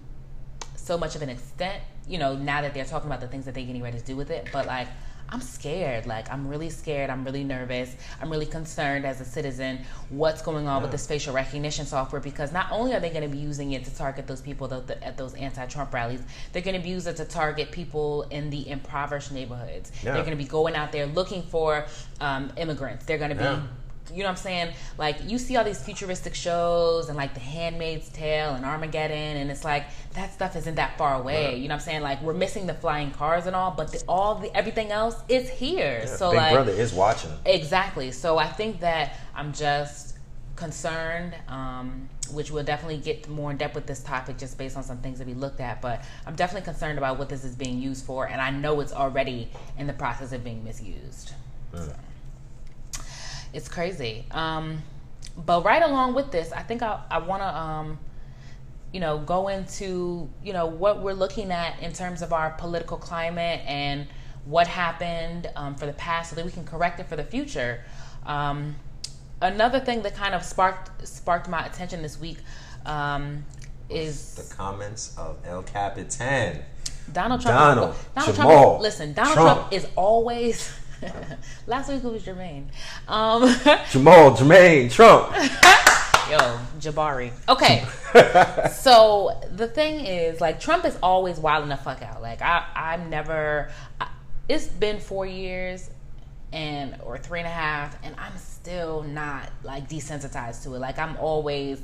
so 0.76 0.98
much 0.98 1.16
of 1.16 1.22
an 1.22 1.30
extent. 1.30 1.82
You 2.08 2.18
know, 2.18 2.36
now 2.36 2.62
that 2.62 2.74
they're 2.74 2.86
talking 2.86 3.08
about 3.08 3.22
the 3.22 3.28
things 3.28 3.46
that 3.46 3.54
they're 3.54 3.64
getting 3.66 3.84
ready 3.84 4.00
to 4.00 4.06
do 4.06 4.16
with 4.16 4.30
it, 4.32 4.48
but 4.52 4.66
like. 4.66 4.88
I'm 5.32 5.42
scared. 5.42 6.06
Like, 6.06 6.32
I'm 6.32 6.48
really 6.48 6.70
scared. 6.70 7.10
I'm 7.10 7.24
really 7.24 7.44
nervous. 7.44 7.96
I'm 8.22 8.30
really 8.30 8.46
concerned 8.46 9.06
as 9.06 9.22
a 9.22 9.26
citizen 9.26 9.80
what's 10.10 10.42
going 10.42 10.68
on 10.68 10.82
with 10.82 10.92
this 10.92 11.08
facial 11.08 11.34
recognition 11.34 11.86
software 11.86 12.20
because 12.20 12.52
not 12.52 12.68
only 12.70 12.94
are 12.94 13.00
they 13.00 13.10
going 13.10 13.24
to 13.24 13.30
be 13.30 13.38
using 13.38 13.72
it 13.72 13.86
to 13.86 13.96
target 13.96 14.28
those 14.28 14.42
people 14.42 14.68
that, 14.68 15.02
at 15.02 15.18
those 15.18 15.34
anti 15.36 15.66
Trump 15.68 15.94
rallies, 15.94 16.22
they're 16.52 16.62
going 16.62 16.76
to 16.76 16.84
be 16.84 16.90
using 16.90 17.14
it 17.14 17.18
to 17.18 17.26
target 17.26 17.72
people 17.72 18.24
in 18.24 18.50
the 18.50 18.70
impoverished 18.70 19.32
neighborhoods. 19.32 19.92
Yeah. 20.04 20.14
They're 20.14 20.24
going 20.24 20.38
to 20.38 20.44
be 20.44 20.50
going 20.50 20.76
out 20.76 20.92
there 20.92 21.06
looking 21.06 21.44
for 21.44 21.86
um, 22.20 22.52
immigrants. 22.58 23.06
They're 23.06 23.18
going 23.18 23.30
to 23.30 23.36
be 23.36 23.44
Yeah. 23.44 23.64
You 24.13 24.20
know 24.20 24.25
what 24.25 24.32
I'm 24.32 24.36
saying? 24.38 24.74
Like 24.98 25.18
you 25.25 25.38
see 25.38 25.56
all 25.58 25.63
these 25.63 25.82
futuristic 25.84 26.36
shows 26.36 27.10
and 27.10 27.18
like 27.18 27.34
The 27.34 27.39
Handmaid's 27.39 28.10
Tale 28.10 28.53
and 28.53 28.65
Armageddon, 28.65 29.38
and 29.38 29.51
it's 29.51 29.63
like 29.63 29.86
that 30.13 30.34
stuff 30.34 30.56
isn't 30.56 30.75
that 30.75 30.98
far 30.98 31.20
away. 31.20 31.56
You 31.58 31.68
know 31.68 31.75
what 31.75 31.82
I'm 31.82 31.86
saying? 31.86 32.01
Like 32.01 32.22
we're 32.22 32.34
missing 32.34 32.68
the 32.68 32.74
flying 32.74 33.12
cars 33.12 33.46
and 33.46 33.56
all, 33.56 33.72
but 33.72 33.91
the, 33.91 34.03
all 34.08 34.36
the 34.36 34.56
everything 34.56 34.91
else 34.91 35.15
is 35.27 35.50
here. 35.50 36.06
so 36.08 36.32
Big 36.32 36.38
like 36.38 36.53
Brother 36.53 36.72
is 36.72 36.94
watching. 36.94 37.32
exactly. 37.46 38.12
So 38.12 38.38
I 38.38 38.48
think 38.48 38.80
that 38.82 39.18
I'm 39.36 39.53
just 39.53 40.12
concerned, 40.56 41.34
um, 41.48 42.08
which 42.32 42.51
we'll 42.51 42.63
definitely 42.63 42.98
get 42.98 43.27
more 43.27 43.51
in 43.51 43.58
depth 43.58 43.74
with 43.75 43.88
this 43.88 44.03
topic 44.03 44.38
just 44.38 44.58
based 44.58 44.77
on 44.77 44.84
some 44.84 44.98
things 45.00 45.18
that 45.18 45.27
we 45.27 45.34
looked 45.34 45.60
at. 45.60 45.82
But 45.82 46.03
I'm 46.25 46.36
definitely 46.36 46.65
concerned 46.65 46.98
about 46.98 47.18
what 47.18 47.30
this 47.30 47.44
is 47.44 47.56
being 47.56 47.82
used 47.82 48.06
for, 48.06 48.27
and 48.27 48.39
I 48.41 48.51
know 48.51 48.80
it's 48.80 48.94
already 48.94 49.50
in 49.77 49.88
the 49.88 49.94
process 49.94 50.32
of 50.34 50.44
being 50.44 50.63
misused. 50.63 51.34
So, 51.74 51.94
it's 53.53 53.67
crazy. 53.67 54.25
Um, 54.31 54.81
but 55.46 55.63
right 55.63 55.81
along 55.81 56.13
with 56.13 56.31
this, 56.31 56.51
I 56.51 56.62
think 56.63 56.81
I, 56.81 57.00
I 57.10 57.20
want 57.20 57.41
to, 57.41 57.58
um, 57.58 58.00
you 58.91 59.00
know, 59.00 59.20
go 59.20 59.48
into, 59.48 60.30
you 60.43 60.54
know, 60.54 60.65
what 60.65 61.02
we're 61.02 61.13
looking 61.13 61.52
at 61.52 61.82
in 61.82 61.93
terms 61.93 62.21
of 62.21 62.34
our 62.34 62.52
political 62.52 62.97
climate 62.97 63.62
and 63.65 64.08
what 64.45 64.67
happened 64.67 65.49
um, 65.56 65.76
for 65.76 65.86
the 65.86 65.93
past 65.93 66.32
so 66.32 66.36
that 66.36 66.45
we 66.45 66.52
can 66.52 66.65
correct 66.65 66.99
it 66.99 67.08
for 67.08 67.15
the 67.15 67.23
future. 67.23 67.84
Um, 68.26 68.76
another 69.41 69.80
thing 69.80 70.02
that 70.04 70.15
kind 70.15 70.36
of 70.36 70.43
sparked 70.43 71.08
sparked 71.08 71.47
my 71.49 71.65
attention 71.65 72.02
this 72.02 72.19
week 72.19 72.38
um, 72.86 73.45
is 73.89 74.36
The 74.36 74.56
comments 74.56 75.15
of 75.17 75.38
El 75.45 75.63
Capitan. 75.63 76.63
Donald 77.12 77.41
Trump. 77.41 77.58
Donald, 77.58 77.95
Donald 78.15 78.36
Jamal, 78.36 78.63
Trump. 78.63 78.82
Listen, 78.82 79.13
Donald 79.13 79.34
Trump. 79.34 79.60
Trump, 79.60 79.73
is 79.73 79.88
always. 79.95 80.73
Last 81.68 81.90
week 81.90 82.04
it 82.04 82.08
was 82.08 82.24
Jermaine. 82.24 82.66
Um, 83.08 83.44
Jamal, 83.92 84.32
Jermaine, 84.32 84.92
Trump. 84.92 85.32
Yo, 86.30 86.60
Jabari. 86.80 87.32
Okay. 87.50 87.86
so 88.72 89.40
the 89.52 89.68
thing 89.68 90.06
is, 90.06 90.40
like, 90.40 90.60
Trump 90.60 90.86
is 90.86 90.98
always 91.04 91.38
wilding 91.38 91.70
the 91.70 91.78
fuck 91.78 92.02
out. 92.02 92.22
Like, 92.22 92.42
I, 92.42 92.66
I'm 92.76 93.10
never. 93.10 93.72
I, 94.00 94.08
it's 94.48 94.68
been 94.68 95.00
four 95.00 95.26
years, 95.26 95.90
and 96.54 96.96
or 97.04 97.18
three 97.18 97.40
and 97.40 97.48
a 97.48 97.52
half, 97.52 97.98
and 98.04 98.16
I'm 98.18 98.38
still 98.38 99.04
not 99.04 99.50
like 99.64 99.90
desensitized 99.90 100.64
to 100.64 100.76
it. 100.76 100.80
Like, 100.80 101.00
I'm 101.00 101.18
always 101.18 101.82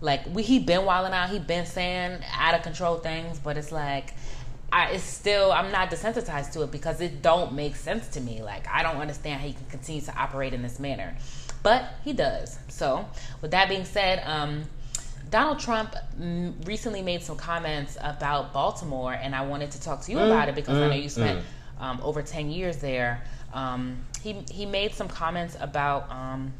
like, 0.00 0.22
we 0.32 0.42
he 0.42 0.60
been 0.60 0.84
wilding 0.84 1.12
out. 1.12 1.28
He 1.28 1.38
been 1.38 1.66
saying 1.66 2.20
out 2.32 2.54
of 2.54 2.62
control 2.62 2.96
things, 2.96 3.38
but 3.38 3.56
it's 3.56 3.72
like. 3.72 4.14
I, 4.72 4.90
it's 4.92 5.02
still 5.02 5.50
I'm 5.52 5.72
not 5.72 5.90
desensitized 5.90 6.52
to 6.52 6.62
it 6.62 6.70
because 6.70 7.00
it 7.00 7.22
don't 7.22 7.54
make 7.54 7.76
sense 7.76 8.08
to 8.08 8.20
me. 8.20 8.42
Like 8.42 8.68
I 8.68 8.82
don't 8.82 8.96
understand 8.96 9.40
how 9.40 9.46
he 9.46 9.52
can 9.52 9.66
continue 9.66 10.00
to 10.02 10.16
operate 10.16 10.52
in 10.52 10.62
this 10.62 10.78
manner, 10.78 11.16
but 11.62 11.84
he 12.04 12.12
does. 12.12 12.58
So 12.68 13.08
with 13.40 13.50
that 13.50 13.68
being 13.68 13.84
said, 13.84 14.22
um, 14.24 14.64
Donald 15.30 15.58
Trump 15.58 15.94
mm, 16.18 16.66
recently 16.66 17.02
made 17.02 17.22
some 17.22 17.36
comments 17.36 17.96
about 18.00 18.52
Baltimore, 18.52 19.12
and 19.12 19.34
I 19.34 19.44
wanted 19.44 19.70
to 19.72 19.80
talk 19.80 20.02
to 20.02 20.12
you 20.12 20.18
about 20.18 20.48
it 20.48 20.54
because 20.54 20.76
I 20.76 20.88
know 20.88 20.94
you 20.94 21.08
spent 21.08 21.44
um, 21.78 22.00
over 22.02 22.22
ten 22.22 22.50
years 22.50 22.76
there. 22.78 23.22
Um, 23.52 24.04
he 24.22 24.44
he 24.50 24.66
made 24.66 24.94
some 24.94 25.08
comments 25.08 25.56
about. 25.60 26.10
Um, 26.10 26.52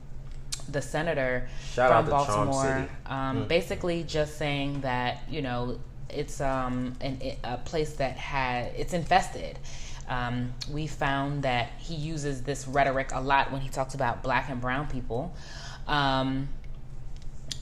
the 0.68 0.80
senator 0.80 1.48
Shout 1.72 1.90
out 1.90 2.04
from 2.04 2.04
to 2.04 2.10
Baltimore, 2.10 2.62
City. 2.62 2.88
um, 3.06 3.48
basically 3.48 4.04
just 4.04 4.36
saying 4.38 4.82
that 4.82 5.22
you 5.28 5.42
know 5.42 5.80
it's 6.14 6.40
um 6.40 6.96
an, 7.00 7.20
a 7.44 7.56
place 7.58 7.94
that 7.94 8.16
had 8.16 8.72
it's 8.76 8.92
infested. 8.92 9.58
Um, 10.08 10.52
we 10.72 10.88
found 10.88 11.44
that 11.44 11.70
he 11.78 11.94
uses 11.94 12.42
this 12.42 12.66
rhetoric 12.66 13.10
a 13.12 13.20
lot 13.20 13.52
when 13.52 13.60
he 13.60 13.68
talks 13.68 13.94
about 13.94 14.24
black 14.24 14.50
and 14.50 14.60
brown 14.60 14.88
people. 14.88 15.32
Um, 15.86 16.48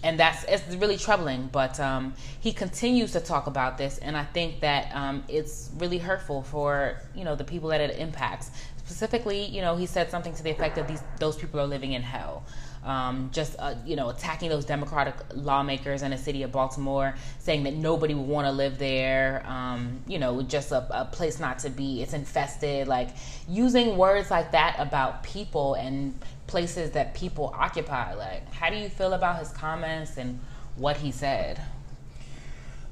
and 0.03 0.19
that's 0.19 0.45
it's 0.45 0.75
really 0.77 0.97
troubling. 0.97 1.49
But 1.51 1.79
um, 1.81 2.15
he 2.41 2.53
continues 2.53 3.13
to 3.13 3.21
talk 3.21 3.47
about 3.47 3.79
this, 3.79 3.99
and 3.99 4.17
I 4.17 4.25
think 4.25 4.61
that 4.61 4.95
um, 4.95 5.25
it's 5.29 5.71
really 5.77 5.99
hurtful 5.99 6.43
for 6.43 7.01
you 7.15 7.25
know 7.25 7.37
the 7.37 7.45
people 7.45 7.69
that 7.71 7.81
it 7.81 7.99
impacts. 7.99 8.51
Specifically, 8.77 9.45
you 9.45 9.61
know, 9.61 9.77
he 9.77 9.87
said 9.87 10.11
something 10.11 10.35
to 10.35 10.43
the 10.43 10.51
effect 10.51 10.79
of 10.79 10.87
these 10.89 11.03
those 11.19 11.37
people 11.37 11.61
are 11.61 11.67
living 11.67 11.93
in 11.93 12.03
hell. 12.03 12.45
Um, 12.85 13.31
just 13.33 13.57
uh, 13.59 13.75
you 13.85 13.97
know, 13.97 14.09
attacking 14.09 14.49
those 14.49 14.65
Democratic 14.65 15.15
lawmakers 15.35 16.03
in 16.03 16.11
the 16.11 16.19
city 16.19 16.43
of 16.43 16.53
Baltimore, 16.53 17.15
saying 17.39 17.65
that 17.65 17.75
nobody 17.75 18.15
would 18.15 18.27
want 18.27 18.47
to 18.47 18.53
live 18.53 18.79
there. 18.79 19.45
Um, 19.47 20.01
you 20.07 20.19
know, 20.19 20.43
just 20.43 20.73
a, 20.73 20.87
a 20.91 21.05
place 21.05 21.41
not 21.41 21.59
to 21.61 21.71
be. 21.71 22.03
It's 22.03 22.13
infested. 22.13 22.89
Like 22.89 23.11
using 23.49 23.97
words 23.97 24.31
like 24.31 24.53
that 24.53 24.77
about 24.79 25.23
people 25.23 25.75
and 25.75 26.19
places 26.47 26.93
that 26.93 27.15
people 27.15 27.55
occupy. 27.57 28.15
Like, 28.15 28.53
how 28.53 28.71
do 28.71 28.77
you 28.77 28.89
feel 28.89 29.13
about 29.13 29.39
his 29.39 29.51
comments 29.51 30.17
and 30.17 30.41
what 30.77 30.97
he 30.97 31.13
said? 31.13 31.61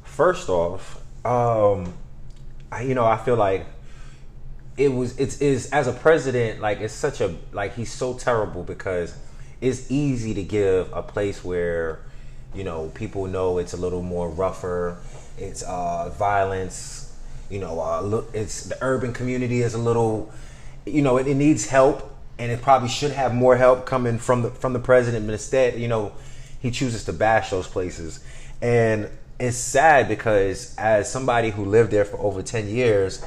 First 0.03 0.49
off, 0.49 1.01
um, 1.25 1.95
I, 2.71 2.83
you 2.83 2.95
know, 2.95 3.05
I 3.05 3.17
feel 3.17 3.37
like 3.37 3.67
it 4.77 4.93
was 4.93 5.19
it's 5.19 5.41
is 5.41 5.71
as 5.71 5.87
a 5.87 5.93
president 5.93 6.61
like 6.61 6.81
it's 6.81 6.93
such 6.93 7.21
a 7.21 7.35
like 7.53 7.75
he's 7.75 7.91
so 7.91 8.13
terrible 8.15 8.63
because 8.63 9.17
it's 9.61 9.91
easy 9.91 10.35
to 10.35 10.43
give 10.43 10.93
a 10.93 11.03
place 11.03 11.45
where 11.45 12.01
you 12.55 12.65
know 12.65 12.91
people 12.95 13.27
know 13.27 13.59
it's 13.59 13.73
a 13.73 13.77
little 13.77 14.03
more 14.03 14.29
rougher 14.29 14.99
it's 15.39 15.63
uh 15.63 16.09
violence 16.11 17.15
you 17.51 17.59
know 17.59 17.81
uh, 17.81 18.23
it's 18.33 18.65
the 18.65 18.79
urban 18.81 19.13
community 19.13 19.63
is 19.63 19.75
a 19.75 19.79
little 19.79 20.33
you 20.85 21.03
know 21.03 21.17
it, 21.17 21.27
it 21.27 21.35
needs 21.35 21.67
help 21.67 22.13
and 22.39 22.51
it 22.53 22.61
probably 22.61 22.89
should 22.89 23.13
have 23.13 23.35
more 23.35 23.57
help 23.57 23.87
coming 23.87 24.19
from 24.19 24.43
the 24.43 24.51
from 24.51 24.73
the 24.73 24.79
president 24.79 25.27
but 25.27 25.33
instead 25.33 25.79
you 25.79 25.89
know 25.89 26.13
he 26.61 26.71
chooses 26.71 27.05
to 27.05 27.13
bash 27.13 27.51
those 27.51 27.67
places. 27.69 28.21
And 28.61 29.09
it's 29.39 29.57
sad 29.57 30.09
because 30.09 30.75
as 30.79 31.11
somebody 31.11 31.51
who 31.51 31.65
lived 31.65 31.91
there 31.91 32.05
for 32.05 32.19
over 32.19 32.43
10 32.43 32.69
years 32.69 33.23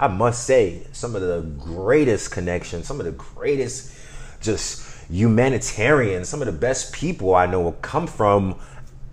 i 0.00 0.08
must 0.08 0.44
say 0.44 0.84
some 0.90 1.14
of 1.14 1.22
the 1.22 1.42
greatest 1.56 2.32
connections 2.32 2.84
some 2.84 2.98
of 2.98 3.06
the 3.06 3.12
greatest 3.12 3.94
just 4.40 4.80
humanitarians 5.12 6.28
some 6.28 6.40
of 6.40 6.46
the 6.46 6.52
best 6.52 6.92
people 6.92 7.34
i 7.34 7.46
know 7.46 7.60
will 7.60 7.72
come 7.72 8.06
from 8.06 8.58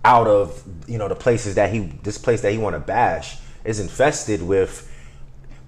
out 0.04 0.26
of 0.26 0.62
you 0.88 0.96
know 0.96 1.08
the 1.08 1.14
places 1.14 1.54
that 1.54 1.72
he 1.72 1.80
this 2.02 2.16
place 2.16 2.40
that 2.40 2.52
he 2.52 2.58
want 2.58 2.74
to 2.74 2.80
bash 2.80 3.36
is 3.64 3.78
infested 3.78 4.42
with 4.42 4.90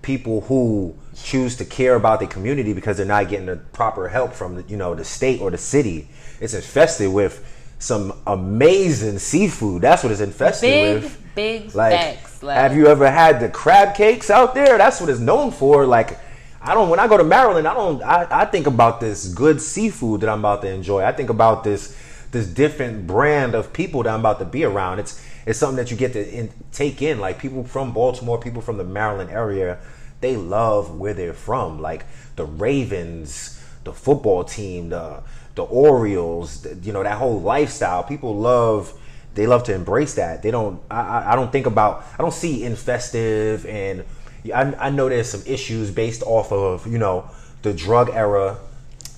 people 0.03 0.43
who 0.43 0.95
choose 1.15 1.57
to 1.57 1.65
care 1.65 1.95
about 1.95 2.21
the 2.21 2.27
community 2.27 2.73
because 2.73 2.97
they're 2.97 3.07
not 3.07 3.29
getting 3.29 3.47
the 3.47 3.57
proper 3.57 4.09
help 4.09 4.33
from 4.33 4.65
you 4.69 4.77
know 4.77 4.95
the 4.95 5.05
state 5.05 5.41
or 5.41 5.51
the 5.51 5.59
city. 5.59 6.09
It's 6.41 6.55
infested 6.55 7.13
with 7.13 7.49
some 7.79 8.13
amazing 8.27 9.19
seafood. 9.19 9.83
That's 9.83 10.03
what 10.03 10.13
it's 10.13 10.21
infested 10.21 10.71
Big, 10.71 11.03
with. 11.03 11.35
big 11.35 11.75
Like, 11.75 11.93
facts. 11.93 12.43
Like, 12.43 12.57
have 12.57 12.77
you 12.77 12.87
ever 12.87 13.11
had 13.11 13.41
the 13.41 13.49
crab 13.49 13.95
cakes 13.95 14.31
out 14.31 14.55
there? 14.55 14.79
That's 14.79 15.01
what 15.01 15.09
it's 15.09 15.21
known 15.21 15.51
for. 15.51 15.87
Like, 15.87 16.19
I 16.65 16.75
don't. 16.75 16.89
When 16.89 17.01
I 17.01 17.09
go 17.09 17.17
to 17.17 17.25
Maryland, 17.25 17.67
I 17.67 17.75
don't. 17.75 18.03
I, 18.03 18.27
I 18.31 18.45
think 18.45 18.67
about 18.67 19.01
this 19.01 19.27
good 19.29 19.61
seafood 19.61 20.21
that 20.21 20.29
I'm 20.29 20.39
about 20.39 20.63
to 20.63 20.69
enjoy. 20.69 21.03
I 21.03 21.13
think 21.13 21.29
about 21.31 21.65
this 21.65 21.97
this 22.31 22.47
different 22.47 23.07
brand 23.07 23.55
of 23.55 23.73
people 23.73 24.03
that 24.05 24.11
I'm 24.15 24.21
about 24.21 24.39
to 24.39 24.45
be 24.45 24.65
around. 24.65 25.01
It's 25.01 25.25
it's 25.45 25.59
something 25.59 25.77
that 25.77 25.91
you 25.91 25.97
get 25.97 26.13
to 26.13 26.29
in, 26.33 26.53
take 26.71 27.03
in. 27.03 27.19
Like 27.19 27.39
people 27.41 27.65
from 27.65 27.93
Baltimore, 27.93 28.39
people 28.39 28.63
from 28.63 28.77
the 28.79 28.85
Maryland 28.85 29.31
area, 29.31 29.79
they 30.21 30.37
love 30.37 30.97
where 30.99 31.15
they're 31.15 31.33
from. 31.33 31.81
Like 31.81 32.05
the 32.37 32.45
Ravens, 32.45 33.61
the 33.85 33.93
football 33.93 34.45
team, 34.45 34.91
the 34.91 35.23
the 35.57 35.65
Orioles. 35.65 36.63
the- 36.63 36.75
you 36.77 36.93
know 36.93 37.03
that 37.03 37.19
whole 37.19 37.41
lifestyle. 37.41 38.05
People 38.05 38.37
love 38.37 38.95
they 39.35 39.47
love 39.47 39.65
to 39.65 39.75
embrace 39.75 40.15
that. 40.15 40.43
They 40.43 40.51
don't. 40.53 40.81
I, 40.91 41.01
I- 41.01 41.33
I 41.33 41.37
don't 41.37 41.51
think 41.51 41.67
about. 41.67 42.05
I 42.17 42.23
don't 42.23 42.33
see 42.35 42.61
infestive, 42.61 43.65
and 43.67 44.05
I, 44.47 44.87
I 44.87 44.91
know 44.91 45.09
there's 45.09 45.31
some 45.31 45.43
issues 45.47 45.91
based 45.91 46.23
off 46.23 46.53
of 46.53 46.87
you 46.87 46.99
know 46.99 47.31
the 47.63 47.73
drug 47.73 48.11
era, 48.11 48.59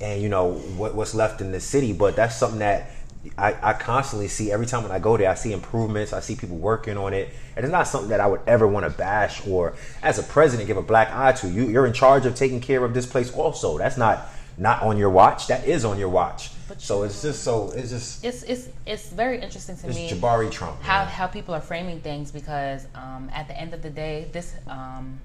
and 0.01 0.23
you 0.23 0.29
know 0.29 0.53
what, 0.53 0.95
what's 0.95 1.15
left 1.15 1.41
in 1.41 1.53
the 1.53 1.61
city. 1.61 1.93
But 1.93 2.17
that's 2.17 2.37
something 2.37 2.59
that 2.59 2.91
I, 3.39 3.57
I 3.63 3.73
constantly 3.73 4.29
see 4.29 4.53
every 4.53 4.67
time 4.67 4.83
when 4.83 4.93
I 4.93 4.99
go 4.99 5.17
there. 5.17 5.31
I 5.31 5.35
see 5.35 5.53
improvements. 5.53 6.13
I 6.13 6.21
see 6.21 6.37
people 6.37 6.57
working 6.57 6.97
on 6.97 7.15
it, 7.15 7.31
and 7.57 7.65
it's 7.65 7.73
not 7.73 7.89
something 7.89 8.11
that 8.11 8.21
I 8.21 8.27
would 8.27 8.41
ever 8.47 8.67
want 8.67 8.85
to 8.85 8.91
bash 8.91 9.47
or, 9.47 9.75
as 10.03 10.19
a 10.19 10.23
president, 10.23 10.67
give 10.67 10.77
a 10.77 10.83
black 10.83 11.11
eye 11.11 11.33
to. 11.33 11.49
You 11.49 11.69
you're 11.69 11.87
in 11.87 11.93
charge 11.93 12.27
of 12.27 12.35
taking 12.35 12.61
care 12.61 12.85
of 12.85 12.95
this 12.95 13.07
place. 13.07 13.33
Also, 13.33 13.79
that's 13.79 13.97
not 13.97 14.29
not 14.59 14.83
on 14.83 14.97
your 14.99 15.11
watch. 15.11 15.47
That 15.47 15.67
is 15.67 15.85
on 15.85 15.99
your 15.99 16.11
watch. 16.11 16.51
But 16.69 16.81
so 16.81 17.03
it's 17.03 17.21
just 17.23 17.43
so 17.43 17.71
it's 17.73 17.91
just 17.91 18.25
it's 18.25 18.43
it's 18.45 18.69
it's 18.87 19.09
very 19.11 19.41
interesting 19.41 19.77
to 19.77 19.89
it's 19.89 19.97
me 19.97 20.11
Jabari 20.11 20.51
Trump. 20.51 20.81
how 20.83 21.01
man. 21.01 21.09
how 21.09 21.27
people 21.27 21.55
are 21.55 21.61
framing 21.61 22.01
things 22.01 22.31
because 22.31 22.87
um, 22.95 23.31
at 23.35 23.49
the 23.49 23.59
end 23.59 23.75
of 23.75 23.83
the 23.83 23.91
day, 23.91 24.29
this 24.33 24.55
um, 24.67 25.19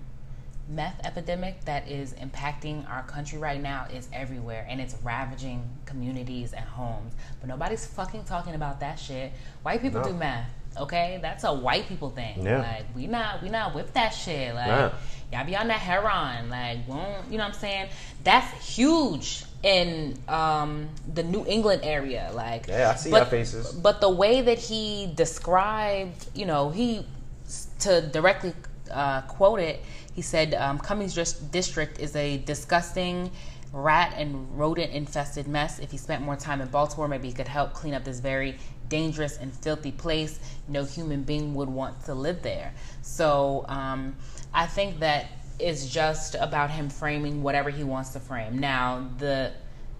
meth 0.67 0.99
epidemic 1.03 1.63
that 1.65 1.87
is 1.89 2.13
impacting 2.13 2.87
our 2.89 3.03
country 3.03 3.39
right 3.39 3.61
now 3.61 3.87
is 3.93 4.07
everywhere 4.13 4.65
and 4.69 4.79
it's 4.79 4.95
ravaging 5.03 5.67
communities 5.85 6.53
and 6.53 6.65
homes. 6.65 7.13
But 7.39 7.47
nobody's 7.49 7.85
fucking 7.85 8.25
talking 8.25 8.53
about 8.55 8.79
that 8.81 8.99
shit. 8.99 9.31
White 9.63 9.81
people 9.81 10.01
No. 10.01 10.09
do 10.09 10.13
meth. 10.13 10.45
Okay, 10.77 11.19
that's 11.21 11.43
a 11.45 11.53
white 11.53 11.87
people 11.87 12.09
thing. 12.11 12.43
Yeah. 12.45 12.59
Like 12.59 12.85
we 12.95 13.07
not 13.07 13.41
we 13.41 13.49
not 13.49 13.73
with 13.73 13.93
that 13.93 14.09
shit. 14.09 14.53
Like 14.53 14.67
Yeah. 14.67 14.91
y'all 15.33 15.45
be 15.45 15.55
on 15.55 15.67
that 15.69 15.79
heroin. 15.79 16.49
Like 16.49 16.87
won't 16.87 17.31
you 17.31 17.37
know 17.37 17.45
what 17.45 17.53
I'm 17.55 17.59
saying? 17.59 17.89
That's 18.23 18.51
huge 18.75 19.43
in 19.63 20.17
um, 20.27 20.87
the 21.13 21.23
New 21.23 21.45
England 21.45 21.81
area. 21.83 22.31
Like 22.33 22.67
Yeah, 22.67 22.91
I 22.91 22.95
see 22.95 23.11
but- 23.11 23.17
your 23.17 23.25
faces. 23.25 23.71
but 23.73 23.99
the 24.01 24.09
way 24.09 24.41
that 24.41 24.57
he 24.57 25.11
described, 25.15 26.27
you 26.33 26.45
know, 26.45 26.69
he 26.69 27.05
to 27.79 28.01
directly 28.01 28.53
uh, 28.91 29.21
quote 29.21 29.59
it, 29.59 29.81
he 30.13 30.21
said, 30.21 30.53
um, 30.53 30.79
"Cummings 30.79 31.13
Dis- 31.13 31.33
District 31.33 31.99
is 31.99 32.15
a 32.15 32.37
disgusting." 32.37 33.31
Rat 33.71 34.15
and 34.17 34.57
rodent 34.57 34.91
infested 34.93 35.47
mess. 35.47 35.77
If 35.77 35.91
he 35.91 35.97
spent 35.97 36.23
more 36.23 36.35
time 36.35 36.59
in 36.59 36.69
Baltimore, 36.69 37.07
maybe 37.07 37.27
he 37.27 37.33
could 37.35 37.47
help 37.47 37.71
clean 37.73 37.93
up 37.93 38.03
this 38.03 38.19
very 38.19 38.57
dangerous 38.89 39.37
and 39.37 39.53
filthy 39.53 39.91
place. 39.91 40.39
No 40.67 40.83
human 40.85 41.21
being 41.21 41.53
would 41.53 41.69
want 41.69 42.03
to 42.05 42.15
live 42.15 42.41
there. 42.41 42.73
So 43.03 43.65
um, 43.67 44.15
I 44.55 44.65
think 44.65 44.99
that 45.01 45.27
it's 45.59 45.87
just 45.87 46.35
about 46.35 46.71
him 46.71 46.89
framing 46.89 47.43
whatever 47.43 47.69
he 47.69 47.83
wants 47.83 48.11
to 48.11 48.19
frame. 48.19 48.59
Now, 48.59 49.09
the 49.17 49.51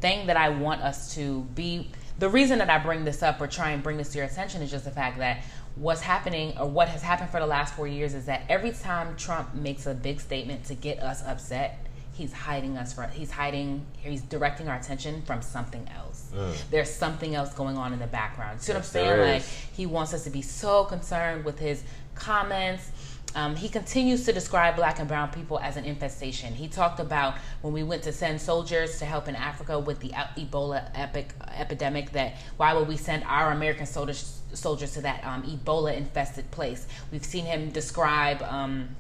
thing 0.02 0.28
that 0.28 0.38
I 0.38 0.50
want 0.50 0.82
us 0.82 1.14
to 1.16 1.42
be 1.56 1.92
the 2.20 2.30
reason 2.30 2.60
that 2.60 2.70
I 2.70 2.78
bring 2.78 3.06
this 3.06 3.24
up 3.24 3.40
or 3.40 3.48
try 3.48 3.72
and 3.72 3.82
bring 3.82 3.98
this 3.98 4.10
to 4.10 4.18
your 4.18 4.28
attention 4.28 4.62
is 4.62 4.70
just 4.70 4.84
the 4.84 4.92
fact 4.92 5.20
that 5.20 5.44
what's 5.76 6.02
happening 6.02 6.58
or 6.58 6.68
what 6.68 6.90
has 6.90 7.02
happened 7.02 7.30
for 7.30 7.40
the 7.40 7.48
last 7.48 7.74
four 7.74 7.88
years 7.88 8.14
is 8.14 8.26
that 8.26 8.44
every 8.50 8.72
time 8.72 9.16
Trump 9.16 9.56
makes 9.56 9.86
a 9.86 9.94
big 9.94 10.20
statement 10.20 10.66
to 10.66 10.76
get 10.76 11.00
us 11.00 11.24
upset, 11.24 11.86
he's 12.14 12.34
hiding 12.34 12.78
us 12.78 12.92
from 12.92 13.10
he's 13.12 13.32
hiding 13.32 13.86
he's 13.98 14.22
directing 14.24 14.68
our 14.68 14.76
attention 14.76 15.22
from 15.22 15.42
something 15.42 15.88
else. 15.96 16.30
Mm. 16.36 16.70
There's 16.70 16.90
something 16.90 17.34
else 17.34 17.54
going 17.54 17.78
on 17.78 17.94
in 17.94 18.00
the 18.00 18.08
background. 18.08 18.62
See 18.62 18.74
what 18.74 18.80
I'm 18.80 18.84
saying? 18.84 19.20
Like 19.22 19.44
he 19.74 19.86
wants 19.86 20.14
us 20.14 20.26
to 20.26 20.30
be 20.30 20.42
so 20.42 20.84
concerned 20.84 21.46
with 21.46 21.58
his 21.58 21.84
comments. 22.16 22.92
Um, 23.36 23.56
he 23.56 23.70
continues 23.70 24.26
to 24.26 24.34
describe 24.34 24.76
black 24.76 25.00
and 25.00 25.08
brown 25.08 25.30
people 25.30 25.60
as 25.60 25.78
an 25.78 25.86
infestation. 25.86 26.54
He 26.54 26.68
talked 26.68 27.00
about 27.00 27.36
when 27.62 27.74
we 27.74 27.84
went 27.84 28.04
to 28.04 28.12
send 28.12 28.42
soldiers 28.42 28.98
to 29.00 29.06
help 29.06 29.28
in 29.28 29.36
Africa 29.36 29.78
with 29.78 30.00
the 30.00 30.10
Ebola 30.10 30.90
epic, 30.96 31.34
epidemic, 31.56 32.12
that 32.14 32.36
why 32.58 32.74
would 32.74 32.88
we 32.88 32.98
send 32.98 33.24
our 33.26 33.52
American 33.52 33.86
soldiers, 33.86 34.42
soldiers 34.54 34.94
to 34.94 35.02
that 35.02 35.24
um, 35.26 35.44
Ebola 35.44 35.96
infested 35.96 36.50
place? 36.50 36.88
We've 37.12 37.24
seen 37.24 37.46
him 37.46 37.70
describe. 37.70 38.42
Um, 38.44 38.96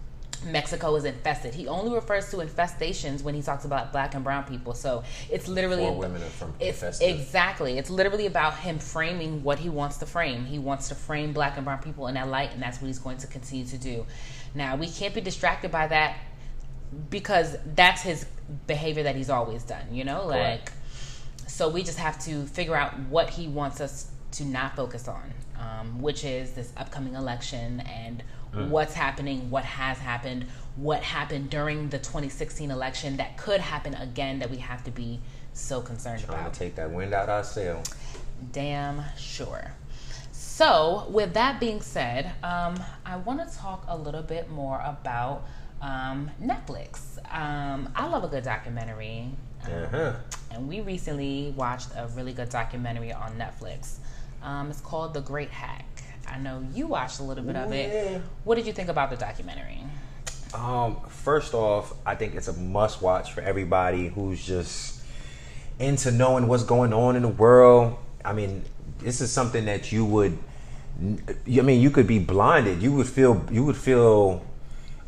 Mexico 0.45 0.95
is 0.95 1.05
infested. 1.05 1.53
He 1.53 1.67
only 1.67 1.93
refers 1.93 2.29
to 2.31 2.37
infestations 2.37 3.23
when 3.23 3.35
he 3.35 3.41
talks 3.41 3.65
about 3.65 3.91
black 3.91 4.15
and 4.15 4.23
brown 4.23 4.43
people. 4.45 4.73
So 4.73 5.03
it's 5.29 5.47
literally 5.47 5.89
women 5.89 6.21
are 6.21 6.25
from 6.25 6.53
it's 6.59 6.81
infested. 6.81 7.09
exactly. 7.09 7.77
It's 7.77 7.89
literally 7.89 8.25
about 8.25 8.55
him 8.55 8.79
framing 8.79 9.43
what 9.43 9.59
he 9.59 9.69
wants 9.69 9.97
to 9.97 10.05
frame. 10.05 10.45
He 10.45 10.59
wants 10.59 10.89
to 10.89 10.95
frame 10.95 11.33
black 11.33 11.57
and 11.57 11.65
brown 11.65 11.79
people 11.79 12.07
in 12.07 12.15
that 12.15 12.27
light, 12.27 12.53
and 12.53 12.61
that's 12.61 12.81
what 12.81 12.87
he's 12.87 12.99
going 12.99 13.17
to 13.17 13.27
continue 13.27 13.65
to 13.65 13.77
do. 13.77 14.05
Now 14.55 14.75
we 14.75 14.87
can't 14.87 15.13
be 15.13 15.21
distracted 15.21 15.71
by 15.71 15.87
that 15.87 16.17
because 17.09 17.55
that's 17.75 18.01
his 18.01 18.25
behavior 18.67 19.03
that 19.03 19.15
he's 19.15 19.29
always 19.29 19.63
done. 19.63 19.93
You 19.93 20.03
know, 20.05 20.25
like 20.25 20.65
Correct. 20.65 20.71
so 21.47 21.69
we 21.69 21.83
just 21.83 21.99
have 21.99 22.19
to 22.25 22.45
figure 22.47 22.75
out 22.75 22.97
what 23.09 23.29
he 23.29 23.47
wants 23.47 23.81
us 23.81 24.09
to 24.31 24.45
not 24.45 24.75
focus 24.75 25.07
on, 25.07 25.33
um, 25.59 26.01
which 26.01 26.23
is 26.23 26.51
this 26.51 26.71
upcoming 26.77 27.15
election 27.15 27.81
and 27.81 28.23
Mm. 28.53 28.69
what's 28.69 28.93
happening, 28.93 29.49
what 29.51 29.63
has 29.63 29.97
happened, 29.99 30.45
what 30.75 31.03
happened 31.03 31.49
during 31.49 31.89
the 31.89 31.99
2016 31.99 32.71
election 32.71 33.17
that 33.17 33.37
could 33.37 33.61
happen 33.61 33.93
again 33.95 34.39
that 34.39 34.49
we 34.49 34.57
have 34.57 34.83
to 34.85 34.91
be 34.91 35.19
so 35.53 35.81
concerned 35.81 36.23
Trying 36.23 36.39
about. 36.39 36.53
to 36.53 36.59
take 36.59 36.75
that 36.75 36.89
wind 36.91 37.13
out 37.13 37.29
our 37.29 37.43
sail. 37.43 37.83
Damn 38.51 39.03
sure. 39.17 39.71
So, 40.31 41.05
with 41.09 41.33
that 41.33 41.59
being 41.59 41.81
said, 41.81 42.31
um, 42.43 42.75
I 43.05 43.17
want 43.17 43.47
to 43.49 43.57
talk 43.57 43.85
a 43.87 43.97
little 43.97 44.23
bit 44.23 44.49
more 44.49 44.81
about 44.85 45.45
um, 45.81 46.29
Netflix. 46.41 47.17
Um, 47.33 47.89
I 47.95 48.07
love 48.07 48.23
a 48.23 48.27
good 48.27 48.43
documentary. 48.43 49.31
Um, 49.65 49.71
Uh-huh. 49.71 50.13
and 50.51 50.67
we 50.67 50.81
recently 50.81 51.53
watched 51.55 51.89
a 51.95 52.07
really 52.15 52.33
good 52.33 52.49
documentary 52.49 53.11
on 53.13 53.37
Netflix. 53.37 53.97
Um, 54.41 54.69
it's 54.71 54.81
called 54.81 55.13
The 55.13 55.21
Great 55.21 55.49
Hack. 55.49 55.85
I 56.31 56.37
know 56.37 56.65
you 56.73 56.87
watched 56.87 57.19
a 57.19 57.23
little 57.23 57.43
bit 57.43 57.55
of 57.55 57.73
Yeah. 57.73 57.79
it. 57.81 58.21
What 58.43 58.55
did 58.55 58.67
you 58.67 58.73
think 58.73 58.89
about 58.89 59.09
the 59.09 59.17
documentary? 59.17 59.83
Um, 60.53 60.97
first 61.07 61.53
off, 61.53 61.93
I 62.05 62.15
think 62.15 62.35
it's 62.35 62.47
a 62.47 62.53
must 62.53 63.01
watch 63.01 63.33
for 63.33 63.41
everybody 63.41 64.07
who's 64.07 64.43
just 64.43 65.01
into 65.79 66.11
knowing 66.11 66.47
what's 66.47 66.63
going 66.63 66.93
on 66.93 67.15
in 67.15 67.21
the 67.21 67.27
world. 67.27 67.95
I 68.25 68.33
mean, 68.33 68.63
this 68.99 69.21
is 69.21 69.31
something 69.31 69.65
that 69.65 69.91
you 69.91 70.05
would 70.05 70.37
I 71.01 71.61
mean, 71.61 71.81
you 71.81 71.91
could 71.91 72.07
be 72.07 72.19
blinded. 72.19 72.81
You 72.81 72.91
would 72.93 73.07
feel 73.07 73.45
you 73.49 73.63
would 73.63 73.77
feel 73.77 74.45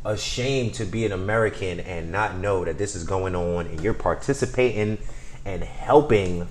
ashamed 0.06 0.74
to 0.76 0.86
be 0.86 1.06
an 1.06 1.12
American 1.12 1.80
and 1.82 2.12
not 2.12 2.38
know 2.38 2.64
that 2.66 2.78
this 2.78 2.96
is 2.96 3.04
going 3.04 3.36
on 3.36 3.68
and 3.68 3.82
you're 3.82 3.94
participating 3.94 4.98
and 5.46 5.64
helping 5.64 6.48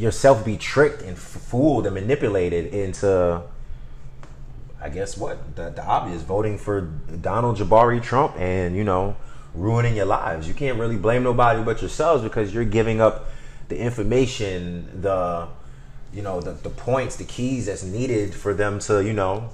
yourself 0.00 0.44
be 0.44 0.56
tricked 0.56 1.02
and 1.02 1.16
fooled 1.16 1.86
and 1.86 1.94
manipulated 1.94 2.72
into 2.72 3.42
I 4.82 4.88
guess 4.88 5.16
what 5.18 5.56
the, 5.56 5.70
the 5.70 5.84
obvious 5.84 6.22
voting 6.22 6.56
for 6.56 6.80
Donald 7.20 7.58
Jabari 7.58 8.02
Trump 8.02 8.34
and 8.38 8.74
you 8.74 8.84
know 8.84 9.14
ruining 9.54 9.94
your 9.96 10.06
lives. 10.06 10.48
You 10.48 10.54
can't 10.54 10.78
really 10.78 10.96
blame 10.96 11.22
nobody 11.22 11.62
but 11.62 11.82
yourselves 11.82 12.22
because 12.22 12.54
you're 12.54 12.64
giving 12.64 13.00
up 13.00 13.26
the 13.68 13.76
information, 13.78 15.02
the 15.02 15.48
you 16.14 16.22
know 16.22 16.40
the, 16.40 16.52
the 16.52 16.70
points, 16.70 17.16
the 17.16 17.24
keys 17.24 17.66
that's 17.66 17.82
needed 17.82 18.34
for 18.34 18.54
them 18.54 18.78
to 18.80 19.04
you 19.04 19.12
know 19.12 19.50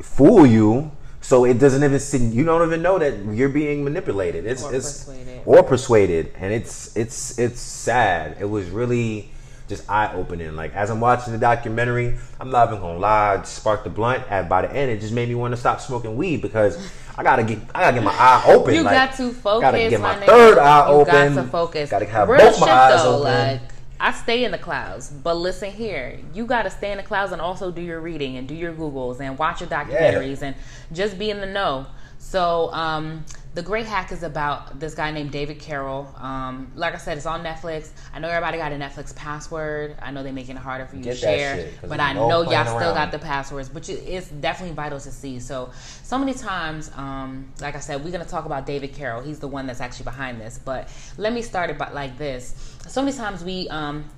fool 0.00 0.44
you. 0.44 0.90
So 1.20 1.44
it 1.46 1.58
doesn't 1.58 1.82
even 1.82 2.00
seem- 2.00 2.32
you 2.32 2.44
don't 2.44 2.66
even 2.66 2.82
know 2.82 2.98
that 2.98 3.14
you're 3.32 3.48
being 3.48 3.82
manipulated. 3.84 4.44
It's 4.44 4.62
Or 4.62 4.74
it's 4.74 5.04
persuaded. 5.04 5.42
or 5.46 5.62
persuaded, 5.62 6.32
and 6.38 6.52
it's 6.52 6.94
it's 6.96 7.38
it's 7.38 7.60
sad. 7.60 8.36
It 8.40 8.44
was 8.46 8.68
really 8.68 9.30
just 9.68 9.88
eye 9.90 10.12
opening. 10.14 10.54
Like 10.56 10.74
as 10.74 10.90
I'm 10.90 11.00
watching 11.00 11.32
the 11.32 11.38
documentary, 11.38 12.16
I'm 12.40 12.50
not 12.50 12.68
even 12.68 12.80
gonna 12.80 12.98
lie. 12.98 13.42
Sparked 13.42 13.84
the 13.84 13.90
blunt. 13.90 14.30
At 14.30 14.48
by 14.48 14.62
the 14.62 14.74
end, 14.74 14.90
it 14.90 15.00
just 15.00 15.12
made 15.12 15.28
me 15.28 15.34
want 15.34 15.52
to 15.52 15.56
stop 15.56 15.80
smoking 15.80 16.16
weed 16.16 16.42
because 16.42 16.76
I 17.16 17.22
gotta 17.22 17.44
get 17.44 17.58
I 17.74 17.80
gotta 17.80 17.94
get 17.94 18.02
my 18.02 18.12
eye 18.12 18.44
open. 18.48 18.74
You 18.74 18.82
like, 18.82 18.94
got 18.94 19.16
to 19.16 19.32
focus. 19.32 19.60
Gotta 19.62 19.78
get 19.78 20.00
my 20.00 20.14
nigga. 20.16 20.26
third 20.26 20.58
eye 20.58 20.88
you 20.88 20.94
open. 20.94 21.34
Got 21.34 21.42
to 21.42 21.48
focus. 21.48 21.90
Gotta 21.90 22.06
have 22.06 22.28
Real 22.28 22.50
both 22.50 22.60
my 22.60 22.70
eyes 22.70 23.02
though, 23.02 23.20
open. 23.20 23.22
Like 23.24 23.60
I 24.00 24.12
stay 24.12 24.44
in 24.44 24.50
the 24.50 24.58
clouds, 24.58 25.08
but 25.08 25.34
listen 25.36 25.70
here, 25.70 26.18
you 26.34 26.46
got 26.46 26.64
to 26.64 26.70
stay 26.70 26.90
in 26.90 26.98
the 26.98 27.02
clouds 27.02 27.32
and 27.32 27.40
also 27.40 27.70
do 27.70 27.80
your 27.80 28.00
reading 28.00 28.36
and 28.36 28.46
do 28.46 28.54
your 28.54 28.74
Googles 28.74 29.20
and 29.20 29.38
watch 29.38 29.60
your 29.60 29.70
documentaries 29.70 30.42
and 30.42 30.56
just 30.92 31.18
be 31.18 31.30
in 31.30 31.40
the 31.40 31.46
know. 31.46 31.86
So, 32.24 32.72
um, 32.72 33.22
the 33.54 33.62
Great 33.62 33.86
Hack 33.86 34.10
is 34.10 34.22
about 34.22 34.80
this 34.80 34.94
guy 34.94 35.12
named 35.12 35.30
David 35.30 35.60
Carroll. 35.60 36.12
Um, 36.18 36.72
like 36.74 36.94
I 36.94 36.96
said, 36.96 37.18
it's 37.18 37.26
on 37.26 37.44
Netflix. 37.44 37.90
I 38.12 38.18
know 38.18 38.28
everybody 38.28 38.56
got 38.56 38.72
a 38.72 38.76
Netflix 38.76 39.14
password. 39.14 39.96
I 40.02 40.10
know 40.10 40.22
they're 40.24 40.32
making 40.32 40.56
it 40.56 40.60
harder 40.60 40.86
for 40.86 40.96
you 40.96 41.04
Get 41.04 41.14
to 41.14 41.20
share, 41.20 41.56
shit, 41.56 41.74
but 41.82 42.00
I 42.00 42.14
no 42.14 42.28
know 42.28 42.50
y'all 42.50 42.64
still 42.64 42.94
got 42.94 43.12
the 43.12 43.18
passwords. 43.18 43.68
But 43.68 43.88
you, 43.88 44.00
it's 44.04 44.28
definitely 44.28 44.74
vital 44.74 44.98
to 44.98 45.10
see. 45.12 45.38
So, 45.38 45.70
so 46.02 46.18
many 46.18 46.32
times, 46.32 46.90
um, 46.96 47.52
like 47.60 47.76
I 47.76 47.80
said, 47.80 48.02
we're 48.02 48.10
gonna 48.10 48.24
talk 48.24 48.46
about 48.46 48.66
David 48.66 48.94
Carroll. 48.94 49.22
He's 49.22 49.38
the 49.38 49.48
one 49.48 49.66
that's 49.66 49.82
actually 49.82 50.04
behind 50.04 50.40
this. 50.40 50.58
But 50.58 50.88
let 51.18 51.32
me 51.32 51.42
start 51.42 51.70
it 51.70 51.78
by, 51.78 51.90
like 51.90 52.16
this. 52.18 52.54
So 52.88 53.02
many 53.02 53.16
times 53.16 53.44
we 53.44 53.68
um, 53.68 54.10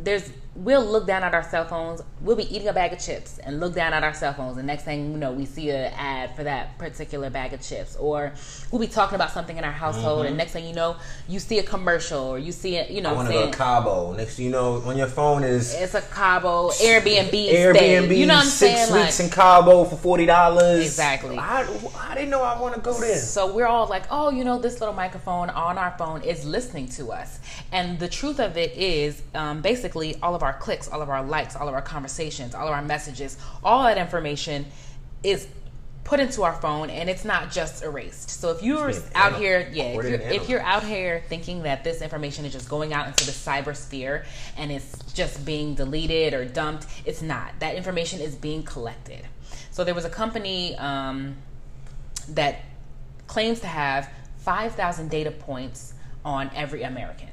there's 0.00 0.32
we'll 0.54 0.84
look 0.84 1.06
down 1.06 1.22
at 1.22 1.34
our 1.34 1.42
cell 1.42 1.64
phones. 1.64 2.02
We'll 2.20 2.36
be 2.36 2.54
eating 2.54 2.68
a 2.68 2.72
bag 2.72 2.92
of 2.92 3.00
chips 3.00 3.38
and 3.38 3.58
look 3.58 3.74
down 3.74 3.92
at 3.92 4.04
our 4.04 4.14
cell 4.14 4.32
phones, 4.34 4.58
and 4.58 4.66
next 4.66 4.84
thing 4.84 5.12
you 5.12 5.18
know, 5.18 5.32
we 5.32 5.44
see 5.44 5.70
an 5.70 5.92
ad 5.96 6.36
for 6.36 6.44
that 6.44 6.78
particular 6.78 7.30
bag 7.30 7.52
of 7.52 7.60
chips. 7.62 7.96
Or 7.96 8.32
we'll 8.70 8.80
be 8.80 8.86
talking 8.86 9.14
about 9.14 9.30
something 9.30 9.56
in 9.56 9.64
our 9.64 9.72
household, 9.72 10.26
and 10.26 10.36
next 10.36 10.52
thing 10.52 10.66
you 10.66 10.74
know, 10.74 10.96
you 11.28 11.38
see 11.38 11.58
a 11.58 11.62
commercial 11.62 12.20
or 12.20 12.38
you 12.38 12.52
see 12.52 12.76
it. 12.76 12.90
You 12.90 13.00
know, 13.00 13.10
I 13.10 13.12
want 13.14 13.28
to 13.28 13.34
go 13.34 13.50
to 13.50 13.56
Cabo. 13.56 14.12
Next, 14.12 14.36
thing 14.36 14.46
you 14.46 14.50
know, 14.52 14.82
on 14.82 14.96
your 14.96 15.06
phone 15.06 15.42
is 15.42 15.74
it's 15.74 15.94
a 15.94 16.02
Cabo 16.02 16.70
Airbnb. 16.70 17.30
Airbnb. 17.30 17.74
stay. 17.74 18.18
You 18.18 18.26
know 18.26 18.34
what 18.34 18.44
I'm 18.44 18.48
six 18.48 18.88
saying? 18.88 19.02
weeks 19.02 19.20
in 19.20 19.30
Cabo 19.30 19.84
for 19.84 19.96
forty 19.96 20.26
dollars. 20.26 20.84
Exactly. 20.84 21.36
I, 21.38 21.66
I 21.98 22.14
didn't 22.14 22.30
know 22.30 22.42
I 22.42 22.60
want 22.60 22.74
to 22.74 22.80
go 22.80 22.98
there. 23.00 23.16
So 23.16 23.52
we're 23.52 23.66
all 23.66 23.86
like, 23.86 24.04
oh, 24.10 24.30
you 24.30 24.44
know, 24.44 24.58
this 24.58 24.80
little 24.80 24.94
microphone 24.94 25.50
on 25.50 25.78
our 25.78 25.96
phone 25.98 26.22
is 26.22 26.44
listening 26.44 26.88
to 26.90 27.10
us. 27.10 27.40
And 27.72 27.98
the 27.98 28.08
truth 28.08 28.38
of 28.38 28.56
it 28.56 28.76
is, 28.76 29.22
um, 29.34 29.62
basically, 29.62 30.16
all 30.22 30.34
of 30.34 30.41
our 30.42 30.52
clicks, 30.54 30.88
all 30.88 31.02
of 31.02 31.08
our 31.08 31.22
likes, 31.22 31.56
all 31.56 31.68
of 31.68 31.74
our 31.74 31.82
conversations, 31.82 32.54
all 32.54 32.66
of 32.66 32.72
our 32.72 32.82
messages, 32.82 33.36
all 33.62 33.84
that 33.84 33.98
information 33.98 34.66
is 35.22 35.46
put 36.04 36.18
into 36.18 36.42
our 36.42 36.54
phone 36.54 36.90
and 36.90 37.08
it's 37.08 37.24
not 37.24 37.50
just 37.50 37.82
erased. 37.84 38.28
So 38.28 38.50
if 38.50 38.62
you're 38.62 38.90
out 39.14 39.28
anal- 39.28 39.40
here, 39.40 39.70
yeah, 39.72 39.84
if 39.84 40.04
you're, 40.04 40.20
if 40.20 40.48
you're 40.48 40.62
out 40.62 40.82
here 40.82 41.22
thinking 41.28 41.62
that 41.62 41.84
this 41.84 42.02
information 42.02 42.44
is 42.44 42.52
just 42.52 42.68
going 42.68 42.92
out 42.92 43.06
into 43.06 43.24
the 43.24 43.32
cyber 43.32 43.76
sphere 43.76 44.24
and 44.56 44.72
it's 44.72 44.96
just 45.12 45.44
being 45.44 45.74
deleted 45.74 46.34
or 46.34 46.44
dumped, 46.44 46.86
it's 47.04 47.22
not. 47.22 47.52
That 47.60 47.76
information 47.76 48.20
is 48.20 48.34
being 48.34 48.62
collected. 48.62 49.24
So 49.70 49.84
there 49.84 49.94
was 49.94 50.04
a 50.04 50.10
company 50.10 50.76
um, 50.76 51.36
that 52.30 52.60
claims 53.26 53.60
to 53.60 53.66
have 53.66 54.10
5,000 54.38 55.08
data 55.08 55.30
points 55.30 55.94
on 56.24 56.50
every 56.54 56.82
American. 56.82 57.28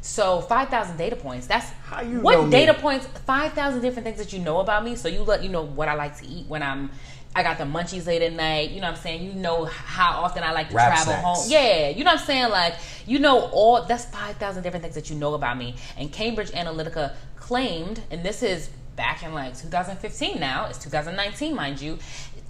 So 0.00 0.40
5,000 0.42 0.96
data 0.96 1.16
points. 1.16 1.46
That's. 1.46 1.68
How 1.84 2.02
you 2.02 2.20
what 2.20 2.34
know 2.34 2.44
me? 2.44 2.50
data 2.50 2.74
points? 2.74 3.06
5,000 3.06 3.80
different 3.80 4.04
things 4.04 4.18
that 4.18 4.32
you 4.32 4.38
know 4.40 4.58
about 4.60 4.84
me. 4.84 4.96
So 4.96 5.08
you 5.08 5.22
let 5.22 5.42
you 5.42 5.48
know 5.48 5.62
what 5.64 5.88
I 5.88 5.94
like 5.94 6.16
to 6.18 6.26
eat 6.26 6.46
when 6.48 6.62
I'm. 6.62 6.90
I 7.36 7.42
got 7.42 7.58
the 7.58 7.64
munchies 7.64 8.06
late 8.06 8.22
at 8.22 8.32
night. 8.32 8.70
You 8.70 8.80
know 8.80 8.88
what 8.88 8.96
I'm 8.96 9.02
saying? 9.02 9.22
You 9.22 9.32
know 9.34 9.66
how 9.66 10.22
often 10.22 10.42
I 10.42 10.52
like 10.52 10.70
to 10.70 10.74
Rap 10.74 10.88
travel 10.88 11.12
snacks. 11.12 11.42
home. 11.42 11.50
Yeah, 11.50 11.88
you 11.90 12.02
know 12.02 12.12
what 12.12 12.20
I'm 12.20 12.26
saying? 12.26 12.50
Like 12.50 12.74
you 13.06 13.18
know 13.18 13.48
all 13.52 13.82
that's 13.84 14.06
5,000 14.06 14.62
different 14.62 14.82
things 14.82 14.94
that 14.94 15.10
you 15.10 15.16
know 15.16 15.34
about 15.34 15.56
me. 15.58 15.76
And 15.96 16.10
Cambridge 16.10 16.50
Analytica 16.50 17.14
claimed, 17.36 18.00
and 18.10 18.22
this 18.24 18.42
is 18.42 18.70
back 18.96 19.22
in 19.22 19.32
like 19.34 19.56
2015 19.56 20.40
now. 20.40 20.66
It's 20.66 20.78
2019, 20.78 21.54
mind 21.54 21.80
you. 21.80 21.98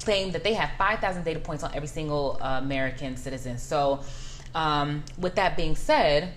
Claimed 0.05 0.33
that 0.33 0.45
they 0.45 0.55
have 0.55 0.71
5,000 0.79 1.25
data 1.25 1.41
points 1.41 1.65
on 1.65 1.75
every 1.75 1.89
single 1.89 2.39
uh, 2.41 2.59
American 2.63 3.17
citizen. 3.17 3.59
So, 3.59 4.01
um, 4.55 5.03
with 5.19 5.35
that 5.35 5.57
being 5.57 5.75
said, 5.77 6.33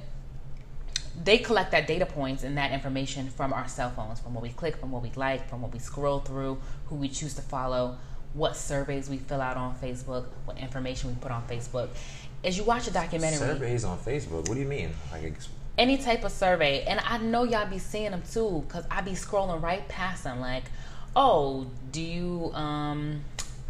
they 1.24 1.38
collect 1.38 1.71
that 1.71 1.88
data 1.88 2.06
points 2.06 2.43
and 2.43 2.58
that 2.58 2.71
information 2.71 3.30
from 3.30 3.54
our 3.54 3.67
cell 3.67 3.91
phones, 3.91 4.19
from 4.19 4.34
what 4.34 4.43
we 4.43 4.50
click, 4.50 4.78
from 4.78 4.91
what 4.91 5.02
we 5.02 5.12
like, 5.15 5.50
from 5.50 5.62
what 5.62 5.74
we 5.74 5.80
scroll 5.80 6.19
through, 6.19 6.60
who 6.88 6.95
we 6.95 7.10
choose 7.10 7.34
to 7.36 7.41
follow, 7.41 7.97
what 8.34 8.56
surveys 8.56 9.10
we 9.10 9.17
fill 9.17 9.41
out 9.41 9.58
on 9.58 9.76
Facebook, 9.76 10.26
what 10.45 10.58
information 10.58 11.10
we 11.10 11.15
put 11.17 11.32
on 11.32 11.43
Facebook. 11.47 11.89
As 12.43 12.58
you 12.58 12.63
watch 12.63 12.88
a 12.88 12.91
documentary, 12.91 13.38
Surveys 13.38 13.84
on 13.84 13.97
Facebook. 14.00 14.47
What 14.47 14.56
do 14.56 14.60
you 14.60 14.67
mean? 14.67 14.93
Like, 15.12 15.34
any 15.78 15.97
type 15.97 16.24
of 16.24 16.32
survey, 16.32 16.84
and 16.84 17.00
I 17.06 17.17
know 17.17 17.43
y'all 17.43 17.69
be 17.69 17.78
seeing 17.78 18.12
them 18.12 18.24
too, 18.30 18.63
cause 18.67 18.84
I 18.89 19.02
be 19.02 19.12
scrolling 19.12 19.62
right 19.62 19.88
past 19.88 20.24
them. 20.24 20.39
Like, 20.39 20.63
oh, 21.15 21.67
do 21.91 22.02
you? 22.02 22.52
um 22.54 23.21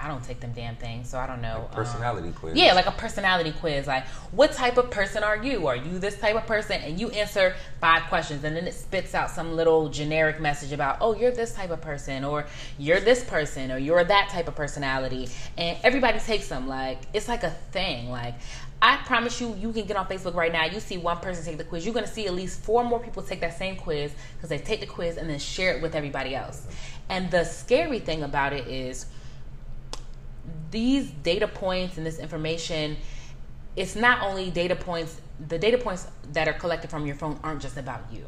I 0.01 0.07
don't 0.07 0.23
take 0.23 0.39
them 0.39 0.51
damn 0.53 0.75
things, 0.77 1.09
so 1.09 1.19
I 1.19 1.27
don't 1.27 1.41
know. 1.41 1.67
um, 1.69 1.75
personality 1.75 2.31
quiz. 2.31 2.57
yeah, 2.57 2.73
like 2.73 2.87
a 2.87 2.91
personality 2.91 3.51
quiz. 3.51 3.85
Like, 3.85 4.07
what 4.31 4.51
type 4.51 4.77
of 4.77 4.89
person 4.89 5.23
are 5.23 5.37
you? 5.37 5.67
Are 5.67 5.75
you 5.75 5.99
this 5.99 6.17
type 6.19 6.35
of 6.35 6.47
person? 6.47 6.81
And 6.81 6.99
you 6.99 7.09
answer 7.11 7.55
five 7.79 8.03
questions, 8.03 8.43
and 8.43 8.55
then 8.55 8.65
it 8.65 8.73
spits 8.73 9.13
out 9.13 9.29
some 9.29 9.55
little 9.55 9.89
generic 9.89 10.39
message 10.39 10.71
about, 10.71 10.97
oh, 11.01 11.15
you're 11.15 11.31
this 11.31 11.53
type 11.53 11.69
of 11.69 11.81
person, 11.81 12.23
or 12.23 12.47
you're 12.79 12.99
this 12.99 13.23
person, 13.23 13.71
or 13.71 13.77
you're 13.77 14.03
that 14.03 14.29
type 14.29 14.47
of 14.47 14.55
personality. 14.55 15.29
And 15.57 15.77
everybody 15.83 16.19
takes 16.19 16.47
them. 16.47 16.67
Like, 16.67 16.99
it's 17.13 17.27
like 17.27 17.43
a 17.43 17.51
thing. 17.71 18.09
Like, 18.09 18.35
I 18.81 18.97
promise 19.05 19.39
you, 19.39 19.55
you 19.59 19.71
can 19.71 19.85
get 19.85 19.95
on 19.95 20.07
Facebook 20.07 20.33
right 20.33 20.51
now. 20.51 20.65
You 20.65 20.79
see 20.79 20.97
one 20.97 21.17
person 21.17 21.45
take 21.45 21.59
the 21.59 21.63
quiz. 21.63 21.85
You're 21.85 21.93
going 21.93 22.05
to 22.05 22.11
see 22.11 22.25
at 22.25 22.33
least 22.33 22.61
four 22.61 22.83
more 22.83 22.99
people 22.99 23.21
take 23.21 23.41
that 23.41 23.55
same 23.55 23.75
quiz 23.75 24.11
because 24.35 24.49
they 24.49 24.57
take 24.57 24.79
the 24.79 24.87
quiz 24.87 25.17
and 25.17 25.29
then 25.29 25.37
share 25.37 25.75
it 25.75 25.83
with 25.83 25.93
everybody 25.93 26.33
else. 26.33 26.65
And 27.07 27.29
the 27.29 27.43
scary 27.43 27.99
thing 27.99 28.23
about 28.23 28.53
it 28.53 28.67
is, 28.67 29.05
these 30.71 31.09
data 31.23 31.47
points 31.47 31.97
and 31.97 32.05
this 32.05 32.19
information 32.19 32.97
it's 33.75 33.95
not 33.95 34.21
only 34.21 34.51
data 34.51 34.75
points 34.75 35.21
the 35.47 35.57
data 35.57 35.77
points 35.77 36.07
that 36.33 36.47
are 36.47 36.53
collected 36.53 36.89
from 36.89 37.05
your 37.05 37.15
phone 37.15 37.39
aren't 37.43 37.61
just 37.61 37.77
about 37.77 38.03
you. 38.11 38.25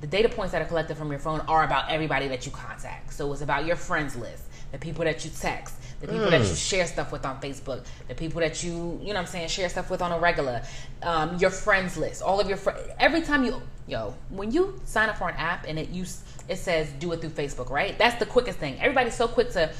The 0.00 0.06
data 0.06 0.28
points 0.28 0.52
that 0.52 0.62
are 0.62 0.66
collected 0.66 0.96
from 0.96 1.10
your 1.10 1.18
phone 1.18 1.40
are 1.48 1.64
about 1.64 1.90
everybody 1.90 2.28
that 2.28 2.46
you 2.46 2.52
contact. 2.52 3.12
So 3.12 3.32
it's 3.32 3.42
about 3.42 3.64
your 3.64 3.76
friends 3.76 4.14
list 4.16 4.44
the 4.72 4.78
people 4.78 5.04
that 5.04 5.24
you 5.24 5.30
text 5.40 5.76
the 6.00 6.08
people 6.08 6.28
that 6.28 6.40
you 6.40 6.54
share 6.54 6.84
stuff 6.84 7.12
with 7.12 7.24
on 7.24 7.40
facebook 7.40 7.84
the 8.08 8.14
people 8.14 8.40
that 8.40 8.64
you 8.64 8.98
you 9.00 9.08
know 9.08 9.14
what 9.14 9.16
i'm 9.18 9.26
saying 9.26 9.46
share 9.46 9.68
stuff 9.68 9.88
with 9.88 10.02
on 10.02 10.10
a 10.10 10.18
regular 10.18 10.60
um, 11.02 11.36
your 11.38 11.50
friends 11.50 11.96
list 11.96 12.22
all 12.22 12.40
of 12.40 12.48
your 12.48 12.56
friends 12.56 12.80
every 12.98 13.20
time 13.20 13.44
you 13.44 13.62
yo 13.86 14.12
when 14.30 14.50
you 14.50 14.80
sign 14.84 15.08
up 15.08 15.16
for 15.16 15.28
an 15.28 15.36
app 15.36 15.64
and 15.68 15.78
it 15.78 15.90
you 15.90 16.04
it 16.48 16.56
says 16.56 16.90
do 16.98 17.12
it 17.12 17.20
through 17.20 17.30
facebook 17.30 17.70
right? 17.70 17.96
That's 17.98 18.18
the 18.18 18.26
quickest 18.26 18.58
thing. 18.58 18.78
Everybody's 18.80 19.14
so 19.14 19.26
quick 19.26 19.50
to 19.52 19.70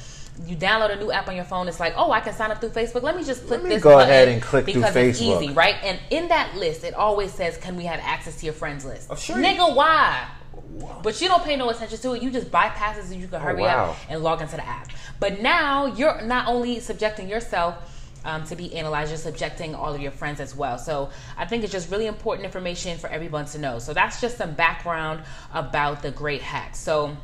you 0.45 0.55
download 0.55 0.91
a 0.91 0.97
new 0.97 1.11
app 1.11 1.27
on 1.27 1.35
your 1.35 1.45
phone. 1.45 1.67
It's 1.67 1.79
like, 1.79 1.93
oh, 1.95 2.11
I 2.11 2.19
can 2.19 2.33
sign 2.33 2.51
up 2.51 2.59
through 2.59 2.71
Facebook. 2.71 3.03
Let 3.03 3.15
me 3.15 3.23
just 3.23 3.47
click 3.47 3.63
me 3.63 3.69
this. 3.69 3.81
go 3.83 3.91
button 3.95 4.09
ahead 4.09 4.27
and 4.27 4.41
click 4.41 4.65
through 4.65 4.75
because 4.75 4.95
it's 4.95 5.19
Facebook. 5.21 5.41
easy, 5.43 5.53
right? 5.53 5.75
And 5.83 5.99
in 6.09 6.27
that 6.27 6.55
list, 6.55 6.83
it 6.83 6.93
always 6.93 7.31
says, 7.33 7.57
"Can 7.57 7.77
we 7.77 7.85
have 7.85 7.99
access 8.03 8.37
to 8.39 8.45
your 8.45 8.53
friends 8.53 8.83
list?" 8.85 9.07
Oh, 9.09 9.15
sure. 9.15 9.37
Nigga, 9.37 9.73
why? 9.75 10.27
But 11.01 11.21
you 11.21 11.29
don't 11.29 11.43
pay 11.43 11.55
no 11.55 11.69
attention 11.69 11.97
to 11.99 12.13
it. 12.13 12.21
You 12.21 12.29
just 12.31 12.51
bypass 12.51 12.97
it 12.97 13.05
so 13.05 13.13
you 13.13 13.27
can 13.27 13.39
hurry 13.39 13.61
Oh, 13.61 13.65
wow. 13.65 13.89
up 13.91 13.97
and 14.09 14.21
log 14.21 14.41
into 14.41 14.57
the 14.57 14.65
app. 14.67 14.89
But 15.19 15.41
now 15.41 15.85
you're 15.85 16.21
not 16.23 16.47
only 16.49 16.81
subjecting 16.81 17.29
yourself 17.29 17.75
um, 18.25 18.43
to 18.45 18.55
be 18.57 18.73
analyzed, 18.75 19.11
you're 19.11 19.17
subjecting 19.17 19.73
all 19.73 19.93
of 19.93 20.01
your 20.01 20.11
friends 20.11 20.41
as 20.41 20.53
well. 20.55 20.77
So 20.77 21.11
I 21.37 21.45
think 21.45 21.63
it's 21.63 21.71
just 21.71 21.89
really 21.91 22.07
important 22.07 22.43
information 22.45 22.97
for 22.97 23.07
everyone 23.07 23.45
to 23.47 23.57
know. 23.57 23.79
So 23.79 23.93
that's 23.93 24.19
just 24.19 24.37
some 24.37 24.53
background 24.53 25.21
about 25.53 26.01
the 26.01 26.11
great 26.11 26.41
hack. 26.41 26.75
So 26.75 27.15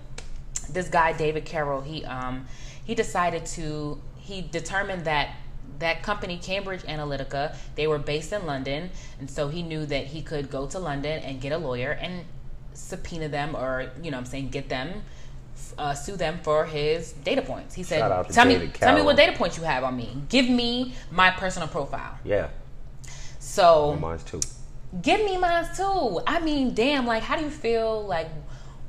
this 0.71 0.87
guy 0.87 1.11
David 1.13 1.43
Carroll, 1.43 1.81
he 1.81 2.05
um, 2.05 2.45
he 2.83 2.95
decided 2.95 3.45
to 3.45 3.99
he 4.17 4.41
determined 4.41 5.05
that 5.05 5.35
that 5.79 6.03
company 6.03 6.37
Cambridge 6.37 6.81
Analytica 6.83 7.55
they 7.75 7.87
were 7.87 7.99
based 7.99 8.31
in 8.33 8.45
London, 8.45 8.89
and 9.19 9.29
so 9.29 9.47
he 9.47 9.63
knew 9.63 9.85
that 9.85 10.07
he 10.07 10.21
could 10.21 10.49
go 10.49 10.67
to 10.67 10.79
London 10.79 11.21
and 11.23 11.41
get 11.41 11.51
a 11.51 11.57
lawyer 11.57 11.91
and 11.91 12.25
subpoena 12.73 13.27
them 13.27 13.55
or 13.55 13.91
you 14.01 14.11
know 14.11 14.17
what 14.17 14.21
I'm 14.21 14.25
saying 14.25 14.49
get 14.49 14.69
them. 14.69 15.03
Uh, 15.77 15.93
sue 15.93 16.15
them 16.15 16.39
for 16.41 16.65
his 16.65 17.11
data 17.23 17.41
points. 17.41 17.75
He 17.75 17.83
said, 17.83 17.99
"Tell 18.29 18.45
me, 18.45 18.67
tell 18.73 18.95
me 18.95 19.01
what 19.01 19.15
data 19.15 19.37
points 19.37 19.57
you 19.57 19.63
have 19.63 19.83
on 19.83 19.95
me. 19.95 20.09
Give 20.27 20.49
me 20.49 20.95
my 21.11 21.29
personal 21.29 21.67
profile." 21.67 22.17
Yeah. 22.23 22.47
So 23.39 23.97
Mine's 23.99 24.23
too. 24.23 24.39
Give 25.01 25.23
me 25.23 25.37
mine 25.37 25.67
too. 25.75 26.21
I 26.27 26.39
mean, 26.39 26.73
damn, 26.73 27.05
like, 27.05 27.23
how 27.23 27.37
do 27.37 27.43
you 27.43 27.49
feel 27.49 28.05
like 28.05 28.40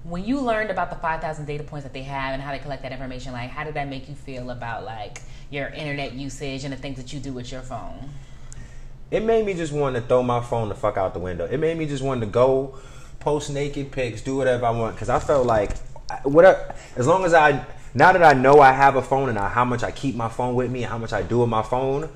when 0.05 0.25
you 0.25 0.41
learned 0.41 0.71
about 0.71 0.91
the 0.91 0.97
5,000 0.97 1.45
data 1.45 1.63
points 1.63 1.85
that 1.85 1.93
they 1.93 2.03
have 2.03 2.35
and 2.35 2.43
how 2.43 2.53
they 2.53 2.59
collect 2.59 2.83
that 2.83 2.93
information? 2.93 3.33
Like, 3.33 3.51
how 3.51 3.65
did 3.65 3.75
that 3.75 3.89
make 3.89 4.09
you 4.09 4.15
feel 4.15 4.51
about 4.51 4.85
like 4.85 5.23
your 5.51 5.69
internet 5.69 6.13
usage 6.13 6.65
and 6.65 6.73
the 6.73 6.77
things 6.77 6.97
that 6.97 7.13
you 7.13 7.21
do 7.21 7.33
with 7.33 7.53
your 7.53 7.63
phone? 7.63 8.11
It 9.11 9.23
made 9.25 9.45
me 9.45 9.55
just 9.55 9.73
want 9.73 9.95
to 9.97 10.03
throw 10.03 10.23
my 10.23 10.41
phone 10.41 10.69
the 10.69 10.75
fuck 10.75 10.97
out 10.97 11.13
the 11.13 11.21
window. 11.21 11.45
It 11.45 11.59
made 11.59 11.77
me 11.77 11.87
just 11.87 12.03
want 12.03 12.21
to 12.23 12.27
go 12.27 12.79
post 13.21 13.51
naked 13.51 13.93
pics, 13.93 14.23
do 14.23 14.37
whatever 14.37 14.67
I 14.67 14.71
want, 14.71 14.97
because 14.97 15.09
I 15.09 15.19
felt 15.19 15.47
like, 15.47 15.77
whatever. 16.23 16.75
As 16.97 17.07
long 17.07 17.25
as 17.25 17.35
I, 17.35 17.65
now 17.95 18.13
that 18.13 18.23
I 18.23 18.33
know 18.33 18.61
I 18.61 18.73
have 18.73 18.97
a 18.97 19.03
phone 19.03 19.29
and 19.29 19.39
I, 19.39 19.49
how 19.49 19.65
much 19.65 19.85
I 19.85 19.91
keep 19.91 20.17
my 20.17 20.29
phone 20.29 20.55
with 20.55 20.71
me 20.71 20.83
and 20.83 20.91
how 20.91 20.99
much 20.99 21.13
I 21.13 21.23
do 21.23 21.41
with 21.41 21.49
my 21.49 21.63
phone, 21.63 22.09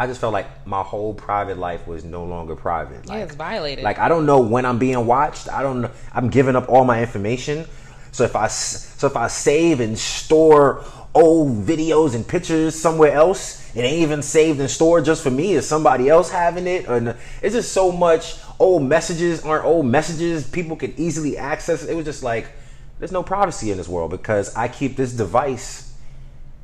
I 0.00 0.06
just 0.06 0.18
felt 0.18 0.32
like 0.32 0.66
my 0.66 0.82
whole 0.82 1.12
private 1.12 1.58
life 1.58 1.86
was 1.86 2.04
no 2.04 2.24
longer 2.24 2.56
private. 2.56 3.04
Like, 3.04 3.22
it's 3.22 3.34
violated. 3.34 3.84
Like 3.84 3.98
I 3.98 4.08
don't 4.08 4.24
know 4.24 4.40
when 4.40 4.64
I'm 4.64 4.78
being 4.78 5.04
watched. 5.04 5.52
I 5.52 5.62
don't 5.62 5.82
know. 5.82 5.90
I'm 6.14 6.30
giving 6.30 6.56
up 6.56 6.70
all 6.70 6.86
my 6.86 7.02
information. 7.02 7.66
So 8.10 8.24
if 8.24 8.34
I 8.34 8.46
so 8.46 9.08
if 9.08 9.14
I 9.14 9.28
save 9.28 9.80
and 9.80 9.98
store 9.98 10.82
old 11.14 11.66
videos 11.66 12.14
and 12.14 12.26
pictures 12.26 12.74
somewhere 12.74 13.12
else, 13.12 13.76
it 13.76 13.82
ain't 13.82 14.00
even 14.00 14.22
saved 14.22 14.58
and 14.58 14.70
stored 14.70 15.04
just 15.04 15.22
for 15.22 15.30
me. 15.30 15.52
Is 15.52 15.68
somebody 15.68 16.08
else 16.08 16.30
having 16.30 16.66
it? 16.66 16.86
And 16.86 17.14
it's 17.42 17.54
just 17.54 17.74
so 17.74 17.92
much 17.92 18.36
old 18.58 18.82
messages 18.82 19.44
aren't 19.44 19.66
old 19.66 19.84
messages. 19.84 20.48
People 20.48 20.76
can 20.76 20.94
easily 20.96 21.36
access. 21.36 21.84
It 21.84 21.92
was 21.92 22.06
just 22.06 22.22
like 22.22 22.46
there's 23.00 23.12
no 23.12 23.22
privacy 23.22 23.70
in 23.70 23.76
this 23.76 23.86
world 23.86 24.12
because 24.12 24.56
I 24.56 24.68
keep 24.68 24.96
this 24.96 25.12
device 25.12 25.89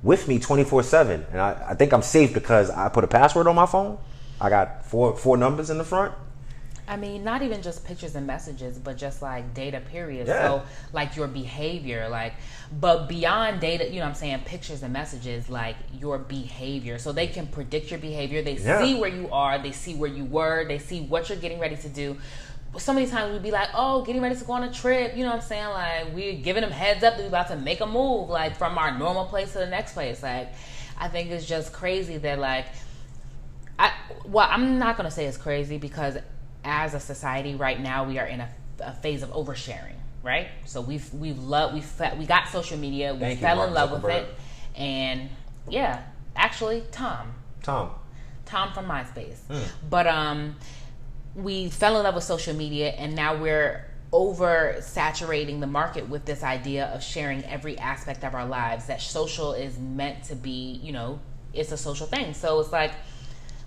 with 0.02 0.28
me 0.28 0.38
24 0.38 0.82
7 0.82 1.26
and 1.32 1.40
I, 1.40 1.68
I 1.70 1.74
think 1.74 1.92
i'm 1.92 2.02
safe 2.02 2.32
because 2.34 2.70
i 2.70 2.88
put 2.88 3.02
a 3.04 3.08
password 3.08 3.46
on 3.46 3.54
my 3.54 3.66
phone 3.66 3.98
i 4.40 4.48
got 4.50 4.84
four 4.84 5.16
four 5.16 5.36
numbers 5.36 5.70
in 5.70 5.78
the 5.78 5.84
front 5.84 6.12
I 6.88 6.96
mean, 6.96 7.24
not 7.24 7.42
even 7.42 7.62
just 7.62 7.84
pictures 7.84 8.14
and 8.14 8.26
messages, 8.26 8.78
but 8.78 8.96
just 8.96 9.20
like 9.20 9.54
data 9.54 9.80
period. 9.80 10.28
Yeah. 10.28 10.46
So 10.46 10.62
like 10.92 11.16
your 11.16 11.26
behavior, 11.26 12.08
like 12.08 12.34
but 12.80 13.08
beyond 13.08 13.60
data, 13.60 13.86
you 13.88 13.96
know 13.96 14.02
what 14.02 14.10
I'm 14.10 14.14
saying, 14.14 14.40
pictures 14.44 14.82
and 14.82 14.92
messages, 14.92 15.48
like 15.48 15.76
your 15.98 16.18
behavior. 16.18 16.98
So 16.98 17.12
they 17.12 17.26
can 17.26 17.46
predict 17.48 17.90
your 17.90 17.98
behavior. 17.98 18.40
They 18.42 18.56
Yeah. 18.56 18.80
see 18.80 18.94
where 18.94 19.10
you 19.10 19.28
are, 19.32 19.58
they 19.58 19.72
see 19.72 19.94
where 19.94 20.10
you 20.10 20.24
were, 20.24 20.64
they 20.66 20.78
see 20.78 21.00
what 21.00 21.28
you're 21.28 21.38
getting 21.38 21.58
ready 21.58 21.76
to 21.76 21.88
do. 21.88 22.18
So 22.78 22.92
many 22.92 23.06
times 23.06 23.32
we'd 23.32 23.42
be 23.42 23.50
like, 23.50 23.68
oh, 23.74 24.02
getting 24.02 24.22
ready 24.22 24.36
to 24.36 24.44
go 24.44 24.52
on 24.52 24.62
a 24.64 24.72
trip, 24.72 25.16
you 25.16 25.24
know 25.24 25.30
what 25.30 25.42
I'm 25.42 25.42
saying? 25.42 25.68
Like 25.68 26.14
we're 26.14 26.34
giving 26.34 26.62
them 26.62 26.70
heads 26.70 27.02
up 27.02 27.16
that 27.16 27.22
we're 27.22 27.28
about 27.28 27.48
to 27.48 27.56
make 27.56 27.80
a 27.80 27.86
move, 27.86 28.28
like 28.28 28.56
from 28.56 28.76
our 28.78 28.96
normal 28.98 29.26
place 29.26 29.52
to 29.52 29.58
the 29.58 29.66
next 29.66 29.92
place. 29.92 30.22
Like 30.22 30.52
I 30.98 31.08
think 31.08 31.30
it's 31.30 31.46
just 31.46 31.72
crazy 31.72 32.18
that 32.18 32.38
like 32.38 32.66
I 33.78 33.92
well, 34.24 34.48
I'm 34.50 34.78
not 34.78 34.96
gonna 34.96 35.10
say 35.10 35.26
it's 35.26 35.36
crazy 35.36 35.78
because 35.78 36.18
as 36.64 36.94
a 36.94 37.00
society 37.00 37.54
right 37.54 37.80
now, 37.80 38.04
we 38.04 38.18
are 38.18 38.26
in 38.26 38.40
a, 38.40 38.48
a 38.80 38.92
phase 38.92 39.22
of 39.22 39.30
oversharing, 39.30 39.96
right? 40.22 40.48
So 40.64 40.80
we've 40.80 41.12
we've 41.14 41.38
loved 41.38 41.74
we 41.74 41.80
fe- 41.80 42.16
we 42.18 42.26
got 42.26 42.48
social 42.48 42.78
media, 42.78 43.14
we 43.14 43.20
Thank 43.20 43.40
you, 43.40 43.46
fell 43.46 43.62
in 43.64 43.72
love 43.72 43.90
with 43.90 44.10
it, 44.10 44.28
and 44.74 45.28
yeah, 45.68 46.02
actually, 46.36 46.84
Tom, 46.90 47.32
tom 47.62 47.90
Tom 48.46 48.72
from 48.72 48.86
MySpace. 48.86 49.38
Hmm. 49.50 49.58
But 49.90 50.06
um, 50.06 50.56
we 51.36 51.68
fell 51.68 51.96
in 51.98 52.04
love 52.04 52.14
with 52.14 52.24
social 52.24 52.54
media, 52.54 52.90
and 52.90 53.14
now 53.14 53.36
we're 53.36 53.84
over 54.12 54.76
saturating 54.80 55.60
the 55.60 55.66
market 55.66 56.08
with 56.08 56.24
this 56.24 56.42
idea 56.42 56.86
of 56.86 57.02
sharing 57.02 57.44
every 57.44 57.78
aspect 57.78 58.24
of 58.24 58.34
our 58.34 58.46
lives. 58.46 58.86
That 58.86 59.00
social 59.00 59.52
is 59.52 59.78
meant 59.78 60.24
to 60.24 60.34
be, 60.34 60.80
you 60.82 60.92
know, 60.92 61.20
it's 61.52 61.72
a 61.72 61.76
social 61.76 62.06
thing. 62.06 62.32
So 62.32 62.58
it's 62.60 62.72
like 62.72 62.92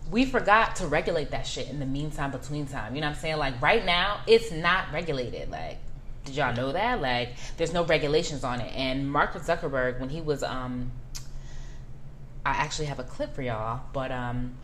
we 0.10 0.26
forgot 0.26 0.76
to 0.78 0.88
regulate 0.88 1.32
that 1.32 1.46
shit 1.46 1.70
in 1.70 1.80
the 1.80 1.86
meantime, 1.86 2.32
between 2.32 2.66
time. 2.66 2.96
You 2.96 3.02
know 3.02 3.08
what 3.08 3.16
I'm 3.16 3.22
saying? 3.22 3.38
Like 3.38 3.62
right 3.62 3.86
now, 3.86 4.22
it's 4.26 4.52
not 4.52 4.92
regulated. 4.92 5.52
Like, 5.52 5.78
did 6.26 6.36
y'all 6.36 6.56
know 6.56 6.72
that? 6.72 7.02
Like, 7.02 7.36
there's 7.58 7.74
no 7.74 7.86
regulations 7.86 8.44
on 8.44 8.60
it. 8.60 8.74
And 8.76 9.10
Mark 9.12 9.34
Zuckerberg, 9.34 10.00
when 10.00 10.10
he 10.10 10.22
was 10.22 10.42
um, 10.42 10.92
I 12.46 12.52
actually 12.52 12.86
have 12.88 13.00
a 13.00 13.04
clip 13.04 13.36
for 13.36 13.42
y'all, 13.42 13.82
but 13.94 14.12
um, 14.12 14.56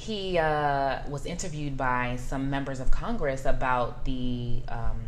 he 0.00 0.38
uh, 0.38 1.00
was 1.10 1.26
interviewed 1.26 1.76
by 1.76 2.16
some 2.16 2.48
members 2.48 2.80
of 2.80 2.90
Congress 2.90 3.44
about 3.44 4.02
the 4.06 4.62
um, 4.68 4.98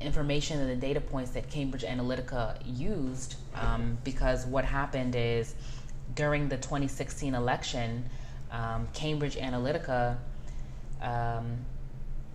information 0.00 0.60
and 0.60 0.70
the 0.70 0.76
data 0.76 1.00
points 1.00 1.32
that 1.32 1.50
Cambridge 1.50 1.82
Analytica 1.82 2.56
used. 2.64 3.34
Um, 3.56 3.98
because 4.04 4.46
what 4.46 4.64
happened 4.64 5.16
is 5.16 5.56
during 6.14 6.48
the 6.48 6.56
2016 6.56 7.34
election, 7.34 8.04
um, 8.52 8.86
Cambridge 8.94 9.34
Analytica 9.34 10.18
um, 11.02 11.56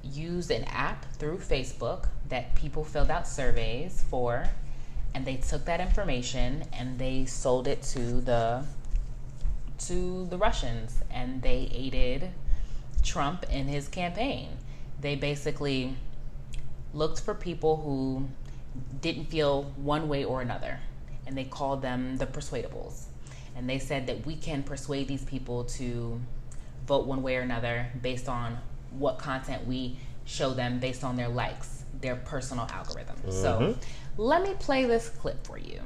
used 0.04 0.52
an 0.52 0.66
app 0.66 1.06
through 1.14 1.38
Facebook 1.38 2.10
that 2.28 2.54
people 2.56 2.84
filled 2.84 3.10
out 3.10 3.26
surveys 3.26 4.04
for, 4.10 4.50
and 5.16 5.26
they 5.26 5.38
took 5.38 5.64
that 5.64 5.80
information 5.80 6.66
and 6.74 7.00
they 7.00 7.24
sold 7.24 7.66
it 7.66 7.82
to 7.82 8.20
the 8.20 8.66
to 9.80 10.28
the 10.30 10.38
Russians, 10.38 11.00
and 11.12 11.42
they 11.42 11.70
aided 11.74 12.30
Trump 13.04 13.46
in 13.52 13.68
his 13.68 13.88
campaign. 13.88 14.50
They 15.02 15.16
basically 15.16 15.96
looked 16.94 17.22
for 17.22 17.34
people 17.34 17.78
who 17.78 18.28
didn't 19.02 19.26
feel 19.26 19.64
one 19.78 20.10
way 20.10 20.24
or 20.24 20.42
another, 20.42 20.80
and 21.26 21.38
they 21.38 21.46
called 21.46 21.82
them 21.82 22.18
the 22.18 22.26
persuadables. 22.26 23.04
And 23.56 23.70
they 23.70 23.80
said 23.80 24.08
that 24.08 24.26
we 24.26 24.36
can 24.36 24.64
persuade 24.64 25.08
these 25.08 25.24
people 25.24 25.66
to 25.66 26.20
vote 26.88 27.06
one 27.06 27.22
way 27.22 27.36
or 27.36 27.42
another 27.42 27.88
based 28.02 28.30
on 28.30 28.58
what 28.92 29.18
content 29.20 29.68
we 29.68 29.98
show 30.26 30.54
them 30.54 30.80
based 30.80 31.04
on 31.04 31.16
their 31.16 31.28
likes, 31.28 31.84
their 32.02 32.16
personal 32.16 32.68
algorithm. 32.72 33.18
So 33.30 33.60
mm-hmm. 33.60 34.22
let 34.22 34.44
me 34.44 34.54
play 34.60 34.86
this 34.86 35.10
clip 35.10 35.46
for 35.46 35.58
you. 35.58 35.82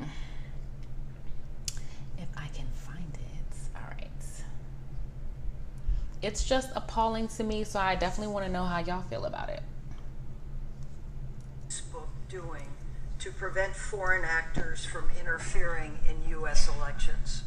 If 2.17 2.27
I 2.37 2.47
can 2.53 2.67
find 2.73 3.13
it. 3.13 3.55
All 3.75 3.89
right. 3.89 4.09
It's 6.23 6.45
just 6.45 6.69
appalling 6.73 7.27
to 7.27 7.43
me, 7.43 7.65
so 7.65 7.81
I 7.81 7.95
definitely 7.95 8.33
want 8.33 8.45
to 8.45 8.51
know 8.51 8.63
how 8.63 8.79
y'all 8.79 9.01
feel 9.01 9.25
about 9.25 9.49
it. 9.49 9.61
Facebook 11.67 12.07
doing 12.29 12.63
to 13.19 13.29
prevent 13.29 13.75
foreign 13.75 14.23
actors 14.23 14.85
from 14.85 15.09
interfering 15.19 15.99
in 16.09 16.29
U.S. 16.29 16.69
elections? 16.73 17.43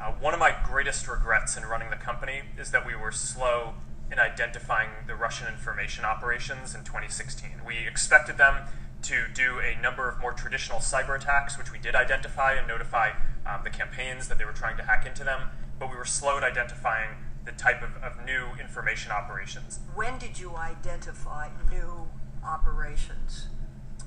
Uh, 0.00 0.10
one 0.10 0.34
of 0.34 0.40
my 0.40 0.56
greatest 0.64 1.06
regrets 1.06 1.56
in 1.56 1.62
running 1.64 1.88
the 1.90 1.96
company 1.96 2.42
is 2.58 2.72
that 2.72 2.84
we 2.84 2.96
were 2.96 3.12
slow 3.12 3.74
in 4.10 4.18
identifying 4.18 4.90
the 5.06 5.14
Russian 5.14 5.46
information 5.46 6.04
operations 6.04 6.74
in 6.74 6.82
2016. 6.82 7.60
We 7.64 7.86
expected 7.86 8.38
them 8.38 8.66
to 9.02 9.26
do 9.32 9.60
a 9.60 9.80
number 9.80 10.08
of 10.08 10.20
more 10.20 10.32
traditional 10.32 10.80
cyber 10.80 11.16
attacks, 11.16 11.56
which 11.56 11.70
we 11.70 11.78
did 11.78 11.94
identify 11.94 12.54
and 12.54 12.66
notify 12.66 13.10
um, 13.46 13.60
the 13.62 13.70
campaigns 13.70 14.26
that 14.26 14.36
they 14.38 14.44
were 14.44 14.52
trying 14.52 14.76
to 14.78 14.82
hack 14.82 15.06
into 15.06 15.22
them, 15.22 15.42
but 15.78 15.90
we 15.90 15.96
were 15.96 16.04
slow 16.04 16.36
at 16.38 16.42
identifying 16.42 17.10
the 17.46 17.52
type 17.52 17.80
of, 17.82 17.96
of 18.02 18.22
new 18.26 18.48
information 18.60 19.12
operations. 19.12 19.78
When 19.94 20.18
did 20.18 20.38
you 20.38 20.56
identify 20.56 21.48
new 21.70 22.08
operations? 22.44 23.46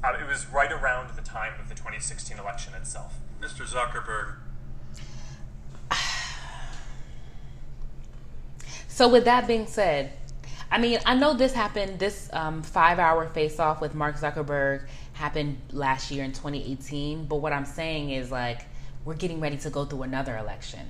Uh, 0.04 0.14
it 0.20 0.28
was 0.28 0.46
right 0.48 0.72
around 0.72 1.16
the 1.16 1.22
time 1.22 1.60
of 1.60 1.68
the 1.68 1.76
2016 1.76 2.38
election 2.38 2.74
itself. 2.76 3.16
Mr. 3.42 3.66
Zuckerberg, 3.66 4.36
So, 8.88 9.08
with 9.08 9.26
that 9.26 9.48
being 9.48 9.66
said, 9.66 10.12
I 10.72 10.78
mean, 10.78 11.00
I 11.06 11.16
know 11.16 11.34
this 11.34 11.54
happened, 11.54 12.00
this 12.00 12.30
um, 12.34 12.62
five 12.62 13.00
hour 13.00 13.28
face 13.30 13.60
off 13.60 13.82
with 13.82 13.96
Mark 13.96 14.18
Zuckerberg 14.18 14.88
happened 15.14 15.58
last 15.72 16.12
year 16.12 16.24
in 16.24 16.32
2018. 16.32 17.26
But 17.26 17.38
what 17.38 17.54
I'm 17.54 17.66
saying 17.66 18.12
is, 18.12 18.30
like, 18.30 18.66
we're 19.06 19.16
getting 19.16 19.40
ready 19.40 19.58
to 19.58 19.70
go 19.70 19.86
through 19.86 20.04
another 20.04 20.38
election. 20.38 20.86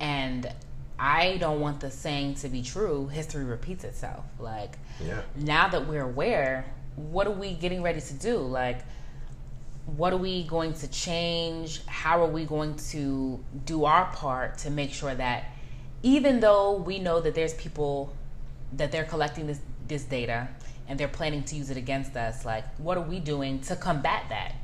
And 0.00 0.50
I 0.98 1.36
don't 1.38 1.60
want 1.60 1.80
the 1.80 1.90
saying 1.90 2.34
to 2.36 2.48
be 2.48 2.62
true 2.62 3.08
history 3.08 3.44
repeats 3.44 3.84
itself. 3.84 4.24
Like, 4.38 4.78
Yeah. 5.04 5.22
now 5.34 5.68
that 5.68 5.86
we're 5.88 6.02
aware, 6.04 6.66
what 6.96 7.26
are 7.26 7.32
we 7.32 7.54
getting 7.54 7.82
ready 7.82 8.00
to 8.00 8.14
do? 8.14 8.38
Like, 8.38 8.78
what 9.86 10.12
are 10.12 10.16
we 10.18 10.44
going 10.44 10.72
to 10.74 10.88
change? 10.88 11.84
How 11.86 12.22
are 12.22 12.28
we 12.28 12.44
going 12.44 12.76
to 12.92 13.42
do 13.66 13.84
our 13.84 14.06
part 14.06 14.58
to 14.58 14.70
make 14.70 14.92
sure 14.92 15.14
that 15.14 15.44
even 16.02 16.40
though 16.40 16.76
we 16.76 16.98
know 16.98 17.20
that 17.20 17.34
there's 17.34 17.54
people 17.54 18.14
that 18.74 18.92
they're 18.92 19.04
collecting 19.04 19.46
this 19.46 19.60
this 19.86 20.04
data 20.04 20.48
and 20.88 20.98
they're 20.98 21.08
planning 21.08 21.42
to 21.44 21.56
use 21.56 21.68
it 21.70 21.76
against 21.76 22.16
us, 22.16 22.44
like 22.46 22.64
what 22.78 22.96
are 22.96 23.02
we 23.02 23.20
doing 23.20 23.60
to 23.60 23.76
combat 23.76 24.24
that? 24.30 24.54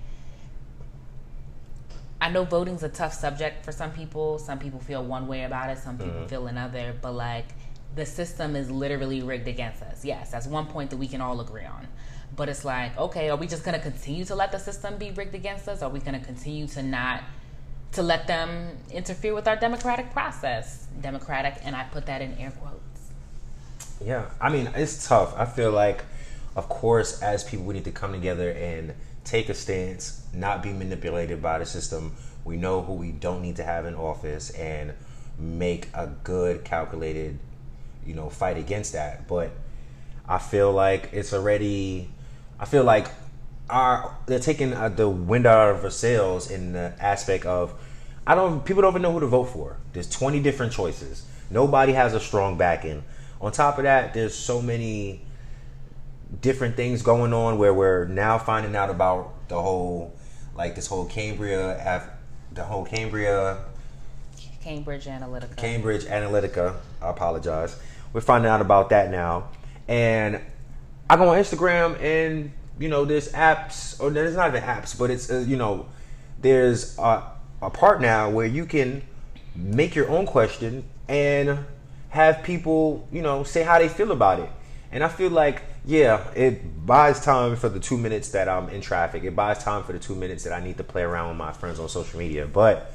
I 2.20 2.28
know 2.30 2.44
voting's 2.44 2.82
a 2.82 2.88
tough 2.88 3.14
subject 3.14 3.64
for 3.64 3.72
some 3.72 3.92
people. 3.92 4.38
Some 4.38 4.58
people 4.58 4.78
feel 4.80 5.02
one 5.02 5.26
way 5.26 5.44
about 5.44 5.70
it, 5.70 5.78
some 5.78 5.96
people 5.96 6.12
mm-hmm. 6.12 6.26
feel 6.26 6.46
another, 6.48 6.94
but 7.00 7.12
like 7.12 7.46
the 7.94 8.06
system 8.06 8.54
is 8.54 8.70
literally 8.70 9.22
rigged 9.22 9.48
against 9.48 9.82
us. 9.82 10.04
Yes, 10.04 10.30
that's 10.30 10.46
one 10.46 10.66
point 10.66 10.90
that 10.90 10.96
we 10.96 11.08
can 11.08 11.20
all 11.20 11.40
agree 11.40 11.64
on. 11.64 11.88
But 12.36 12.48
it's 12.48 12.64
like, 12.64 12.96
okay, 12.96 13.28
are 13.30 13.36
we 13.36 13.46
just 13.46 13.64
going 13.64 13.76
to 13.76 13.82
continue 13.82 14.24
to 14.26 14.34
let 14.34 14.52
the 14.52 14.58
system 14.58 14.96
be 14.98 15.10
rigged 15.10 15.34
against 15.34 15.66
us? 15.66 15.82
Are 15.82 15.90
we 15.90 15.98
going 15.98 16.18
to 16.18 16.24
continue 16.24 16.66
to 16.68 16.82
not 16.82 17.22
to 17.92 18.02
let 18.02 18.28
them 18.28 18.78
interfere 18.92 19.34
with 19.34 19.48
our 19.48 19.56
democratic 19.56 20.12
process? 20.12 20.86
Democratic, 21.00 21.56
and 21.64 21.74
I 21.74 21.84
put 21.84 22.06
that 22.06 22.22
in 22.22 22.36
air 22.38 22.52
quotes. 22.52 22.80
Yeah, 24.04 24.30
I 24.40 24.50
mean, 24.50 24.70
it's 24.76 25.08
tough. 25.08 25.34
I 25.36 25.44
feel 25.44 25.72
like, 25.72 26.04
of 26.54 26.68
course, 26.68 27.20
as 27.20 27.42
people, 27.44 27.66
we 27.66 27.74
need 27.74 27.84
to 27.84 27.92
come 27.92 28.12
together 28.12 28.50
and 28.50 28.94
take 29.30 29.48
a 29.48 29.54
stance, 29.54 30.26
not 30.34 30.62
be 30.62 30.72
manipulated 30.72 31.40
by 31.40 31.58
the 31.58 31.66
system. 31.66 32.14
We 32.44 32.56
know 32.56 32.82
who 32.82 32.94
we 32.94 33.12
don't 33.12 33.42
need 33.42 33.56
to 33.56 33.64
have 33.64 33.86
in 33.86 33.94
office 33.94 34.50
and 34.50 34.92
make 35.38 35.88
a 35.94 36.08
good, 36.08 36.64
calculated, 36.64 37.38
you 38.04 38.14
know, 38.14 38.28
fight 38.28 38.56
against 38.56 38.92
that. 38.94 39.28
But 39.28 39.50
I 40.28 40.38
feel 40.38 40.72
like 40.72 41.10
it's 41.12 41.32
already, 41.32 42.10
I 42.58 42.64
feel 42.64 42.82
like 42.82 43.06
our 43.68 44.16
they're 44.26 44.40
taking 44.40 44.72
uh, 44.72 44.88
the 44.88 45.08
wind 45.08 45.46
out 45.46 45.76
of 45.76 45.84
our 45.84 45.90
sails 45.90 46.50
in 46.50 46.72
the 46.72 46.92
aspect 46.98 47.46
of 47.46 47.72
I 48.26 48.34
don't 48.34 48.64
people 48.64 48.82
don't 48.82 48.92
even 48.92 49.02
know 49.02 49.12
who 49.12 49.20
to 49.20 49.26
vote 49.26 49.44
for. 49.44 49.76
There's 49.92 50.10
20 50.10 50.40
different 50.40 50.72
choices. 50.72 51.24
Nobody 51.50 51.92
has 51.92 52.14
a 52.14 52.20
strong 52.20 52.58
backing. 52.58 53.04
On 53.40 53.52
top 53.52 53.78
of 53.78 53.84
that, 53.84 54.12
there's 54.12 54.34
so 54.34 54.60
many 54.60 55.22
different 56.40 56.76
things 56.76 57.02
going 57.02 57.32
on 57.32 57.58
where 57.58 57.74
we're 57.74 58.06
now 58.06 58.38
finding 58.38 58.76
out 58.76 58.90
about 58.90 59.48
the 59.48 59.60
whole 59.60 60.16
like 60.54 60.74
this 60.74 60.86
whole 60.86 61.06
Cambria 61.06 61.76
af- 61.84 62.10
the 62.52 62.64
whole 62.64 62.84
Cambria 62.84 63.64
Cambridge 64.62 65.06
Analytica. 65.06 65.56
Cambridge 65.56 66.04
Analytica, 66.04 66.76
I 67.00 67.08
apologize, 67.08 67.76
we're 68.12 68.20
finding 68.20 68.50
out 68.50 68.60
about 68.60 68.90
that 68.90 69.10
now. 69.10 69.48
And 69.88 70.40
I 71.08 71.16
go 71.16 71.28
on 71.28 71.38
Instagram 71.38 72.00
and 72.00 72.52
you 72.78 72.88
know 72.88 73.04
there's 73.04 73.32
apps 73.32 74.00
or 74.00 74.10
there's 74.10 74.36
not 74.36 74.50
even 74.50 74.62
apps, 74.62 74.96
but 74.96 75.10
it's 75.10 75.30
uh, 75.30 75.44
you 75.46 75.56
know 75.56 75.86
there's 76.40 76.98
a, 76.98 77.22
a 77.62 77.70
part 77.70 78.00
now 78.00 78.30
where 78.30 78.46
you 78.46 78.66
can 78.66 79.02
make 79.54 79.94
your 79.94 80.08
own 80.08 80.26
question 80.26 80.84
and 81.08 81.64
have 82.10 82.42
people 82.42 83.08
you 83.10 83.22
know 83.22 83.42
say 83.42 83.62
how 83.62 83.78
they 83.78 83.88
feel 83.88 84.12
about 84.12 84.40
it. 84.40 84.50
And 84.92 85.02
I 85.02 85.08
feel 85.08 85.30
like 85.30 85.62
yeah, 85.84 86.30
it 86.34 86.86
buys 86.86 87.20
time 87.20 87.56
for 87.56 87.68
the 87.68 87.80
two 87.80 87.96
minutes 87.96 88.30
that 88.30 88.48
I'm 88.48 88.68
in 88.68 88.80
traffic. 88.80 89.24
It 89.24 89.34
buys 89.34 89.62
time 89.62 89.82
for 89.82 89.92
the 89.92 89.98
two 89.98 90.14
minutes 90.14 90.44
that 90.44 90.52
I 90.52 90.62
need 90.62 90.76
to 90.76 90.84
play 90.84 91.02
around 91.02 91.28
with 91.28 91.38
my 91.38 91.52
friends 91.52 91.78
on 91.80 91.88
social 91.88 92.18
media. 92.18 92.46
But 92.46 92.92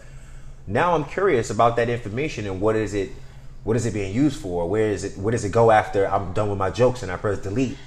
now 0.68 0.94
I'm 0.94 1.06
curious 1.06 1.50
about 1.50 1.76
that 1.78 1.90
information 1.90 2.46
and 2.46 2.62
what 2.62 2.76
is 2.76 2.94
it 2.94 3.12
what 3.64 3.76
is 3.76 3.88
it 3.88 3.96
being 3.96 4.14
used 4.14 4.40
for? 4.40 4.70
Where 4.70 4.90
is 4.90 5.04
it? 5.04 5.18
Where 5.18 5.32
does 5.32 5.44
it 5.44 5.52
go 5.52 5.72
after 5.72 6.08
I'm 6.08 6.34
done 6.34 6.50
with 6.50 6.60
my 6.60 6.70
jokes 6.70 7.02
and 7.02 7.12
I 7.12 7.18
press 7.18 7.40
delete? 7.40 7.78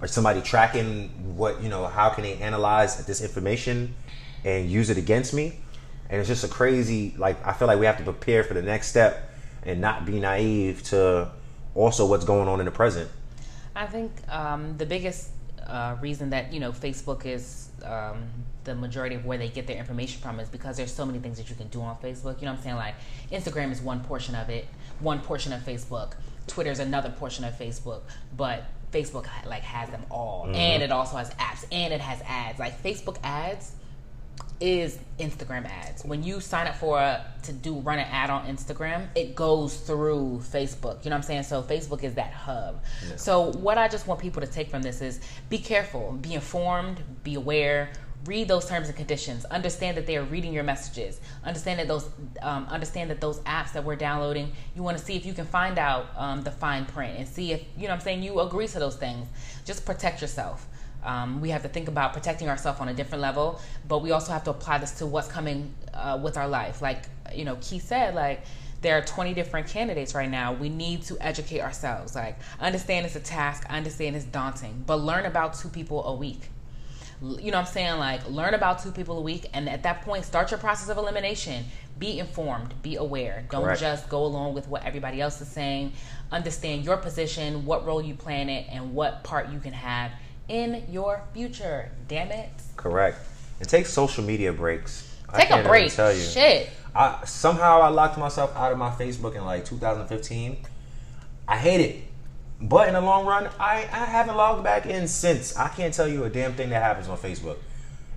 Or 0.00 0.06
somebody 0.06 0.40
tracking 0.40 1.08
what 1.36 1.60
you 1.60 1.68
know? 1.68 1.86
How 1.86 2.08
can 2.10 2.22
they 2.22 2.36
analyze 2.36 3.04
this 3.04 3.20
information 3.20 3.96
and 4.44 4.70
use 4.70 4.90
it 4.90 4.96
against 4.96 5.34
me? 5.34 5.58
And 6.08 6.20
it's 6.20 6.28
just 6.28 6.44
a 6.44 6.48
crazy. 6.48 7.14
Like 7.18 7.44
I 7.44 7.52
feel 7.52 7.66
like 7.66 7.80
we 7.80 7.86
have 7.86 7.98
to 7.98 8.04
prepare 8.04 8.44
for 8.44 8.54
the 8.54 8.62
next 8.62 8.86
step 8.86 9.32
and 9.64 9.80
not 9.80 10.06
be 10.06 10.20
naive 10.20 10.84
to 10.84 11.32
also 11.74 12.06
what's 12.06 12.24
going 12.24 12.46
on 12.46 12.60
in 12.60 12.66
the 12.66 12.72
present. 12.72 13.10
I 13.74 13.86
think 13.86 14.12
um, 14.28 14.76
the 14.76 14.86
biggest 14.86 15.30
uh, 15.66 15.96
reason 16.00 16.30
that 16.30 16.52
you 16.52 16.60
know 16.60 16.72
Facebook 16.72 17.26
is 17.26 17.70
um, 17.84 18.24
the 18.64 18.74
majority 18.74 19.14
of 19.14 19.24
where 19.24 19.38
they 19.38 19.48
get 19.48 19.66
their 19.66 19.76
information 19.76 20.20
from 20.20 20.40
is 20.40 20.48
because 20.48 20.76
there's 20.76 20.92
so 20.92 21.04
many 21.04 21.18
things 21.18 21.38
that 21.38 21.48
you 21.50 21.56
can 21.56 21.68
do 21.68 21.80
on 21.80 21.96
Facebook. 21.96 22.40
You 22.40 22.46
know 22.46 22.52
what 22.52 22.58
I'm 22.58 22.62
saying? 22.62 22.76
Like 22.76 22.94
Instagram 23.32 23.72
is 23.72 23.80
one 23.80 24.00
portion 24.00 24.34
of 24.34 24.48
it, 24.48 24.66
one 25.00 25.20
portion 25.20 25.52
of 25.52 25.60
Facebook. 25.62 26.12
Twitter 26.46 26.70
is 26.70 26.78
another 26.78 27.10
portion 27.10 27.44
of 27.44 27.54
Facebook, 27.54 28.02
but 28.36 28.64
Facebook 28.92 29.26
like 29.46 29.62
has 29.62 29.88
them 29.90 30.02
all, 30.10 30.48
and 30.54 30.82
it 30.82 30.92
also 30.92 31.16
has 31.16 31.30
apps, 31.30 31.64
and 31.72 31.92
it 31.92 32.00
has 32.00 32.20
ads. 32.26 32.58
Like 32.58 32.82
Facebook 32.82 33.16
ads 33.24 33.72
is 34.64 34.98
Instagram 35.18 35.66
ads. 35.66 36.06
When 36.06 36.22
you 36.22 36.40
sign 36.40 36.66
up 36.66 36.76
for 36.76 36.98
a, 36.98 37.22
to 37.42 37.52
do 37.52 37.74
run 37.80 37.98
an 37.98 38.06
ad 38.10 38.30
on 38.30 38.46
Instagram, 38.46 39.08
it 39.14 39.34
goes 39.34 39.76
through 39.76 40.40
Facebook. 40.42 41.04
You 41.04 41.10
know 41.10 41.16
what 41.16 41.18
I'm 41.18 41.22
saying? 41.22 41.42
So 41.42 41.62
Facebook 41.62 42.02
is 42.02 42.14
that 42.14 42.32
hub. 42.32 42.82
So 43.16 43.52
what 43.52 43.76
I 43.76 43.88
just 43.88 44.06
want 44.06 44.20
people 44.20 44.40
to 44.40 44.48
take 44.48 44.70
from 44.70 44.80
this 44.80 45.02
is 45.02 45.20
be 45.50 45.58
careful, 45.58 46.12
be 46.12 46.32
informed, 46.32 47.02
be 47.22 47.34
aware. 47.34 47.90
Read 48.24 48.48
those 48.48 48.66
terms 48.66 48.88
and 48.88 48.96
conditions. 48.96 49.44
Understand 49.44 49.98
that 49.98 50.06
they 50.06 50.16
are 50.16 50.22
reading 50.22 50.54
your 50.54 50.64
messages. 50.64 51.20
Understand 51.44 51.78
that 51.80 51.88
those 51.88 52.08
um, 52.40 52.64
understand 52.70 53.10
that 53.10 53.20
those 53.20 53.40
apps 53.40 53.74
that 53.74 53.84
we're 53.84 53.96
downloading. 53.96 54.50
You 54.74 54.82
want 54.82 54.96
to 54.96 55.04
see 55.04 55.14
if 55.14 55.26
you 55.26 55.34
can 55.34 55.44
find 55.44 55.78
out 55.78 56.06
um, 56.16 56.40
the 56.40 56.50
fine 56.50 56.86
print 56.86 57.18
and 57.18 57.28
see 57.28 57.52
if 57.52 57.62
you 57.76 57.82
know 57.82 57.88
what 57.88 57.96
I'm 57.96 58.00
saying. 58.00 58.22
You 58.22 58.40
agree 58.40 58.66
to 58.68 58.78
those 58.78 58.96
things. 58.96 59.26
Just 59.66 59.84
protect 59.84 60.22
yourself. 60.22 60.66
Um, 61.04 61.40
we 61.40 61.50
have 61.50 61.62
to 61.62 61.68
think 61.68 61.88
about 61.88 62.12
protecting 62.12 62.48
ourselves 62.48 62.80
on 62.80 62.88
a 62.88 62.94
different 62.94 63.22
level, 63.22 63.60
but 63.86 63.98
we 63.98 64.10
also 64.10 64.32
have 64.32 64.44
to 64.44 64.50
apply 64.50 64.78
this 64.78 64.92
to 64.98 65.06
what's 65.06 65.28
coming 65.28 65.74
uh, 65.92 66.18
with 66.22 66.36
our 66.36 66.48
life. 66.48 66.80
Like 66.80 67.04
you 67.34 67.44
know, 67.44 67.56
Keith 67.60 67.84
said, 67.84 68.14
like 68.14 68.44
there 68.84 68.98
are 68.98 69.02
20 69.02 69.32
different 69.32 69.66
candidates 69.66 70.14
right 70.14 70.30
now. 70.30 70.52
We 70.52 70.68
need 70.68 71.02
to 71.04 71.16
educate 71.18 71.60
ourselves. 71.60 72.14
Like, 72.14 72.38
understand 72.60 73.06
it's 73.06 73.16
a 73.16 73.20
task, 73.20 73.64
understand 73.70 74.14
it's 74.14 74.26
daunting, 74.26 74.84
but 74.86 74.96
learn 74.96 75.24
about 75.24 75.54
two 75.54 75.70
people 75.70 76.04
a 76.04 76.14
week. 76.14 76.50
You 77.22 77.50
know 77.50 77.58
what 77.58 77.68
I'm 77.68 77.72
saying? 77.72 77.98
Like, 77.98 78.28
learn 78.28 78.52
about 78.52 78.82
two 78.82 78.90
people 78.90 79.16
a 79.16 79.22
week, 79.22 79.48
and 79.54 79.70
at 79.70 79.84
that 79.84 80.02
point, 80.02 80.26
start 80.26 80.50
your 80.50 80.60
process 80.60 80.90
of 80.90 80.98
elimination. 80.98 81.64
Be 81.98 82.18
informed, 82.18 82.74
be 82.82 82.96
aware. 82.96 83.46
Don't 83.50 83.62
Correct. 83.62 83.80
just 83.80 84.08
go 84.10 84.22
along 84.22 84.52
with 84.52 84.68
what 84.68 84.84
everybody 84.84 85.18
else 85.22 85.40
is 85.40 85.48
saying. 85.48 85.94
Understand 86.30 86.84
your 86.84 86.98
position, 86.98 87.64
what 87.64 87.86
role 87.86 88.02
you 88.02 88.14
play 88.14 88.42
in 88.42 88.50
it, 88.50 88.66
and 88.70 88.94
what 88.94 89.24
part 89.24 89.48
you 89.48 89.60
can 89.60 89.72
have 89.72 90.10
in 90.48 90.84
your 90.90 91.22
future. 91.32 91.90
Damn 92.08 92.30
it. 92.30 92.50
Correct. 92.76 93.18
And 93.60 93.68
take 93.68 93.86
social 93.86 94.24
media 94.24 94.52
breaks. 94.52 95.10
I 95.28 95.38
Take 95.38 95.48
can't 95.48 95.66
a 95.66 95.68
break. 95.68 95.92
Tell 95.92 96.12
you. 96.12 96.22
Shit. 96.22 96.70
I 96.94 97.24
somehow 97.24 97.80
I 97.80 97.88
locked 97.88 98.18
myself 98.18 98.56
out 98.56 98.70
of 98.70 98.78
my 98.78 98.90
Facebook 98.90 99.34
in 99.34 99.44
like 99.44 99.64
2015. 99.64 100.58
I 101.46 101.56
hate 101.56 101.80
it, 101.80 102.04
but 102.60 102.88
in 102.88 102.94
the 102.94 103.00
long 103.00 103.26
run, 103.26 103.48
I, 103.58 103.78
I 103.92 104.04
haven't 104.06 104.36
logged 104.36 104.62
back 104.62 104.86
in 104.86 105.08
since. 105.08 105.56
I 105.56 105.68
can't 105.68 105.92
tell 105.92 106.08
you 106.08 106.24
a 106.24 106.30
damn 106.30 106.54
thing 106.54 106.70
that 106.70 106.82
happens 106.82 107.08
on 107.08 107.18
Facebook, 107.18 107.56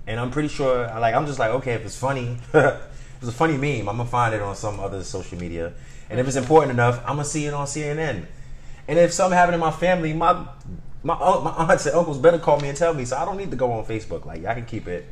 and 0.06 0.20
I'm 0.20 0.30
pretty 0.30 0.48
sure. 0.48 0.86
Like 0.98 1.14
I'm 1.14 1.26
just 1.26 1.38
like, 1.38 1.50
okay, 1.50 1.72
if 1.72 1.84
it's 1.84 1.98
funny, 1.98 2.38
if 2.54 2.80
it's 3.20 3.28
a 3.28 3.32
funny 3.32 3.56
meme, 3.56 3.88
I'm 3.88 3.96
gonna 3.96 4.06
find 4.06 4.34
it 4.34 4.40
on 4.40 4.54
some 4.54 4.78
other 4.78 5.02
social 5.02 5.38
media, 5.38 5.72
and 6.08 6.20
if 6.20 6.26
it's 6.26 6.36
important 6.36 6.72
enough, 6.72 7.00
I'm 7.00 7.16
gonna 7.16 7.24
see 7.24 7.46
it 7.46 7.54
on 7.54 7.66
CNN. 7.66 8.26
And 8.86 8.98
if 8.98 9.12
something 9.12 9.36
happened 9.36 9.54
in 9.54 9.60
my 9.60 9.72
family, 9.72 10.14
my 10.14 10.46
Uh, 11.02 11.06
my 11.06 11.14
aunt, 11.14 11.44
my 11.44 11.50
aunts 11.50 11.86
and 11.86 11.94
uncles 11.96 12.18
better 12.18 12.38
call 12.38 12.60
me 12.60 12.68
and 12.68 12.76
tell 12.76 12.94
me, 12.94 13.04
so 13.04 13.16
I 13.16 13.24
don't 13.24 13.36
need 13.36 13.50
to 13.50 13.56
go 13.56 13.72
on 13.72 13.84
Facebook. 13.84 14.24
Like 14.24 14.42
y'all 14.42 14.54
can 14.54 14.66
keep 14.66 14.88
it. 14.88 15.06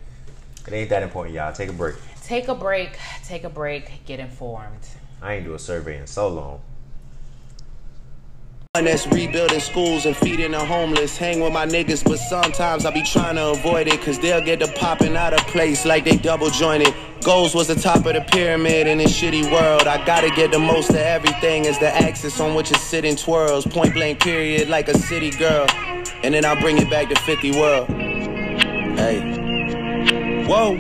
It 0.67 0.73
ain't 0.73 0.91
that 0.91 1.03
important, 1.03 1.35
y'all. 1.35 1.53
Take 1.53 1.69
a 1.69 1.73
break. 1.73 1.95
Take 2.25 2.49
a 2.49 2.55
break. 2.55 2.99
Take 3.25 3.45
a 3.45 3.49
break. 3.49 4.05
Get 4.05 4.19
informed. 4.19 4.89
I 5.23 5.35
ain't 5.35 5.45
do 5.45 5.55
a 5.55 5.59
survey 5.59 5.99
in 5.99 6.07
so 6.07 6.29
long. 6.29 6.61
That's 8.85 9.07
rebuilding 9.07 9.61
schools 9.61 10.07
and 10.07 10.17
feeding 10.17 10.53
the 10.53 10.65
homeless. 10.65 11.17
Hang 11.17 11.41
with 11.41 11.53
my 11.53 11.67
niggas, 11.67 12.05
but 12.05 12.19
sometimes 12.19 12.85
I 12.85 12.91
be 12.91 13.03
trying 13.03 13.37
to 13.37 13.49
avoid 13.51 13.89
it. 13.89 14.01
Cause 14.03 14.19
they'll 14.19 14.41
get 14.41 14.61
to 14.61 14.69
popping 14.69 15.17
out 15.17 15.33
of 15.33 15.41
place 15.49 15.87
like 15.87 16.05
they 16.05 16.17
double 16.17 16.51
jointed. 16.51 16.95
Goals 17.23 17.55
was 17.55 17.69
the 17.69 17.75
top 17.75 18.05
of 18.07 18.15
the 18.15 18.25
pyramid 18.31 18.87
in 18.87 18.99
this 18.99 19.19
shitty 19.19 19.51
world. 19.51 19.87
I 19.87 20.05
gotta 20.05 20.31
get 20.31 20.53
the 20.53 20.59
most 20.59 20.91
of 20.91 20.97
everything 20.97 21.67
as 21.67 21.79
the 21.79 21.89
axis 21.89 22.39
on 22.39 22.55
which 22.55 22.71
it's 22.71 22.83
sitting 22.83 23.17
twirls. 23.17 23.67
Point 23.67 23.95
blank 23.95 24.21
period 24.21 24.69
like 24.69 24.89
a 24.89 24.99
city 24.99 25.31
girl. 25.31 25.67
And 26.23 26.35
then 26.35 26.45
I'll 26.45 26.61
bring 26.61 26.77
it 26.79 26.91
back 26.91 27.09
to 27.09 27.17
50 27.17 27.53
world. 27.53 27.89
Hey. 28.99 30.45
Whoa. 30.47 30.73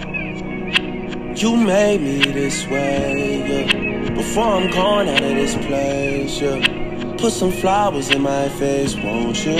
You 1.34 1.56
made 1.56 2.00
me 2.00 2.32
this 2.32 2.66
way, 2.66 3.66
yeah. 3.66 4.10
Before 4.14 4.44
I'm 4.44 4.70
gone 4.70 5.08
out 5.08 5.22
of 5.22 5.34
this 5.34 5.54
place, 5.54 6.40
yeah. 6.40 6.95
Put 7.18 7.32
some 7.32 7.50
flowers 7.50 8.10
in 8.10 8.22
my 8.22 8.48
face, 8.50 8.94
won't 8.94 9.44
you? 9.44 9.56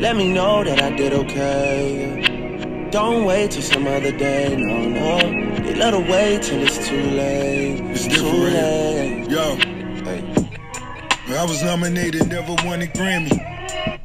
Let 0.00 0.16
me 0.16 0.32
know 0.32 0.64
that 0.64 0.80
I 0.80 0.90
did 0.96 1.12
okay. 1.12 2.88
Don't 2.90 3.26
wait 3.26 3.50
till 3.50 3.62
some 3.62 3.86
other 3.86 4.10
day, 4.10 4.56
no, 4.56 4.88
no. 4.88 5.18
They 5.62 5.74
let 5.74 5.92
her 5.92 6.00
wait 6.00 6.42
till 6.42 6.62
it's 6.62 6.88
too 6.88 7.02
late. 7.10 7.80
It's 7.90 8.04
too 8.04 8.10
different. 8.10 9.28
late. 9.28 9.30
Yo, 9.30 9.56
Hey. 10.04 11.36
I 11.36 11.44
was 11.44 11.62
nominated, 11.62 12.26
never 12.28 12.54
won 12.64 12.80
a 12.80 12.86
Grammy. 12.86 14.00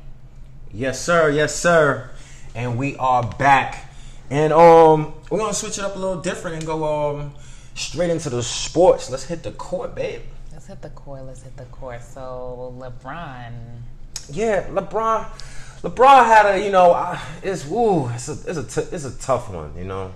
Yes, 0.73 0.99
sir. 0.99 1.29
Yes, 1.29 1.55
sir. 1.55 2.09
And 2.53 2.77
we 2.77 2.97
are 2.97 3.23
back. 3.23 3.93
And 4.29 4.51
um, 4.51 5.13
we're 5.29 5.39
gonna 5.39 5.53
switch 5.53 5.77
it 5.77 5.86
up 5.86 5.95
a 5.95 5.99
little 5.99 6.21
different 6.21 6.57
and 6.57 6.65
go 6.65 6.84
um 6.84 7.34
straight 7.75 8.09
into 8.09 8.29
the 8.29 8.43
sports. 8.43 9.09
Let's 9.09 9.23
hit 9.23 9.43
the 9.43 9.51
court, 9.51 9.95
babe. 9.95 10.21
Hit 10.74 10.82
the 10.82 10.89
core. 10.89 11.21
Let's 11.21 11.43
hit 11.43 11.55
the 11.55 11.65
core. 11.65 11.99
So 11.99 12.74
LeBron. 12.80 13.53
Yeah, 14.32 14.63
LeBron. 14.69 15.24
LeBron 15.84 16.26
had 16.26 16.47
a, 16.47 16.65
you 16.65 16.71
know, 16.71 17.15
it's 17.43 17.69
ooh, 17.69 18.09
it's 18.09 18.28
a, 18.28 18.32
it's 18.49 18.57
a, 18.57 18.82
t- 18.82 18.95
it's 18.95 19.05
a 19.05 19.15
tough 19.19 19.51
one, 19.51 19.78
you 19.78 19.84
know. 19.84 20.11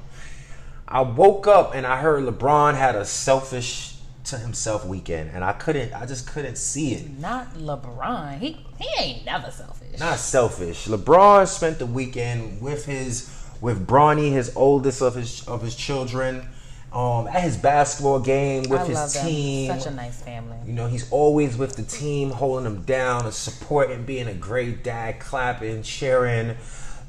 I 0.88 1.02
woke 1.02 1.46
up 1.46 1.76
and 1.76 1.86
I 1.86 2.02
heard 2.02 2.24
LeBron 2.24 2.74
had 2.74 2.96
a 2.96 3.06
selfish 3.06 3.98
to 4.24 4.40
himself 4.40 4.84
weekend, 4.84 5.30
and 5.32 5.44
I 5.44 5.54
couldn't, 5.54 5.94
I 5.94 6.08
just 6.08 6.28
couldn't 6.28 6.58
see 6.58 6.96
it. 6.96 7.20
Not 7.20 7.54
LeBron. 7.54 8.40
He 8.40 8.58
he 8.80 8.90
ain't 9.00 9.26
never 9.26 9.52
selfish. 9.52 10.00
Not 10.00 10.18
selfish. 10.18 10.88
LeBron 10.88 11.46
spent 11.48 11.78
the 11.78 11.86
weekend 11.86 12.64
with 12.64 12.86
his 12.86 13.32
with 13.62 13.86
Bronny, 13.86 14.32
his 14.32 14.52
oldest 14.56 15.04
of 15.04 15.14
his 15.14 15.48
of 15.48 15.62
his 15.62 15.76
children, 15.76 16.50
um, 16.94 17.28
at 17.28 17.44
his 17.44 17.58
basketball 17.58 18.20
game 18.20 18.64
with 18.70 18.82
I 18.82 18.86
his 18.86 19.14
team. 19.22 19.68
Such 19.68 19.92
a 19.92 19.96
nice 19.96 20.22
family. 20.22 20.58
You 20.66 20.74
know, 20.74 20.88
he's 20.88 21.12
always 21.12 21.58
with 21.58 21.76
the 21.76 21.84
team, 21.84 22.32
holding 22.32 22.64
them 22.64 22.84
down, 22.84 23.26
and 23.26 23.34
supporting, 23.34 24.04
being 24.04 24.28
a 24.28 24.34
great 24.34 24.84
dad, 24.84 25.20
clapping, 25.20 25.84
cheering. 25.84 26.56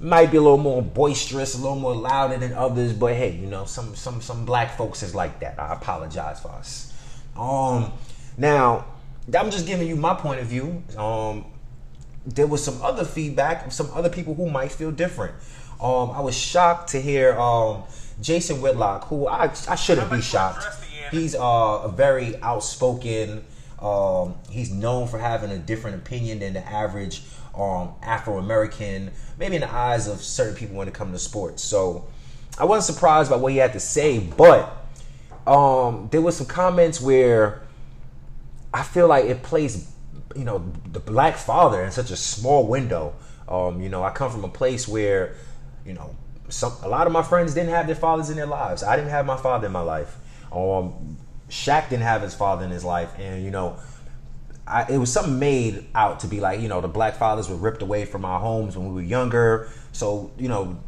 Might 0.00 0.30
be 0.30 0.36
a 0.36 0.40
little 0.40 0.58
more 0.58 0.82
boisterous, 0.82 1.54
a 1.54 1.58
little 1.58 1.78
more 1.78 1.94
louder 1.94 2.38
than 2.38 2.52
others, 2.52 2.92
but 2.92 3.14
hey, 3.14 3.32
you 3.32 3.46
know, 3.46 3.64
some 3.64 3.96
some 3.96 4.20
some 4.20 4.44
black 4.44 4.76
folks 4.76 5.02
is 5.02 5.14
like 5.14 5.40
that. 5.40 5.58
I 5.58 5.72
apologize 5.74 6.40
for 6.40 6.50
us. 6.50 6.92
Um, 7.36 7.92
now 8.36 8.84
I'm 9.36 9.50
just 9.50 9.66
giving 9.66 9.88
you 9.88 9.96
my 9.96 10.14
point 10.14 10.40
of 10.40 10.46
view. 10.46 10.82
Um, 10.96 11.46
there 12.26 12.46
was 12.46 12.62
some 12.62 12.80
other 12.82 13.04
feedback 13.04 13.62
from 13.62 13.70
some 13.70 13.90
other 13.94 14.08
people 14.08 14.34
who 14.34 14.50
might 14.50 14.72
feel 14.72 14.90
different. 14.90 15.34
Um, 15.80 16.10
I 16.10 16.20
was 16.20 16.36
shocked 16.36 16.90
to 16.90 17.00
hear 17.00 17.38
um, 17.38 17.84
Jason 18.20 18.60
Whitlock, 18.60 19.08
who 19.08 19.26
I, 19.26 19.52
I 19.68 19.74
shouldn't 19.74 20.10
be 20.10 20.20
shocked. 20.20 20.64
He's 21.10 21.34
uh, 21.34 21.82
a 21.84 21.88
very 21.88 22.36
outspoken. 22.42 23.44
Um, 23.80 24.34
he's 24.50 24.72
known 24.72 25.06
for 25.08 25.18
having 25.18 25.50
a 25.50 25.58
different 25.58 25.96
opinion 25.96 26.40
than 26.40 26.54
the 26.54 26.66
average 26.68 27.22
um, 27.54 27.92
Afro 28.02 28.38
American, 28.38 29.10
maybe 29.38 29.56
in 29.56 29.62
the 29.62 29.72
eyes 29.72 30.08
of 30.08 30.20
certain 30.22 30.54
people 30.54 30.76
when 30.76 30.88
it 30.88 30.94
comes 30.94 31.12
to 31.12 31.18
sports. 31.18 31.62
So 31.62 32.08
I 32.58 32.64
wasn't 32.64 32.96
surprised 32.96 33.30
by 33.30 33.36
what 33.36 33.52
he 33.52 33.58
had 33.58 33.72
to 33.72 33.80
say, 33.80 34.18
but 34.18 34.76
um, 35.46 36.08
there 36.10 36.20
was 36.20 36.36
some 36.36 36.46
comments 36.46 37.00
where 37.00 37.62
I 38.74 38.82
feel 38.82 39.08
like 39.08 39.24
it 39.24 39.42
plays 39.42 39.90
you 40.36 40.44
know 40.44 40.72
the 40.92 41.00
black 41.00 41.36
father 41.36 41.82
in 41.82 41.90
such 41.90 42.10
a 42.10 42.16
small 42.16 42.66
window. 42.66 43.14
Um, 43.48 43.80
you 43.80 43.88
know, 43.88 44.02
I 44.02 44.10
come 44.10 44.30
from 44.30 44.44
a 44.44 44.48
place 44.48 44.86
where 44.86 45.34
you 45.86 45.94
know 45.94 46.14
some 46.48 46.72
a 46.82 46.88
lot 46.88 47.06
of 47.06 47.12
my 47.12 47.22
friends 47.22 47.54
didn't 47.54 47.70
have 47.70 47.86
their 47.86 47.96
fathers 47.96 48.30
in 48.30 48.36
their 48.36 48.46
lives. 48.46 48.82
I 48.82 48.96
didn't 48.96 49.10
have 49.10 49.26
my 49.26 49.36
father 49.36 49.66
in 49.66 49.72
my 49.72 49.80
life. 49.80 50.16
Um, 50.52 51.16
Shaq 51.48 51.88
didn't 51.90 52.02
have 52.02 52.22
his 52.22 52.34
father 52.34 52.64
in 52.64 52.70
his 52.70 52.84
life, 52.84 53.12
and 53.18 53.44
you 53.44 53.50
know. 53.50 53.78
I, 54.70 54.84
it 54.90 54.98
was 54.98 55.10
something 55.10 55.38
made 55.38 55.86
out 55.94 56.20
to 56.20 56.26
be 56.26 56.40
like 56.40 56.60
you 56.60 56.68
know 56.68 56.82
the 56.82 56.88
black 56.88 57.14
fathers 57.14 57.48
were 57.48 57.56
ripped 57.56 57.80
away 57.80 58.04
from 58.04 58.26
our 58.26 58.38
homes 58.38 58.76
when 58.76 58.88
we 58.88 58.94
were 58.96 59.08
younger 59.08 59.70
so 59.92 60.30
you 60.36 60.48
know 60.48 60.78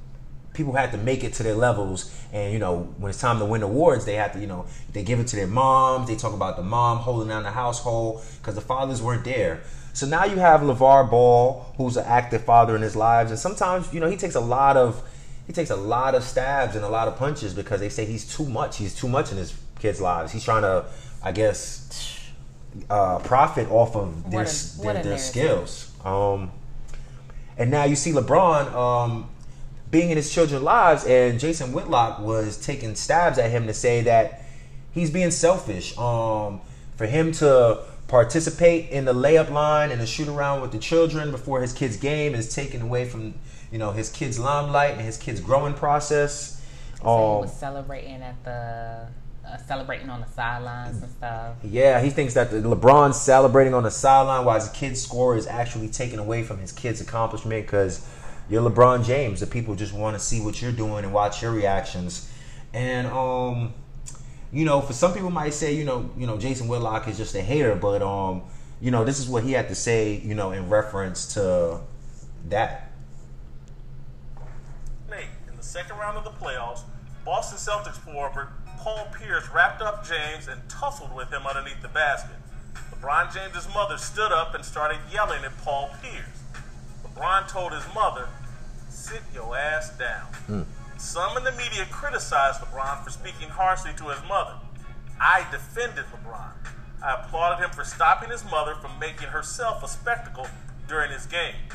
people 0.53 0.75
had 0.75 0.93
to 0.93 0.99
make 0.99 1.25
it 1.25 1.33
to 1.35 1.43
their 1.43 1.55
levels 1.55 2.15
and 2.33 2.53
you 2.53 2.59
know 2.59 2.93
when 2.99 3.09
it's 3.11 3.21
time 3.21 3.39
to 3.39 3.45
win 3.45 3.63
awards 3.63 4.05
they 4.05 4.17
have 4.17 4.33
to 4.33 4.39
you 4.39 4.47
know 4.47 4.67
they 4.93 5.03
give 5.03 5.21
it 5.21 5.27
to 5.29 5.37
their 5.37 5.47
moms 5.47 6.09
they 6.09 6.17
talk 6.17 6.35
about 6.35 6.57
the 6.57 6.63
mom 6.63 6.99
holding 6.99 7.29
down 7.29 7.43
the 7.43 7.51
household 7.51 8.23
because 8.39 8.55
the 8.55 8.61
fathers 8.61 9.01
weren't 9.01 9.25
there 9.25 9.63
so 9.93 10.07
now 10.07 10.25
you 10.25 10.37
have 10.37 10.61
LeVar 10.61 11.11
Ball 11.11 11.73
who's 11.77 11.97
an 11.97 12.05
active 12.07 12.45
father 12.45 12.77
in 12.77 12.83
his 12.83 12.97
lives 12.97 13.31
and 13.31 13.41
sometimes 13.41 13.93
you 13.95 14.01
know 14.01 14.11
he 14.11 14.17
takes 14.17 14.35
a 14.35 14.41
lot 14.41 14.77
of 14.77 15.03
he 15.51 15.53
takes 15.53 15.71
a 15.71 15.77
lot 15.77 16.15
of 16.15 16.23
stabs 16.23 16.77
and 16.77 16.85
a 16.85 16.89
lot 16.89 17.09
of 17.09 17.17
punches 17.17 17.53
because 17.55 17.81
they 17.81 17.89
say 17.89 18.05
he's 18.05 18.25
too 18.37 18.47
much. 18.49 18.77
He's 18.77 18.95
too 18.95 19.09
much 19.09 19.33
in 19.33 19.37
his 19.37 19.53
kids 19.81 20.01
lives. 20.01 20.31
He's 20.31 20.45
trying 20.45 20.63
to 20.63 20.85
I 21.25 21.33
guess 21.33 22.31
uh, 22.89 23.19
profit 23.19 23.69
off 23.69 23.97
of 23.97 24.31
their, 24.31 24.43
a- 24.43 24.83
their, 24.95 25.03
their 25.03 25.19
skills. 25.19 25.91
Um, 26.05 26.53
and 27.59 27.69
now 27.69 27.83
you 27.83 27.97
see 27.97 28.13
LeBron 28.13 28.73
um, 28.73 29.29
being 29.91 30.11
in 30.11 30.17
his 30.17 30.33
children's 30.33 30.63
lives, 30.63 31.05
and 31.05 31.41
Jason 31.41 31.73
Whitlock 31.73 32.21
was 32.21 32.57
taking 32.57 32.95
stabs 32.95 33.37
at 33.37 33.51
him 33.51 33.67
to 33.67 33.75
say 33.75 34.03
that 34.03 34.45
he's 34.93 35.11
being 35.11 35.33
selfish. 35.33 35.99
Um, 35.99 36.61
for 36.95 37.07
him 37.07 37.33
to 37.33 37.81
participate 38.07 38.89
in 38.91 39.05
the 39.05 39.13
layup 39.13 39.51
line 39.51 39.91
and 39.91 40.01
the 40.01 40.07
shoot 40.07 40.29
around 40.29 40.61
with 40.61 40.71
the 40.71 40.79
children 40.79 41.33
before 41.33 41.61
his 41.61 41.73
kid's 41.73 41.97
game 41.97 42.37
is 42.37 42.55
taken 42.55 42.83
away 42.83 43.05
from 43.09 43.35
you 43.73 43.79
know 43.79 43.91
his 43.93 44.11
kid's 44.11 44.39
limelight 44.39 44.93
and 44.93 45.03
his 45.03 45.17
kid's 45.17 45.41
growing 45.41 45.75
process. 45.75 46.61
So 46.97 47.03
he 47.03 47.09
Um, 47.09 47.41
was 47.43 47.53
celebrating 47.53 48.23
at 48.23 48.43
the 48.45 49.07
uh, 49.47 49.57
celebrating 49.67 50.11
on 50.11 50.21
the 50.21 50.29
sidelines 50.29 51.03
and 51.03 51.11
stuff. 51.11 51.57
Yeah, 51.65 52.01
he 52.01 52.11
thinks 52.11 52.35
that 52.35 52.51
the 52.51 52.59
LeBron's 52.61 53.21
celebrating 53.21 53.75
on 53.75 53.83
the 53.83 53.91
sideline 53.91 54.45
while 54.45 54.61
his 54.61 54.69
kid's 54.69 55.01
score 55.03 55.37
is 55.37 55.47
actually 55.47 55.89
taken 55.89 56.19
away 56.19 56.43
from 56.43 56.59
his 56.59 56.73
kid's 56.73 57.01
accomplishment 57.01 57.67
because 57.67 58.07
you're 58.49 58.69
LeBron 58.69 59.05
James. 59.05 59.41
The 59.41 59.47
people 59.47 59.75
just 59.75 59.93
want 59.95 60.15
to 60.17 60.21
see 60.21 60.41
what 60.41 60.61
you're 60.61 60.73
doing 60.73 61.05
and 61.05 61.13
watch 61.13 61.43
your 61.43 61.53
reactions. 61.53 62.31
And 62.73 63.07
um, 63.09 63.73
you 64.53 64.65
know, 64.65 64.81
for 64.81 64.93
some 64.93 65.15
people 65.15 65.31
might 65.31 65.55
say, 65.55 65.75
you 65.75 65.85
know, 65.85 66.11
you 66.17 66.27
know, 66.27 66.37
Jason 66.37 66.69
Whitlock 66.69 67.09
is 67.09 67.17
just 67.17 67.35
a 67.35 67.41
hater, 67.41 67.75
but 67.75 68.03
um, 68.03 68.43
you 68.81 68.91
know, 68.91 69.05
this 69.05 69.19
is 69.19 69.29
what 69.29 69.43
he 69.45 69.53
had 69.53 69.69
to 69.69 69.75
say, 69.75 70.17
you 70.17 70.35
know, 70.35 70.53
in 70.53 70.69
reference 70.69 71.35
to 71.35 71.81
that. 72.49 72.90
Second 75.71 75.99
round 75.99 76.19
of 76.19 76.25
the 76.25 76.31
playoffs, 76.31 76.81
Boston 77.25 77.57
Celtics 77.57 77.95
forward 77.95 78.49
Paul 78.79 79.07
Pierce 79.17 79.49
wrapped 79.55 79.81
up 79.81 80.05
James 80.05 80.49
and 80.49 80.61
tussled 80.69 81.15
with 81.15 81.33
him 81.33 81.47
underneath 81.47 81.81
the 81.81 81.87
basket. 81.87 82.35
LeBron 82.91 83.33
James's 83.33 83.73
mother 83.73 83.97
stood 83.97 84.33
up 84.33 84.53
and 84.53 84.65
started 84.65 84.99
yelling 85.13 85.45
at 85.45 85.57
Paul 85.59 85.91
Pierce. 86.03 86.43
LeBron 87.05 87.47
told 87.47 87.73
his 87.73 87.85
mother, 87.95 88.27
"Sit 88.89 89.23
your 89.33 89.57
ass 89.57 89.91
down." 89.91 90.67
Some 90.97 91.37
in 91.37 91.45
the 91.45 91.53
media 91.53 91.87
criticized 91.87 92.61
LeBron 92.63 93.05
for 93.05 93.11
speaking 93.11 93.51
harshly 93.51 93.95
to 93.95 94.09
his 94.09 94.21
mother. 94.25 94.57
I 95.21 95.47
defended 95.53 96.07
LeBron. 96.07 96.51
I 97.01 97.13
applauded 97.13 97.65
him 97.65 97.71
for 97.71 97.85
stopping 97.85 98.31
his 98.31 98.43
mother 98.43 98.75
from 98.75 98.99
making 98.99 99.29
herself 99.29 99.85
a 99.85 99.89
spectacle 99.89 100.49
during 100.89 101.13
his 101.13 101.27
game. 101.27 101.69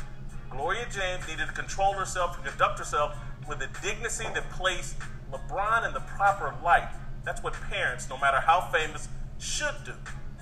Gloria 0.49 0.85
James 0.89 1.25
needed 1.27 1.47
to 1.47 1.53
control 1.53 1.93
herself 1.93 2.35
and 2.35 2.45
conduct 2.45 2.77
herself 2.77 3.15
with 3.47 3.61
a 3.61 3.69
dignity 3.81 4.25
that 4.33 4.49
placed 4.51 4.95
LeBron 5.31 5.87
in 5.87 5.93
the 5.93 6.01
proper 6.01 6.53
light. 6.63 6.89
That's 7.23 7.43
what 7.43 7.53
parents, 7.53 8.09
no 8.09 8.17
matter 8.17 8.39
how 8.39 8.61
famous, 8.71 9.07
should 9.39 9.75
do. 9.85 9.93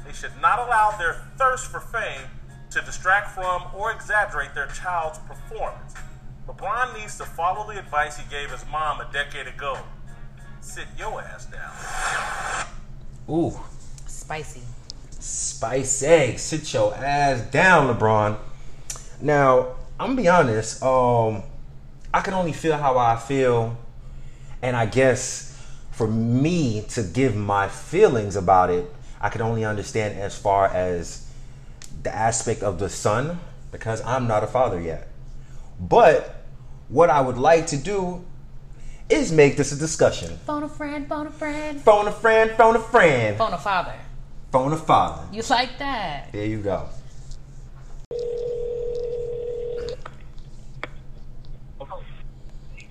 They 0.05 0.13
should 0.13 0.33
not 0.41 0.59
allow 0.59 0.95
their 0.97 1.21
thirst 1.37 1.67
for 1.67 1.79
fame 1.79 2.27
to 2.71 2.81
distract 2.81 3.31
from 3.31 3.63
or 3.75 3.91
exaggerate 3.91 4.53
their 4.53 4.67
child's 4.67 5.19
performance. 5.19 5.93
LeBron 6.47 6.99
needs 6.99 7.17
to 7.17 7.23
follow 7.23 7.71
the 7.71 7.79
advice 7.79 8.17
he 8.17 8.29
gave 8.29 8.51
his 8.51 8.65
mom 8.69 8.99
a 8.99 9.09
decade 9.13 9.47
ago. 9.47 9.77
Sit 10.59 10.87
your 10.97 11.21
ass 11.21 11.45
down. 11.45 12.65
Ooh, 13.29 13.57
Spicy. 14.05 14.61
Spice 15.11 16.03
eggs. 16.03 16.41
Sit 16.41 16.73
your 16.73 16.93
ass 16.95 17.41
down, 17.49 17.93
LeBron. 17.93 18.37
Now, 19.21 19.75
I'm 19.99 20.11
gonna 20.11 20.21
be 20.21 20.27
honest. 20.27 20.83
Um, 20.83 21.43
I 22.13 22.21
can 22.21 22.33
only 22.33 22.53
feel 22.53 22.77
how 22.77 22.97
I 22.97 23.15
feel, 23.15 23.75
and 24.61 24.75
I 24.75 24.85
guess 24.85 25.57
for 25.91 26.07
me 26.07 26.85
to 26.89 27.03
give 27.03 27.35
my 27.35 27.67
feelings 27.67 28.35
about 28.35 28.69
it, 28.69 28.85
I 29.19 29.29
can 29.29 29.41
only 29.41 29.65
understand 29.65 30.19
as 30.19 30.37
far 30.37 30.67
as 30.67 31.27
the 32.03 32.13
aspect 32.13 32.61
of 32.61 32.77
the 32.79 32.89
son, 32.89 33.39
because 33.71 34.01
I'm 34.05 34.27
not 34.27 34.43
a 34.43 34.47
father 34.47 34.79
yet. 34.79 35.07
But 35.79 36.43
what 36.89 37.09
I 37.09 37.21
would 37.21 37.37
like 37.37 37.67
to 37.67 37.77
do 37.77 38.23
is 39.09 39.31
make 39.31 39.57
this 39.57 39.71
a 39.71 39.75
discussion. 39.75 40.37
Phone 40.45 40.63
a 40.63 40.69
friend, 40.69 41.07
phone 41.07 41.27
a 41.27 41.31
friend. 41.31 41.81
Phone 41.81 42.07
a 42.07 42.11
friend, 42.11 42.51
phone 42.51 42.75
a 42.75 42.79
friend, 42.79 43.37
Phone 43.37 43.53
a 43.53 43.57
father. 43.57 43.93
phone 44.51 44.71
a 44.73 44.77
father. 44.77 45.23
You 45.31 45.41
like 45.49 45.79
that? 45.79 46.31
There 46.31 46.45
you 46.45 46.59
go. 46.59 46.89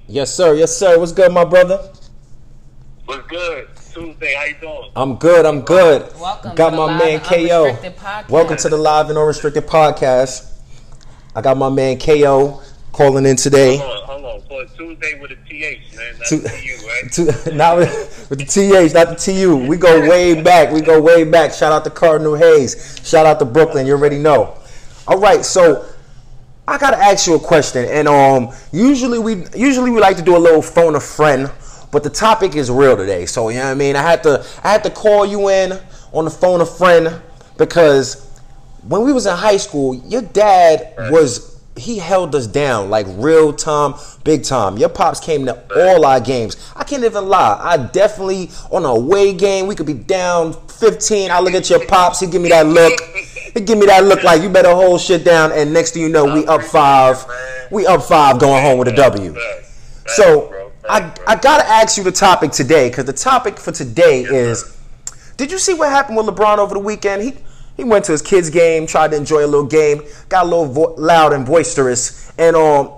Yes, 0.09 0.35
sir. 0.35 0.55
Yes, 0.55 0.77
sir. 0.77 0.99
What's 0.99 1.13
good, 1.13 1.33
my 1.33 1.45
brother? 1.45 1.93
What's 3.07 3.27
good? 3.29 3.69
Tuesday, 3.93 4.35
how 4.35 4.45
you 4.45 4.55
doing? 4.61 4.91
I'm 4.97 5.17
good. 5.17 5.47
I'm 5.47 5.61
good. 5.63 6.13
Welcome 6.19 6.55
Got 6.55 6.71
to 6.71 6.77
my 6.77 6.87
Live 6.87 6.99
man 6.99 7.13
and 7.13 7.23
KO. 7.23 8.25
Welcome 8.29 8.57
to 8.57 8.69
the 8.69 8.77
live 8.77 9.11
and 9.11 9.19
unrestricted 9.19 9.67
podcast. 9.67 10.51
I 11.37 11.41
got 11.41 11.57
my 11.57 11.69
man 11.69 11.99
KO 11.99 12.63
calling 12.93 13.27
in 13.27 13.37
today. 13.37 13.77
Hold 13.77 13.91
on, 13.91 14.23
hold 14.23 14.43
on. 14.43 14.69
So 14.69 14.77
Tuesday 14.77 15.21
with 15.21 15.31
a 15.31 15.37
TH, 15.37 15.97
man. 15.97 16.15
That's 16.19 16.31
Tu- 16.31 16.41
to 16.43 16.65
you, 16.65 16.77
right? 16.87 17.13
To, 17.45 17.55
not 17.55 17.77
with, 17.79 18.27
with 18.31 18.39
the 18.41 18.45
TH, 18.45 18.95
not 18.95 19.09
the 19.09 19.15
TU. 19.15 19.57
We 19.57 19.77
go 19.77 20.01
way 20.09 20.41
back. 20.43 20.73
We 20.73 20.81
go 20.81 21.01
way 21.01 21.25
back. 21.25 21.53
Shout 21.53 21.73
out 21.73 21.85
to 21.85 21.91
Cardinal 21.91 22.35
Hayes. 22.35 23.01
Shout 23.05 23.27
out 23.27 23.39
to 23.39 23.45
Brooklyn. 23.45 23.87
You 23.87 23.93
already 23.93 24.19
know. 24.19 24.59
All 25.07 25.19
right, 25.19 25.45
so 25.45 25.87
I 26.67 26.79
gotta 26.79 26.97
ask 26.97 27.27
you 27.27 27.35
a 27.35 27.41
question, 27.41 27.87
and 27.87 28.07
um, 28.07 28.51
usually 28.71 29.19
we 29.19 29.45
usually 29.55 29.91
we 29.91 29.99
like 29.99 30.17
to 30.17 30.23
do 30.23 30.37
a 30.37 30.39
little 30.39 30.63
phone 30.63 30.95
a 30.95 31.01
friend, 31.01 31.51
but 31.91 32.05
the 32.05 32.11
topic 32.11 32.55
is 32.55 32.71
real 32.71 32.97
today. 32.97 33.27
So 33.27 33.49
you 33.49 33.57
know 33.57 33.65
what 33.65 33.71
I 33.73 33.75
mean. 33.75 33.97
I 33.97 34.03
had 34.03 34.23
to 34.23 34.47
I 34.63 34.71
had 34.71 34.85
to 34.85 34.91
call 34.91 35.27
you 35.27 35.49
in 35.49 35.79
on 36.13 36.25
the 36.25 36.31
phone 36.31 36.61
a 36.61 36.67
friend 36.67 37.21
because 37.59 38.29
when 38.87 39.03
we 39.03 39.13
was 39.13 39.27
in 39.27 39.37
high 39.37 39.57
school, 39.57 39.97
your 40.07 40.23
dad 40.23 40.95
was 41.11 41.61
he 41.77 41.99
held 41.99 42.35
us 42.35 42.47
down 42.47 42.91
like 42.91 43.07
real 43.11 43.53
time, 43.53 43.95
big 44.23 44.45
time. 44.45 44.77
Your 44.79 44.89
pops 44.89 45.19
came 45.19 45.47
to 45.47 45.61
all 45.77 46.05
our 46.05 46.21
games. 46.21 46.73
I 46.77 46.85
can't 46.85 47.03
even 47.03 47.29
lie. 47.29 47.59
I 47.61 47.77
definitely 47.77 48.51
on 48.71 48.85
a 48.85 48.89
away 48.89 49.33
game, 49.35 49.67
we 49.67 49.75
could 49.75 49.87
be 49.87 49.95
down 49.95 50.53
15. 50.53 51.31
I 51.31 51.41
look 51.41 51.55
at 51.55 51.71
your 51.71 51.85
pops, 51.87 52.21
he 52.21 52.29
give 52.29 52.43
me 52.43 52.51
that 52.51 52.67
look. 52.67 52.93
He 53.55 53.61
give 53.61 53.79
me 53.79 53.87
that 53.87 54.05
look 54.05 54.23
like 54.23 54.43
you 54.43 54.49
better 54.49 54.75
hold 54.75 55.01
shit 55.01 55.25
down. 55.25 55.53
And 55.53 55.73
next 55.73 55.93
thing 55.93 56.03
you 56.03 56.09
know, 56.09 56.25
we 56.25 56.47
up 56.47 56.63
five. 56.63 57.25
We 57.71 57.87
up 57.87 58.03
five, 58.03 58.39
going 58.39 58.63
home 58.63 58.79
with 58.79 58.89
a 58.89 58.97
W. 58.97 59.37
So 60.07 60.71
I 60.89 61.13
I 61.27 61.37
gotta 61.37 61.67
ask 61.67 61.97
you 61.97 62.05
the 62.05 62.13
topic 62.13 62.51
today 62.53 62.89
because 62.89 63.05
the 63.05 63.13
topic 63.13 63.59
for 63.59 63.73
today 63.73 64.23
is. 64.23 64.79
Did 65.37 65.51
you 65.51 65.59
see 65.59 65.75
what 65.75 65.91
happened 65.91 66.17
with 66.19 66.27
LeBron 66.27 66.59
over 66.59 66.75
the 66.75 66.81
weekend? 66.81 67.23
He 67.23 67.35
he 67.77 67.85
went 67.85 68.05
to 68.05 68.13
his 68.13 68.23
kids' 68.23 68.51
game, 68.51 68.87
tried 68.87 69.13
to 69.13 69.17
enjoy 69.17 69.45
a 69.45 69.49
little 69.49 69.67
game, 69.67 70.03
got 70.29 70.45
a 70.45 70.49
little 70.49 70.67
vo- 70.67 70.95
loud 70.99 71.33
and 71.33 71.47
boisterous, 71.47 72.31
and 72.39 72.55
um, 72.55 72.93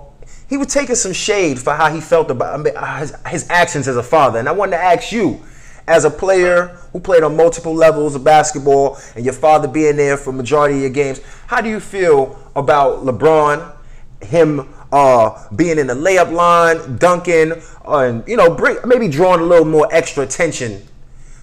he 0.49 0.57
was 0.57 0.67
taking 0.67 0.95
some 0.95 1.13
shade 1.13 1.59
for 1.59 1.73
how 1.73 1.89
he 1.89 2.01
felt 2.01 2.29
about 2.29 2.67
uh, 2.67 2.97
his, 2.97 3.13
his 3.27 3.49
actions 3.49 3.87
as 3.87 3.97
a 3.97 4.03
father. 4.03 4.37
And 4.37 4.49
I 4.49 4.51
wanted 4.51 4.71
to 4.71 4.83
ask 4.83 5.11
you, 5.11 5.41
as 5.87 6.05
a 6.05 6.09
player 6.09 6.77
who 6.91 6.99
played 6.99 7.23
on 7.23 7.35
multiple 7.35 7.73
levels 7.73 8.15
of 8.15 8.23
basketball, 8.23 8.97
and 9.15 9.23
your 9.23 9.33
father 9.33 9.67
being 9.67 9.95
there 9.97 10.17
for 10.17 10.31
majority 10.31 10.75
of 10.75 10.81
your 10.81 10.89
games, 10.89 11.21
how 11.47 11.61
do 11.61 11.69
you 11.69 11.79
feel 11.79 12.39
about 12.55 13.05
LeBron, 13.05 13.73
him 14.21 14.67
uh, 14.91 15.47
being 15.55 15.77
in 15.77 15.87
the 15.87 15.93
layup 15.93 16.31
line, 16.31 16.97
dunking, 16.97 17.53
uh, 17.87 17.97
and 17.99 18.23
you 18.27 18.37
know, 18.37 18.53
bring, 18.55 18.77
maybe 18.85 19.07
drawing 19.07 19.41
a 19.41 19.43
little 19.43 19.65
more 19.65 19.87
extra 19.91 20.23
attention 20.23 20.81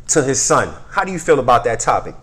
to 0.08 0.22
his 0.22 0.40
son? 0.40 0.74
How 0.90 1.04
do 1.04 1.12
you 1.12 1.18
feel 1.18 1.38
about 1.38 1.64
that 1.64 1.80
topic? 1.80 2.14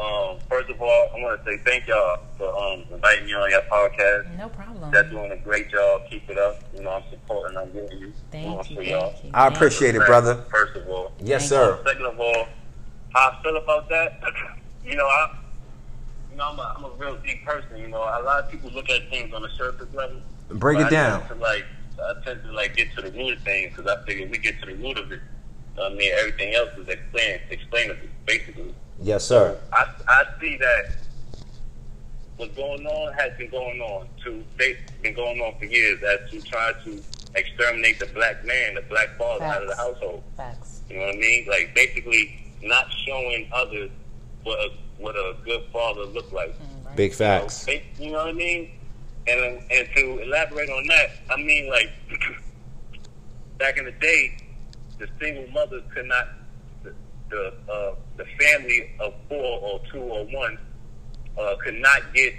Um, 0.00 0.38
first 0.48 0.70
of 0.70 0.80
all, 0.80 1.10
I 1.14 1.20
want 1.20 1.44
to 1.44 1.50
say 1.50 1.58
thank 1.58 1.86
y'all 1.86 2.20
for 2.38 2.48
um, 2.56 2.84
inviting 2.90 3.26
me 3.26 3.34
on 3.34 3.50
your 3.50 3.60
podcast. 3.62 4.38
No 4.38 4.48
problem. 4.48 4.92
Y'all 4.94 5.10
doing 5.10 5.32
a 5.32 5.36
great 5.36 5.70
job. 5.70 6.02
Keep 6.08 6.30
it 6.30 6.38
up. 6.38 6.62
You 6.74 6.82
know, 6.82 6.90
I'm 6.90 7.02
supporting. 7.10 7.58
I'm 7.58 7.70
giving 7.70 7.98
you. 7.98 8.12
Thank 8.30 8.70
you, 8.70 8.76
for 8.76 8.82
y'all. 8.82 9.10
thank 9.10 9.24
you. 9.24 9.30
I 9.34 9.48
appreciate 9.48 9.94
it, 9.94 10.06
brother. 10.06 10.36
First 10.50 10.76
of 10.76 10.88
all. 10.88 11.12
Yes, 11.20 11.42
Thank 11.42 11.50
sir. 11.50 11.82
Second 11.84 12.06
of 12.06 12.18
all, 12.18 12.48
how 13.10 13.30
I 13.30 13.42
feel 13.42 13.56
about 13.58 13.90
that, 13.90 14.22
you 14.84 14.96
know, 14.96 15.04
I, 15.04 15.36
you 16.30 16.36
know, 16.38 16.48
I'm 16.48 16.58
a, 16.58 16.74
I'm 16.78 16.84
a 16.84 16.90
real 16.96 17.18
deep 17.18 17.44
person. 17.44 17.76
You 17.76 17.88
know, 17.88 18.00
a 18.00 18.24
lot 18.24 18.42
of 18.42 18.50
people 18.50 18.70
look 18.70 18.88
at 18.88 19.10
things 19.10 19.34
on 19.34 19.44
a 19.44 19.50
surface 19.50 19.92
level. 19.92 20.20
Break 20.48 20.78
it 20.78 20.86
I 20.86 20.90
down. 20.90 21.28
To 21.28 21.34
like, 21.34 21.66
I 21.98 22.24
tend 22.24 22.42
to 22.44 22.52
like 22.52 22.74
get 22.74 22.94
to 22.94 23.02
the 23.02 23.12
root 23.12 23.36
of 23.36 23.42
things 23.42 23.74
because 23.76 23.90
I 23.90 24.02
figure 24.06 24.26
we 24.26 24.38
get 24.38 24.58
to 24.60 24.66
the 24.66 24.76
root 24.76 24.98
of 24.98 25.12
it. 25.12 25.20
I 25.78 25.90
mean, 25.90 26.10
everything 26.18 26.54
else 26.54 26.70
is 26.78 26.88
explained, 26.88 27.40
explainable, 27.50 28.08
basically. 28.24 28.74
Yes, 29.00 29.24
sir. 29.26 29.58
I, 29.72 29.86
I 30.08 30.24
see 30.40 30.56
that 30.58 30.92
what's 32.36 32.54
going 32.56 32.86
on 32.86 33.12
has 33.14 33.36
been 33.38 33.50
going 33.50 33.80
on 33.80 34.06
to 34.24 34.42
they've 34.58 34.78
been 35.02 35.14
going 35.14 35.40
on 35.40 35.58
for 35.58 35.64
years 35.66 36.02
as 36.02 36.30
to 36.30 36.40
try 36.42 36.72
to 36.84 37.02
exterminate 37.34 37.98
the 37.98 38.06
black 38.06 38.44
man, 38.44 38.74
the 38.74 38.82
black 38.82 39.16
father 39.18 39.44
out 39.44 39.62
of 39.62 39.68
the 39.68 39.76
household. 39.76 40.22
Facts. 40.36 40.80
You 40.88 40.96
know 40.98 41.06
what 41.06 41.14
I 41.14 41.18
mean? 41.18 41.46
Like 41.48 41.74
basically 41.74 42.40
not 42.62 42.86
showing 43.06 43.48
others 43.52 43.90
what 44.42 44.58
a 44.58 44.70
what 44.98 45.14
a 45.16 45.34
good 45.44 45.62
father 45.72 46.04
look 46.04 46.30
like. 46.32 46.54
Mm, 46.58 46.96
Big 46.96 47.14
facts. 47.14 47.54
So, 47.54 47.72
ba- 47.72 47.82
you 47.98 48.12
know 48.12 48.18
what 48.18 48.28
I 48.28 48.32
mean? 48.32 48.70
And 49.26 49.62
and 49.70 49.88
to 49.96 50.18
elaborate 50.22 50.68
on 50.70 50.86
that, 50.88 51.10
I 51.30 51.36
mean 51.36 51.70
like 51.70 51.90
back 53.58 53.78
in 53.78 53.84
the 53.86 53.92
day, 53.92 54.36
the 54.98 55.08
single 55.20 55.46
mother 55.52 55.80
could 55.94 56.06
not 56.06 56.28
the 57.30 57.54
the, 57.66 57.72
uh, 57.72 57.94
the 58.16 58.24
family 58.38 58.90
of 59.00 59.14
four 59.28 59.60
or 59.60 59.80
two 59.90 60.00
or 60.00 60.24
one 60.26 60.58
uh, 61.38 61.56
could 61.62 61.76
not 61.76 62.12
get 62.14 62.34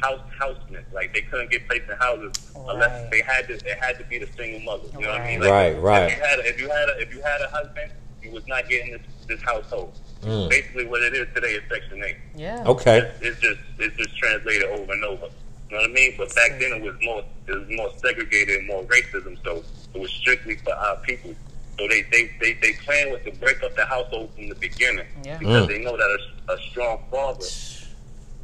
house 0.00 0.20
housemen. 0.38 0.84
Like 0.92 1.12
they 1.14 1.22
couldn't 1.22 1.50
get 1.50 1.66
placed 1.68 1.88
in 1.90 1.96
houses 1.96 2.52
unless 2.68 3.10
they 3.10 3.22
had 3.22 3.48
to. 3.48 3.54
It 3.54 3.78
had 3.80 3.98
to 3.98 4.04
be 4.04 4.18
the 4.18 4.28
single 4.36 4.60
mother. 4.60 4.88
You 4.94 5.00
know 5.00 5.10
what 5.10 5.20
I 5.20 5.26
mean? 5.26 5.40
Right. 5.40 5.80
Right, 5.80 6.10
If 6.10 6.18
you 6.18 6.24
had 6.24 6.38
a, 6.38 6.48
if 6.48 6.60
you 6.60 6.68
had 6.68 6.88
a, 6.88 7.00
if 7.00 7.14
you 7.14 7.22
had 7.22 7.40
a 7.40 7.48
husband, 7.48 7.92
you 8.22 8.30
was 8.30 8.46
not 8.46 8.68
getting 8.68 8.92
this 8.92 9.02
this 9.26 9.42
household. 9.42 9.98
Mm. 10.22 10.50
Basically, 10.50 10.86
what 10.86 11.02
it 11.02 11.14
is 11.14 11.28
today 11.34 11.48
is 11.48 11.62
Section 11.70 12.02
Eight. 12.02 12.16
Yeah. 12.34 12.64
Okay. 12.66 12.98
It's, 12.98 13.20
it's 13.22 13.40
just 13.40 13.60
it's 13.78 13.96
just 13.96 14.16
translated 14.18 14.64
over 14.64 14.92
and 14.92 15.04
over. 15.04 15.28
You 15.70 15.76
know 15.76 15.82
what 15.82 15.90
I 15.90 15.92
mean? 15.92 16.14
But 16.16 16.34
back 16.34 16.58
then 16.58 16.72
it 16.72 16.82
was 16.82 16.96
more 17.02 17.22
it 17.46 17.54
was 17.54 17.68
more 17.76 17.90
segregated 17.98 18.58
and 18.58 18.66
more 18.66 18.82
racism. 18.84 19.36
So 19.44 19.62
it 19.94 20.00
was 20.00 20.10
strictly 20.10 20.56
for 20.56 20.74
our 20.74 20.96
people. 20.96 21.34
So 21.78 21.86
they 21.86 22.02
they 22.10 22.30
they, 22.40 22.54
they 22.60 22.72
plan 22.84 23.10
was 23.12 23.20
to 23.24 23.30
break 23.32 23.62
up 23.62 23.74
the 23.76 23.84
household 23.84 24.30
from 24.34 24.48
the 24.48 24.54
beginning 24.56 25.06
Yeah. 25.24 25.38
because 25.38 25.64
Mm. 25.64 25.68
they 25.68 25.78
know 25.84 25.96
that 25.96 26.18
a, 26.48 26.52
a 26.52 26.58
strong 26.70 26.98
father 27.10 27.44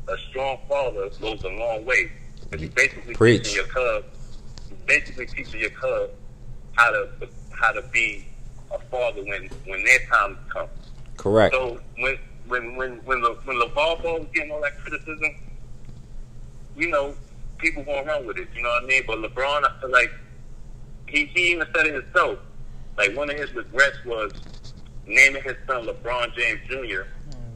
a 0.07 0.17
strong 0.31 0.59
father 0.69 1.09
goes 1.21 1.43
a 1.43 1.49
long 1.49 1.85
way. 1.85 2.11
Because 2.51 2.63
you 2.63 2.69
basically 2.71 3.15
Preach. 3.15 3.43
teaching 3.43 3.57
your 3.57 3.67
cub 3.67 4.05
you 4.71 4.77
basically 4.87 5.27
teaching 5.27 5.61
your 5.61 5.71
cub 5.71 6.11
how 6.73 6.91
to 6.91 7.09
how 7.51 7.73
to 7.73 7.83
be 7.93 8.25
a 8.73 8.79
father 8.79 9.23
when 9.25 9.49
when 9.67 9.83
their 9.85 9.99
time 10.11 10.37
comes. 10.53 10.69
Correct. 11.17 11.55
So 11.55 11.81
when 11.99 12.17
when 12.47 12.77
when 12.77 12.97
when 13.05 13.21
the 13.21 13.37
when 13.45 13.57
LeVar 13.59 14.03
Ball 14.03 14.19
was 14.21 14.29
getting 14.33 14.53
all 14.53 14.61
that 14.63 14.79
criticism, 14.79 15.31
you 16.77 16.89
know, 16.89 17.15
people 17.59 17.83
gonna 17.83 18.05
run 18.05 18.27
with 18.27 18.37
it. 18.37 18.49
You 18.55 18.63
know 18.63 18.69
what 18.69 18.85
I 18.85 18.87
mean? 18.87 19.03
But 19.07 19.19
LeBron, 19.19 19.63
I 19.65 19.81
feel 19.81 19.91
like 19.91 20.11
he 21.09 21.27
he 21.27 21.53
even 21.53 21.67
said 21.75 21.87
it 21.87 21.95
himself. 21.95 22.39
Like 22.97 23.17
one 23.17 23.31
of 23.31 23.37
his 23.37 23.53
regrets 23.55 23.97
was 24.05 24.33
naming 25.07 25.43
his 25.43 25.57
son 25.67 25.87
LeBron 25.87 26.35
James 26.37 26.61
Jr. 26.69 26.75
Mm, 26.77 27.07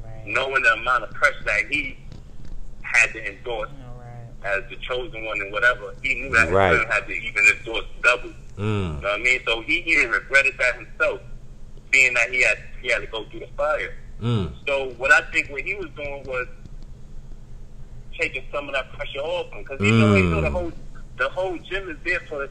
Right. 0.04 0.26
knowing 0.26 0.62
the 0.62 0.72
amount 0.74 1.04
of 1.04 1.10
pressure 1.10 1.44
that 1.44 1.66
he 1.70 1.96
had 2.82 3.12
to 3.12 3.26
endorse 3.26 3.70
All 3.70 4.00
right. 4.00 4.56
as 4.56 4.68
the 4.70 4.76
chosen 4.76 5.24
one 5.24 5.40
and 5.40 5.52
whatever. 5.52 5.94
He 6.02 6.14
knew 6.14 6.30
that 6.30 6.50
Right. 6.50 6.72
his 6.72 6.82
son 6.82 6.90
had 6.90 7.06
to 7.06 7.12
even 7.12 7.44
endorse 7.56 7.84
double. 8.02 8.30
Mm. 8.56 8.96
You 8.96 9.02
know 9.02 9.08
what 9.08 9.20
I 9.20 9.22
mean? 9.22 9.40
So 9.46 9.60
he 9.62 9.76
even 9.78 10.10
regretted 10.10 10.54
that 10.58 10.74
himself, 10.74 11.20
being 11.90 12.14
that 12.14 12.30
he 12.30 12.42
had 12.42 12.58
he 12.82 12.88
had 12.92 13.00
to 13.00 13.06
go 13.06 13.24
through 13.26 13.40
the 13.40 13.48
fire. 13.56 13.94
Mm. 14.20 14.52
So 14.66 14.90
what 14.98 15.12
I 15.12 15.20
think 15.30 15.48
what 15.50 15.62
he 15.62 15.74
was 15.74 15.88
doing 15.96 16.22
was 16.24 16.46
taking 18.18 18.42
some 18.52 18.68
of 18.68 18.74
that 18.74 18.92
pressure 18.92 19.20
off 19.20 19.52
him 19.52 19.62
because 19.62 19.80
he 19.80 19.90
know 19.92 20.14
he 20.14 20.22
know 20.22 20.40
the 20.40 20.48
Mm. 20.48 20.52
whole 20.52 20.72
the 21.16 21.28
whole 21.30 21.56
gym 21.58 21.88
is 21.90 21.96
there 22.04 22.20
for 22.28 22.48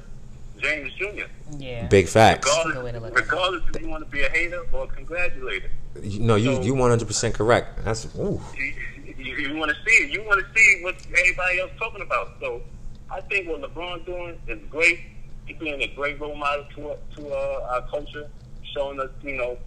James 0.60 0.94
Jr. 0.94 1.26
Yeah. 1.58 1.88
Big 1.88 2.08
facts. 2.08 2.48
Good 2.48 2.84
way 2.84 2.92
to 2.92 3.00
Regardless, 3.00 3.02
look 3.02 3.12
at 3.12 3.18
it. 3.18 3.22
regardless 3.32 3.64
if 3.76 3.82
you 3.82 3.88
want 3.90 4.04
to 4.06 4.10
be 4.12 4.22
a 4.24 4.30
hater 4.30 4.66
or 4.72 4.84
a 4.84 4.88
congratulator, 4.88 5.70
You- 6.02 6.20
No, 6.20 6.36
you 6.36 6.56
So- 6.56 6.62
you 6.64 6.76
one 6.76 6.90
hundred 6.90 7.08
percent 7.08 7.34
correct. 7.36 7.84
That's 7.84 8.06
ooh. 8.18 8.40
you, 8.56 8.74
you, 9.18 9.36
you 9.36 9.56
want 9.58 9.72
to 9.72 9.78
see 9.86 10.04
it. 10.04 10.12
You 10.12 10.24
want 10.24 10.40
to 10.46 10.60
see 10.60 10.84
what 10.84 10.96
everybody 11.18 11.60
else 11.60 11.72
talking 11.80 12.02
about. 12.02 12.34
So 12.40 12.62
I 13.10 13.22
think 13.22 13.48
what 13.50 13.62
LeBron 13.62 14.06
doing 14.06 14.40
is 14.48 14.60
great. 14.70 15.00
He's 15.46 15.58
being 15.58 15.82
a 15.82 15.88
great 15.96 16.20
role 16.20 16.36
model 16.36 16.66
to 16.76 16.96
to 17.16 17.30
uh, 17.30 17.70
our 17.72 17.82
culture, 17.90 18.30
showing 18.76 19.00
us, 19.00 19.10
you 19.24 19.34
know, 19.38 19.58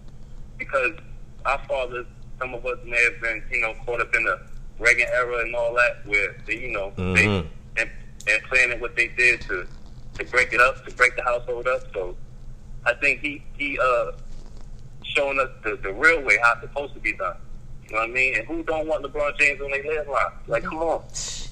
because 0.57 0.91
our 1.45 1.59
fathers, 1.67 2.05
some 2.39 2.53
of 2.53 2.65
us 2.65 2.77
may 2.85 3.01
have 3.03 3.19
been, 3.21 3.43
you 3.51 3.59
know, 3.61 3.73
caught 3.85 3.99
up 3.99 4.13
in 4.15 4.23
the 4.23 4.39
Reagan 4.79 5.07
era 5.13 5.39
and 5.41 5.55
all 5.55 5.73
that, 5.73 6.05
where 6.05 6.35
they, 6.45 6.59
you 6.59 6.71
know, 6.71 6.91
Mhm. 6.97 7.15
they 7.15 7.25
and, 7.81 7.89
and 8.27 8.43
planning 8.43 8.79
what 8.79 8.95
they 8.95 9.07
did 9.17 9.41
to 9.41 9.65
to 10.15 10.25
break 10.25 10.53
it 10.53 10.59
up, 10.61 10.85
to 10.85 10.93
break 10.95 11.15
the 11.15 11.23
household 11.23 11.67
up. 11.67 11.81
So 11.93 12.15
I 12.85 12.93
think 12.95 13.21
he 13.21 13.43
he 13.57 13.77
uh 13.79 14.11
showing 15.03 15.39
us 15.39 15.49
the, 15.63 15.77
the 15.81 15.93
real 15.93 16.21
way 16.23 16.37
how 16.41 16.53
it's 16.53 16.61
supposed 16.61 16.93
to 16.93 16.99
be 16.99 17.13
done. 17.13 17.35
You 17.87 17.95
know 17.95 18.01
what 18.03 18.09
I 18.09 18.13
mean? 18.13 18.35
And 18.37 18.47
who 18.47 18.63
don't 18.63 18.87
want 18.87 19.03
LeBron 19.03 19.37
James 19.37 19.59
on 19.59 19.69
their 19.71 19.83
last 19.83 20.07
line? 20.07 20.31
Like, 20.47 20.63
come 20.63 20.77
on. 20.77 21.03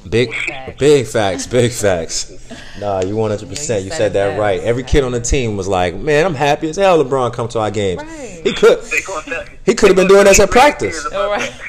Big, 0.09 0.33
Facts. 0.33 0.77
big 0.79 1.05
facts, 1.07 1.45
big 1.47 1.71
facts. 1.73 2.49
Nah, 2.79 3.01
you 3.01 3.17
one 3.17 3.31
hundred 3.31 3.49
percent. 3.49 3.79
Yeah, 3.81 3.83
You 3.83 3.83
you 3.85 3.91
said 3.91 3.97
said 3.97 4.13
that 4.13 4.39
right. 4.39 4.61
Every 4.61 4.83
kid 4.83 5.03
on 5.03 5.11
the 5.11 5.19
team 5.19 5.57
was 5.57 5.67
like, 5.67 5.93
"Man, 5.95 6.25
I'm 6.25 6.35
happy 6.35 6.69
as 6.69 6.77
hell. 6.77 7.03
LeBron 7.03 7.33
come 7.33 7.49
to 7.49 7.59
our 7.59 7.69
games. 7.69 8.01
Right. 8.01 8.39
He 8.45 8.53
could, 8.53 8.81
They 8.83 9.01
gonna 9.01 9.25
tell- 9.25 9.45
he 9.65 9.75
could 9.75 9.89
have 9.89 9.97
been 9.97 10.07
doing 10.07 10.19
gonna 10.19 10.29
this 10.29 10.39
at 10.39 10.49
practice. 10.49 11.05
about 11.05 11.21
All 11.21 11.29
right. 11.31 11.51
that. 11.51 11.61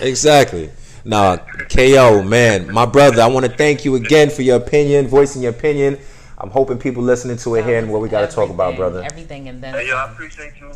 Exactly. 0.02 0.70
Nah, 1.04 1.38
Ko, 1.68 2.22
man, 2.22 2.70
my 2.72 2.84
brother. 2.84 3.22
I 3.22 3.26
want 3.26 3.46
to 3.46 3.52
thank 3.52 3.84
you 3.84 3.94
again 3.94 4.28
for 4.30 4.42
your 4.42 4.56
opinion, 4.56 5.08
voicing 5.08 5.42
your 5.42 5.52
opinion. 5.52 5.98
I'm 6.36 6.50
hoping 6.50 6.78
people 6.78 7.02
listening 7.02 7.36
to 7.38 7.54
it 7.56 7.64
here 7.64 7.78
and 7.78 7.90
what 7.90 8.00
we 8.00 8.08
got 8.08 8.28
to 8.28 8.34
talk 8.34 8.50
about, 8.50 8.76
brother. 8.76 9.02
Everything 9.02 9.48
and 9.48 9.62
then 9.62 9.74
Hey, 9.74 9.88
yo, 9.88 9.96
I 9.96 10.10
appreciate 10.10 10.52
you 10.60 10.72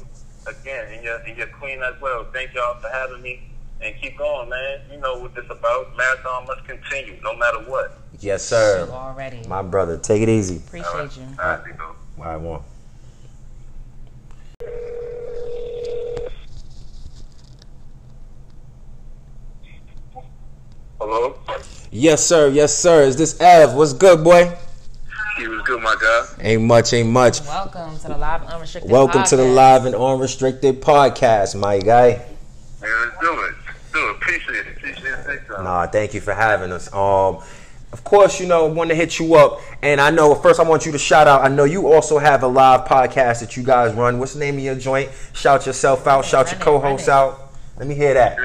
again 0.46 0.86
and 0.92 1.02
your, 1.02 1.18
and 1.26 1.36
your 1.36 1.46
queen 1.48 1.82
as 1.82 2.00
well. 2.00 2.26
Thank 2.32 2.54
y'all 2.54 2.74
for 2.80 2.88
having 2.88 3.22
me. 3.22 3.48
And 3.80 3.94
keep 4.00 4.16
going, 4.16 4.48
man. 4.48 4.78
You 4.90 4.98
know 4.98 5.18
what 5.18 5.34
this 5.34 5.44
about. 5.50 5.96
Marathon 5.96 6.46
must 6.46 6.64
continue, 6.64 7.18
no 7.22 7.36
matter 7.36 7.58
what. 7.70 7.98
Yes, 8.20 8.42
sir. 8.44 8.88
already. 8.90 9.46
My 9.46 9.62
brother, 9.62 9.98
take 9.98 10.22
it 10.22 10.28
easy. 10.28 10.56
Appreciate 10.56 11.16
you. 11.16 11.26
All 11.38 11.48
right, 11.48 11.60
you 11.66 11.74
know. 11.74 11.94
All 12.18 12.24
right, 12.24 12.36
one. 12.36 12.60
Hello? 21.06 21.34
Yes, 21.90 22.24
sir. 22.24 22.48
Yes, 22.48 22.74
sir. 22.74 23.02
Is 23.02 23.14
this 23.14 23.38
Ev? 23.38 23.74
What's 23.74 23.92
good, 23.92 24.24
boy? 24.24 24.56
He 25.36 25.46
was 25.46 25.60
good, 25.60 25.82
my 25.82 25.94
guy. 26.00 26.26
Ain't 26.40 26.62
much, 26.62 26.94
ain't 26.94 27.10
much. 27.10 27.42
Welcome 27.42 27.98
to 27.98 28.08
the 28.08 28.16
live 28.16 28.40
and 28.40 28.50
unrestricted. 28.50 28.90
Welcome 28.90 29.22
to 29.24 29.36
the 29.36 29.42
podcast. 29.42 29.54
live 29.54 29.84
and 29.84 29.94
unrestricted 29.94 30.80
podcast, 30.80 31.60
my 31.60 31.78
guy. 31.78 32.24
Man, 32.80 32.90
let's 33.02 33.20
do 33.20 33.32
it. 33.32 33.54
Let's 33.66 33.92
do 33.92 34.08
it. 34.08 34.16
Appreciate 34.16 34.56
it. 34.56 34.76
Appreciate 34.78 35.12
it 35.12 35.26
big 35.26 35.46
time. 35.46 35.64
Nah, 35.64 35.86
thank 35.88 36.14
you 36.14 36.22
for 36.22 36.32
having 36.32 36.72
us. 36.72 36.90
Um, 36.94 37.42
of 37.92 38.02
course, 38.02 38.40
you 38.40 38.46
know, 38.46 38.64
want 38.64 38.88
to 38.88 38.96
hit 38.96 39.18
you 39.18 39.34
up, 39.34 39.60
and 39.82 40.00
I 40.00 40.08
know 40.08 40.34
first 40.34 40.58
I 40.58 40.62
want 40.62 40.86
you 40.86 40.92
to 40.92 40.98
shout 40.98 41.28
out. 41.28 41.42
I 41.42 41.48
know 41.48 41.64
you 41.64 41.92
also 41.92 42.16
have 42.16 42.42
a 42.44 42.48
live 42.48 42.88
podcast 42.88 43.40
that 43.40 43.58
you 43.58 43.62
guys 43.62 43.92
run. 43.92 44.18
What's 44.18 44.32
the 44.32 44.40
name 44.40 44.54
of 44.54 44.62
your 44.62 44.74
joint? 44.74 45.10
Shout 45.34 45.66
yourself 45.66 46.06
out. 46.06 46.24
Shout 46.24 46.46
your 46.46 46.60
Run 46.60 46.60
it, 46.60 46.80
co-host 46.80 47.08
out. 47.10 47.52
Let 47.76 47.88
me 47.88 47.94
hear 47.94 48.14
that. 48.14 48.38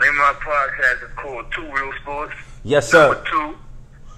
Name 0.00 0.08
of 0.10 0.16
my 0.16 0.34
podcast 0.40 1.04
is 1.04 1.10
called 1.16 1.44
Two 1.52 1.70
Real 1.72 1.92
Sports. 2.02 2.32
Yes, 2.64 2.92
Number 2.92 3.16
sir. 3.16 3.24
two, 3.30 3.54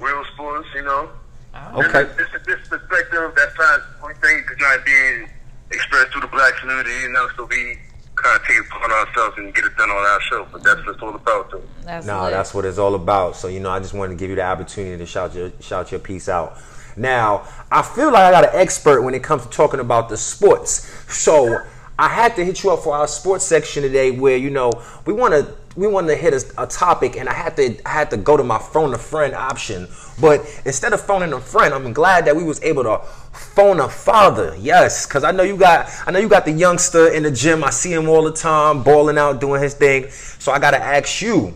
Real 0.05 0.25
Sports, 0.35 0.69
you 0.75 0.83
know. 0.83 1.11
Oh, 1.55 1.83
Okay. 1.83 2.05
This, 2.17 2.29
this, 2.33 2.43
this 2.47 2.69
perspective 2.69 3.33
that 3.35 3.53
finds 3.57 3.85
one 4.01 4.15
thing 4.17 4.45
to 4.49 4.57
not 4.63 4.85
being 4.85 5.29
expressed 5.73 6.13
through 6.13 6.21
the 6.23 6.27
black 6.29 6.55
community, 6.57 6.91
you 7.03 7.09
know, 7.13 7.29
so 7.37 7.45
we 7.47 7.79
kind 8.15 8.41
of 8.41 8.47
take 8.47 8.59
it 8.59 8.67
upon 8.67 8.93
ourselves 8.93 9.39
and 9.39 9.53
get 9.55 9.65
it 9.65 9.77
done 9.77 9.91
on 9.91 9.97
our 9.97 10.21
show. 10.21 10.47
But 10.53 10.63
that's 10.63 10.81
what 10.87 10.95
it's 10.95 11.03
all 11.03 11.15
about, 11.17 11.51
though. 11.51 11.63
That's 11.85 12.07
No, 12.07 12.23
lit. 12.25 12.31
that's 12.33 12.55
what 12.55 12.65
it's 12.65 12.79
all 12.79 12.95
about. 12.95 13.35
So 13.37 13.49
you 13.49 13.59
know, 13.61 13.71
I 13.71 13.81
just 13.81 13.95
wanted 13.95 14.11
to 14.15 14.19
give 14.19 14.31
you 14.31 14.37
the 14.37 14.43
opportunity 14.45 14.97
to 14.99 15.07
shout 15.07 15.35
your 15.35 15.51
shout 15.61 15.91
your 15.91 16.01
piece 16.01 16.29
out. 16.29 16.59
Now, 16.97 17.49
I 17.73 17.83
feel 17.83 18.13
like 18.13 18.23
I 18.23 18.31
got 18.31 18.45
an 18.45 18.51
expert 18.61 19.03
when 19.03 19.15
it 19.15 19.23
comes 19.25 19.43
to 19.45 19.49
talking 19.51 19.81
about 19.81 20.09
the 20.11 20.17
sports. 20.17 20.87
So 21.13 21.59
I 21.99 22.09
had 22.09 22.37
to 22.37 22.45
hit 22.45 22.63
you 22.63 22.71
up 22.71 22.81
for 22.81 22.95
our 22.95 23.09
sports 23.09 23.45
section 23.45 23.83
today, 23.83 24.11
where 24.11 24.37
you 24.37 24.51
know 24.51 24.71
we 25.07 25.13
want 25.15 25.33
to 25.35 25.57
we 25.75 25.87
wanted 25.87 26.09
to 26.09 26.17
hit 26.17 26.35
a, 26.35 26.63
a 26.63 26.67
topic, 26.67 27.17
and 27.17 27.29
I 27.29 27.33
had 27.33 27.57
to 27.57 27.77
I 27.87 27.91
had 27.91 28.11
to 28.11 28.17
go 28.17 28.37
to 28.37 28.45
my 28.45 28.59
phone 28.59 28.93
a 28.95 28.99
friend 28.99 29.35
option. 29.35 29.89
But 30.21 30.41
instead 30.65 30.93
of 30.93 31.01
phoning 31.01 31.33
a 31.33 31.41
friend, 31.41 31.73
I'm 31.73 31.93
glad 31.93 32.27
that 32.27 32.37
we 32.37 32.45
was 32.45 32.63
able 32.63 32.83
to 32.85 32.99
phone 33.33 33.81
a 33.81 33.89
father. 33.89 34.57
Yes, 34.59 35.07
because 35.07 35.25
I 35.25 35.31
know 35.31 35.43
you 35.43 35.57
got 35.57 35.89
I 36.07 36.11
know 36.11 36.19
you 36.19 36.29
got 36.29 36.45
the 36.45 36.53
youngster 36.53 37.13
in 37.13 37.23
the 37.23 37.31
gym. 37.31 37.65
I 37.65 37.71
see 37.71 37.93
him 37.93 38.09
all 38.09 38.23
the 38.23 38.33
time, 38.33 38.83
balling 38.83 39.19
out, 39.19 39.41
doing 39.41 39.63
his 39.63 39.75
thing. 39.75 40.11
So 40.11 40.53
I 40.53 40.59
got 40.59 40.73
to 40.73 40.83
ask 40.83 41.23
you. 41.23 41.55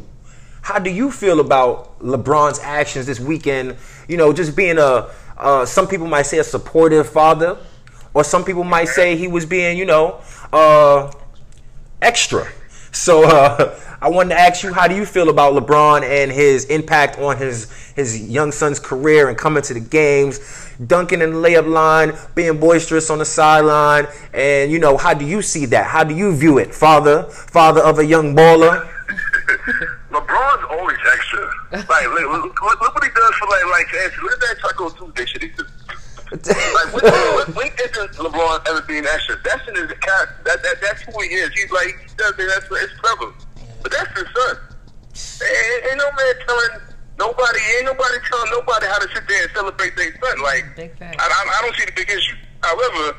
How 0.63 0.81
do 0.81 0.91
you 0.91 1.13
feel 1.13 1.39
about 1.39 1.97
LeBron's 2.01 2.59
actions 2.59 3.07
this 3.07 3.21
weekend? 3.21 3.77
You 4.09 4.17
know, 4.17 4.33
just 4.33 4.57
being 4.57 4.79
a, 4.79 5.09
uh, 5.37 5.65
some 5.65 5.87
people 5.87 6.09
might 6.09 6.23
say 6.23 6.39
a 6.39 6.45
supportive 6.45 7.09
father, 7.09 7.57
or 8.15 8.25
some 8.25 8.45
people 8.45 8.65
might 8.65 8.89
say 8.89 9.17
he 9.17 9.29
was 9.29 9.47
being, 9.47 9.79
you 9.79 9.85
know, 9.85 10.21
uh, 10.53 11.13
extra. 12.03 12.49
So 12.97 13.25
uh, 13.25 13.79
I 14.01 14.09
wanted 14.09 14.31
to 14.31 14.41
ask 14.41 14.65
you, 14.65 14.73
how 14.73 14.89
do 14.89 14.97
you 14.97 15.05
feel 15.05 15.29
about 15.29 15.53
LeBron 15.53 16.03
and 16.03 16.33
his 16.33 16.65
impact 16.65 17.19
on 17.19 17.37
his 17.37 17.71
his 17.95 18.19
young 18.29 18.53
son's 18.53 18.81
career 18.81 19.29
and 19.29 19.39
coming 19.39 19.63
to 19.65 19.75
the 19.75 19.81
games, 19.81 20.41
dunking 20.87 21.21
in 21.21 21.31
the 21.31 21.37
layup 21.37 21.69
line, 21.69 22.13
being 22.35 22.59
boisterous 22.59 23.11
on 23.11 23.19
the 23.19 23.25
sideline, 23.25 24.07
and 24.33 24.73
you 24.73 24.79
know, 24.79 24.97
how 24.97 25.13
do 25.15 25.25
you 25.27 25.43
see 25.43 25.67
that? 25.67 25.87
How 25.87 26.05
do 26.05 26.15
you 26.15 26.35
view 26.35 26.59
it, 26.59 26.75
father, 26.75 27.25
father 27.25 27.83
of 27.83 27.99
a 27.99 28.05
young 28.05 28.35
baller? 28.35 28.91
LeBron's 30.11 30.65
always 30.71 30.99
extra. 31.13 31.51
Like, 31.73 32.09
look, 32.09 32.45
look, 32.45 32.63
look, 32.63 32.95
what 32.95 33.05
he 33.05 33.11
does 33.11 33.35
for 33.35 33.47
like, 33.47 33.65
like, 33.71 33.95
at 33.95 34.13
that 34.41 34.57
Taco 34.63 34.89
Tuesday 34.91 35.27
shit. 35.27 35.53
Like, 36.45 36.93
when, 36.93 37.05
when, 37.05 37.49
when 37.55 37.71
isn't 37.73 38.13
LeBron 38.21 38.69
ever 38.69 38.83
being 38.83 39.07
extra? 39.07 39.37
That's 39.45 39.67
in 39.69 39.75
his 39.77 39.93
character. 39.99 40.37
That, 40.45 40.63
that, 40.63 40.77
that's 40.83 41.03
who 41.03 41.13
he 41.23 41.29
is. 41.35 41.51
He's 41.55 41.71
like, 41.71 41.97
he 42.03 42.15
does 42.17 42.35
it. 42.39 42.49
That's 42.49 42.67
it's 42.71 42.93
clever. 43.01 43.33
But 43.83 43.93
that's 43.93 44.13
his 44.19 44.29
son. 44.35 44.57
Ain't, 45.43 45.87
ain't 45.91 45.99
no 45.99 46.11
man 46.13 46.35
telling 46.47 46.75
nobody. 47.19 47.61
Ain't 47.79 47.87
nobody 47.87 48.19
telling 48.29 48.51
nobody 48.51 48.87
how 48.87 48.99
to 48.99 49.09
sit 49.15 49.27
there 49.29 49.43
and 49.43 49.53
celebrate 49.53 49.97
their 49.97 50.13
son. 50.21 50.43
Like. 50.43 50.65
I, 51.19 51.25
I, 51.25 51.59
I 51.59 51.59
don't 51.63 51.77
see 51.77 51.87
the 51.87 51.93
big 51.93 52.11
issue. 52.11 52.37
However, 52.63 53.17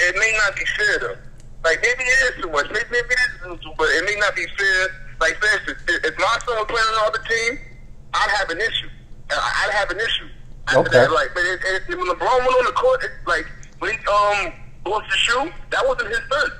it 0.00 0.14
may 0.18 0.32
not 0.44 0.56
be 0.56 0.64
fair 0.76 0.98
though. 0.98 1.18
Like 1.64 1.82
maybe 1.82 2.04
it 2.04 2.34
is 2.34 2.42
too 2.42 2.50
much. 2.50 2.66
Maybe, 2.70 2.86
maybe 2.90 3.08
it 3.10 3.52
is 3.52 3.60
too, 3.60 3.72
but 3.76 3.88
it 3.90 4.04
may 4.04 4.14
not 4.20 4.34
be 4.34 4.46
fair. 4.56 4.88
Like 5.20 5.36
for 5.36 5.46
instance, 5.58 5.82
if 5.88 6.04
if 6.04 6.18
my 6.18 6.38
son 6.46 6.56
was 6.56 6.66
playing 6.68 6.86
on 7.02 7.12
the 7.12 7.22
team, 7.28 7.58
I'd 8.14 8.30
have 8.38 8.50
an 8.50 8.58
issue. 8.58 8.88
I'd 9.30 9.70
have 9.72 9.90
an 9.90 9.98
issue. 9.98 10.28
Okay. 10.74 10.90
That, 10.90 11.12
like, 11.18 11.30
but 11.34 11.44
it, 11.44 11.60
it, 11.64 11.88
when 11.88 12.06
LeBron 12.08 12.38
went 12.38 12.58
on 12.58 12.64
the 12.64 12.72
court, 12.72 13.02
it, 13.04 13.10
like 13.26 13.46
when 13.78 13.92
he 13.92 13.98
um 14.06 14.52
lost 14.86 15.10
the 15.10 15.16
shoe, 15.16 15.52
that 15.70 15.86
wasn't 15.86 16.08
his 16.08 16.20
son. 16.30 16.50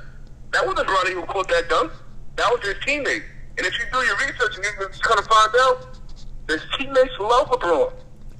That 0.53 0.67
wasn't 0.67 0.89
Bronny 0.89 1.13
who 1.13 1.23
caught 1.23 1.49
that 1.49 1.69
dunk. 1.69 1.93
That 2.37 2.49
was 2.51 2.61
his 2.65 2.75
teammate. 2.87 3.23
And 3.59 3.67
if 3.67 3.75
you 3.79 3.85
do 3.93 3.99
your 3.99 4.17
research 4.17 4.57
and 4.57 4.65
you're 4.65 4.89
kind 4.89 5.19
of 5.19 5.27
find 5.27 5.51
out, 5.61 5.99
his 6.49 6.63
teammates 6.79 7.13
love 7.19 7.51
LeBron. 7.51 7.93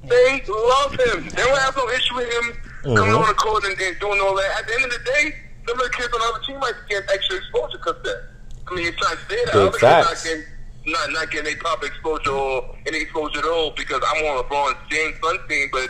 They 0.07 0.41
love 0.47 0.91
him. 0.91 1.27
They 1.27 1.43
don't 1.43 1.59
have 1.59 1.75
no 1.75 1.89
issue 1.89 2.15
with 2.15 2.31
him 2.31 2.95
coming 2.95 3.13
on 3.13 3.27
the 3.27 3.33
court 3.33 3.65
and, 3.65 3.79
and 3.79 3.99
doing 3.99 4.19
all 4.21 4.35
that. 4.35 4.59
At 4.59 4.67
the 4.67 4.73
end 4.75 4.85
of 4.85 4.91
the 4.91 5.03
day, 5.03 5.35
some 5.67 5.77
of 5.77 5.83
the 5.83 5.91
kids 5.91 6.13
on 6.13 6.19
the 6.19 6.25
other 6.33 6.43
team 6.45 6.59
might 6.59 6.73
get 6.89 7.03
extra 7.11 7.37
exposure 7.37 7.77
because 7.77 8.01
that. 8.03 8.23
I 8.71 8.75
mean, 8.75 8.83
you're 8.85 8.93
trying 8.93 9.17
to 9.17 9.23
that. 9.27 9.45
Big 9.45 9.55
other 9.55 9.71
kids 9.71 9.81
not 9.83 10.23
getting, 10.23 10.43
not, 10.91 11.11
not 11.11 11.31
getting 11.31 11.47
any 11.47 11.55
proper 11.55 11.85
exposure 11.85 12.31
or 12.31 12.75
any 12.85 13.01
exposure 13.01 13.39
at 13.39 13.45
all 13.45 13.71
because 13.71 14.01
I'm 14.05 14.25
on 14.25 14.43
LeBron 14.43 14.75
James' 14.89 15.17
team, 15.47 15.69
but 15.71 15.89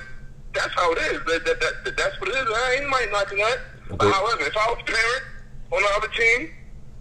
that's 0.54 0.74
how 0.76 0.92
it 0.94 0.98
is. 1.00 1.20
That, 1.26 1.46
that, 1.46 1.60
that, 1.60 1.98
that's 1.98 2.20
what 2.20 2.30
it 2.30 2.36
is. 2.36 2.48
I 2.48 2.78
ain't 2.80 2.90
might 2.90 3.12
knocking 3.12 3.38
that. 3.40 3.60
But 3.90 4.12
however, 4.14 4.44
if 4.44 4.56
I 4.56 4.68
was 4.72 4.80
a 4.82 4.86
parent 4.86 5.24
on 5.72 5.82
the 5.82 5.90
other 5.98 6.08
team 6.10 6.52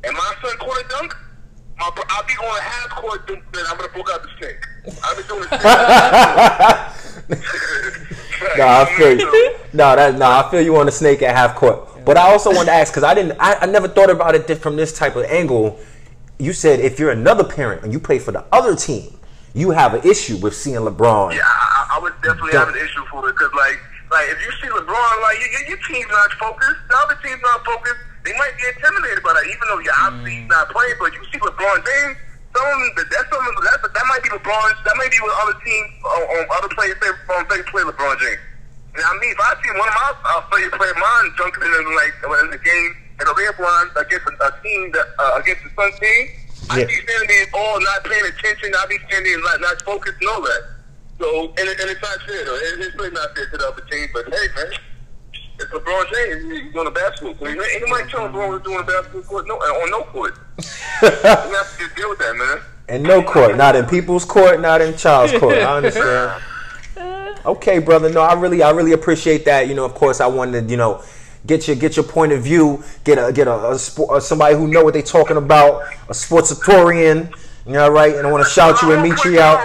and 0.04 0.16
my 0.16 0.34
son 0.42 0.56
caught 0.58 0.84
a 0.84 0.88
dunk, 0.88 1.14
my, 1.78 1.90
I'll 2.08 2.26
be 2.26 2.34
going 2.34 2.56
to 2.56 2.62
half 2.62 2.90
court 2.90 3.26
dunk, 3.26 3.44
then 3.52 3.64
I'm 3.68 3.76
going 3.76 3.90
to 3.90 3.96
book 3.96 4.08
out 4.12 4.22
the 4.22 4.28
snake. 4.38 4.64
I've 5.04 5.16
been 5.16 5.26
doing 5.26 5.42
the 5.48 5.58
snake. 7.26 8.04
No, 8.56 8.66
I 8.66 8.84
feel 8.96 9.18
you. 9.18 9.56
No, 9.72 9.96
that 9.96 10.16
no, 10.16 10.26
I 10.26 10.48
feel 10.50 10.60
you 10.60 10.76
on 10.76 10.86
the 10.86 10.92
snake 10.92 11.22
at 11.22 11.34
half 11.34 11.54
court. 11.54 12.04
But 12.04 12.16
I 12.16 12.30
also 12.30 12.50
want 12.54 12.68
to 12.68 12.72
ask 12.72 12.92
because 12.92 13.04
I 13.04 13.14
didn't, 13.14 13.38
I, 13.38 13.56
I 13.60 13.66
never 13.66 13.88
thought 13.88 14.10
about 14.10 14.34
it 14.34 14.52
from 14.56 14.76
this 14.76 14.92
type 14.96 15.16
of 15.16 15.24
angle. 15.24 15.78
You 16.38 16.52
said 16.52 16.80
if 16.80 16.98
you're 16.98 17.10
another 17.10 17.42
parent 17.44 17.82
and 17.82 17.92
you 17.92 17.98
play 17.98 18.18
for 18.18 18.30
the 18.32 18.44
other 18.52 18.76
team, 18.76 19.18
you 19.54 19.70
have 19.70 19.94
an 19.94 20.06
issue 20.06 20.36
with 20.38 20.54
seeing 20.54 20.78
LeBron. 20.78 21.34
Yeah, 21.34 21.42
I, 21.42 21.96
I 21.96 21.98
would 21.98 22.14
definitely 22.22 22.52
have 22.54 22.68
an 22.68 22.76
issue 22.78 23.02
for 23.10 23.26
it 23.28 23.34
because, 23.34 23.50
like, 23.58 23.74
like 24.10 24.28
if 24.30 24.38
you 24.46 24.52
see 24.62 24.70
LeBron, 24.70 25.22
like 25.22 25.38
your, 25.42 25.74
your 25.74 25.80
team's 25.88 26.06
not 26.10 26.30
focused, 26.38 26.78
the 26.88 26.96
other 27.02 27.18
team's 27.26 27.42
not 27.42 27.64
focused, 27.66 27.98
they 28.22 28.30
might 28.38 28.54
be 28.54 28.70
intimidated 28.70 29.18
by 29.26 29.34
that. 29.34 29.44
Even 29.50 29.64
though 29.66 29.80
you're 29.82 29.98
obviously 29.98 30.46
Mm. 30.46 30.48
not 30.48 30.68
playing, 30.70 30.94
but 31.00 31.10
you 31.12 31.22
see 31.32 31.38
LeBron 31.42 31.78
James, 31.82 32.16
some 32.54 32.80
that's 32.96 33.28
some 33.34 33.42
that's, 33.64 33.82
that 33.82 34.06
might 34.06 34.22
be 34.22 34.30
LeBron, 34.30 34.68
that 34.84 34.94
might 34.94 35.10
be 35.10 35.18
what 35.18 35.34
other 35.42 35.58
teams, 35.64 35.90
on, 36.06 36.22
on 36.22 36.42
other 36.54 36.70
players 36.70 36.94
say, 37.02 37.10
on 37.34 37.42
say 37.50 37.62
play 37.66 37.82
LeBron 37.82 38.14
James. 38.20 38.42
And 38.94 39.02
I 39.02 39.12
mean, 39.18 39.30
if 39.34 39.40
I 39.42 39.54
see 39.62 39.70
one 39.74 39.86
of 39.90 39.94
my 39.94 40.10
uh, 40.22 40.40
players 40.54 40.70
play 40.74 40.90
mine 40.94 41.26
dunking 41.34 41.66
in 41.66 41.84
like 41.98 42.14
in 42.46 42.50
the 42.54 42.58
game 42.62 42.92
in 43.20 43.26
a 43.26 43.34
red 43.34 43.58
line 43.58 43.88
against 43.98 44.26
a, 44.26 44.32
a 44.46 44.50
team 44.62 44.92
that 44.92 45.06
uh, 45.18 45.40
against 45.42 45.64
the 45.64 45.70
Sun 45.74 45.92
team, 45.98 46.26
Yeah. 46.70 46.82
I'd 46.82 46.88
be 46.88 46.94
standing 46.94 47.28
there 47.28 47.46
all 47.54 47.80
not 47.80 48.04
paying 48.04 48.26
attention. 48.26 48.72
I'd 48.78 48.88
be 48.88 48.98
standing 49.08 49.32
there 49.32 49.42
not, 49.42 49.60
not 49.60 49.82
focused 49.82 50.18
and 50.20 50.30
all 50.30 50.42
that. 50.42 50.62
So, 51.18 51.48
and, 51.58 51.66
and 51.66 51.90
it's 51.90 52.02
not 52.02 52.22
fair, 52.22 52.44
though. 52.44 52.54
It, 52.54 52.80
it's 52.80 52.94
really 52.94 53.10
not 53.10 53.34
fair 53.34 53.50
to 53.50 53.56
the 53.56 53.66
other 53.66 53.82
team. 53.90 54.08
But 54.12 54.26
hey, 54.26 54.46
man, 54.54 54.72
it's 55.58 55.70
LeBron 55.72 56.04
James. 56.12 56.52
He's 56.52 56.72
doing 56.72 56.86
a 56.86 56.90
basketball 56.90 57.34
court. 57.34 57.50
Ain't 57.50 57.60
ain't 57.60 57.88
nobody 57.88 58.10
telling 58.10 58.32
LeBron 58.32 58.50
was 58.50 58.62
doing 58.62 58.80
a 58.80 58.84
basketball 58.84 59.22
court 59.22 59.48
no, 59.48 59.54
on 59.54 59.90
no 59.90 60.02
court. 60.04 60.38
you 61.02 61.08
have 61.08 61.72
to 61.72 61.78
just 61.78 61.96
deal 61.96 62.08
with 62.10 62.18
that, 62.18 62.36
man. 62.36 62.62
And 62.88 63.02
no 63.02 63.22
court, 63.22 63.56
not 63.56 63.76
in 63.76 63.84
people's 63.86 64.24
court, 64.24 64.60
not 64.60 64.80
in 64.80 64.96
child's 64.96 65.36
court. 65.38 65.56
I 65.58 65.76
understand. 65.76 66.42
Okay, 67.46 67.78
brother. 67.78 68.10
No, 68.10 68.20
I 68.20 68.34
really, 68.34 68.62
I 68.62 68.70
really 68.70 68.92
appreciate 68.92 69.46
that. 69.46 69.68
You 69.68 69.74
know, 69.74 69.84
of 69.84 69.94
course, 69.94 70.20
I 70.20 70.26
wanted 70.26 70.66
to, 70.66 70.70
you 70.70 70.76
know, 70.76 71.02
get 71.48 71.66
your 71.66 71.76
get 71.76 71.96
your 71.96 72.04
point 72.04 72.30
of 72.30 72.44
view, 72.44 72.84
get 73.02 73.18
a 73.18 73.32
get 73.32 73.48
a, 73.48 73.70
a 73.70 73.78
sport, 73.78 74.10
uh, 74.16 74.20
somebody 74.20 74.54
who 74.54 74.68
know 74.68 74.84
what 74.84 74.94
they 74.94 75.02
talking 75.02 75.36
about, 75.36 75.82
a 76.08 76.12
sportsatorian. 76.12 77.34
You 77.66 77.74
know, 77.74 77.88
right? 77.90 78.14
And 78.14 78.26
I 78.26 78.30
want 78.32 78.42
to 78.42 78.48
shout 78.48 78.80
you 78.80 78.92
and 78.92 79.02
meet 79.02 79.22
you 79.26 79.38
out. 79.40 79.60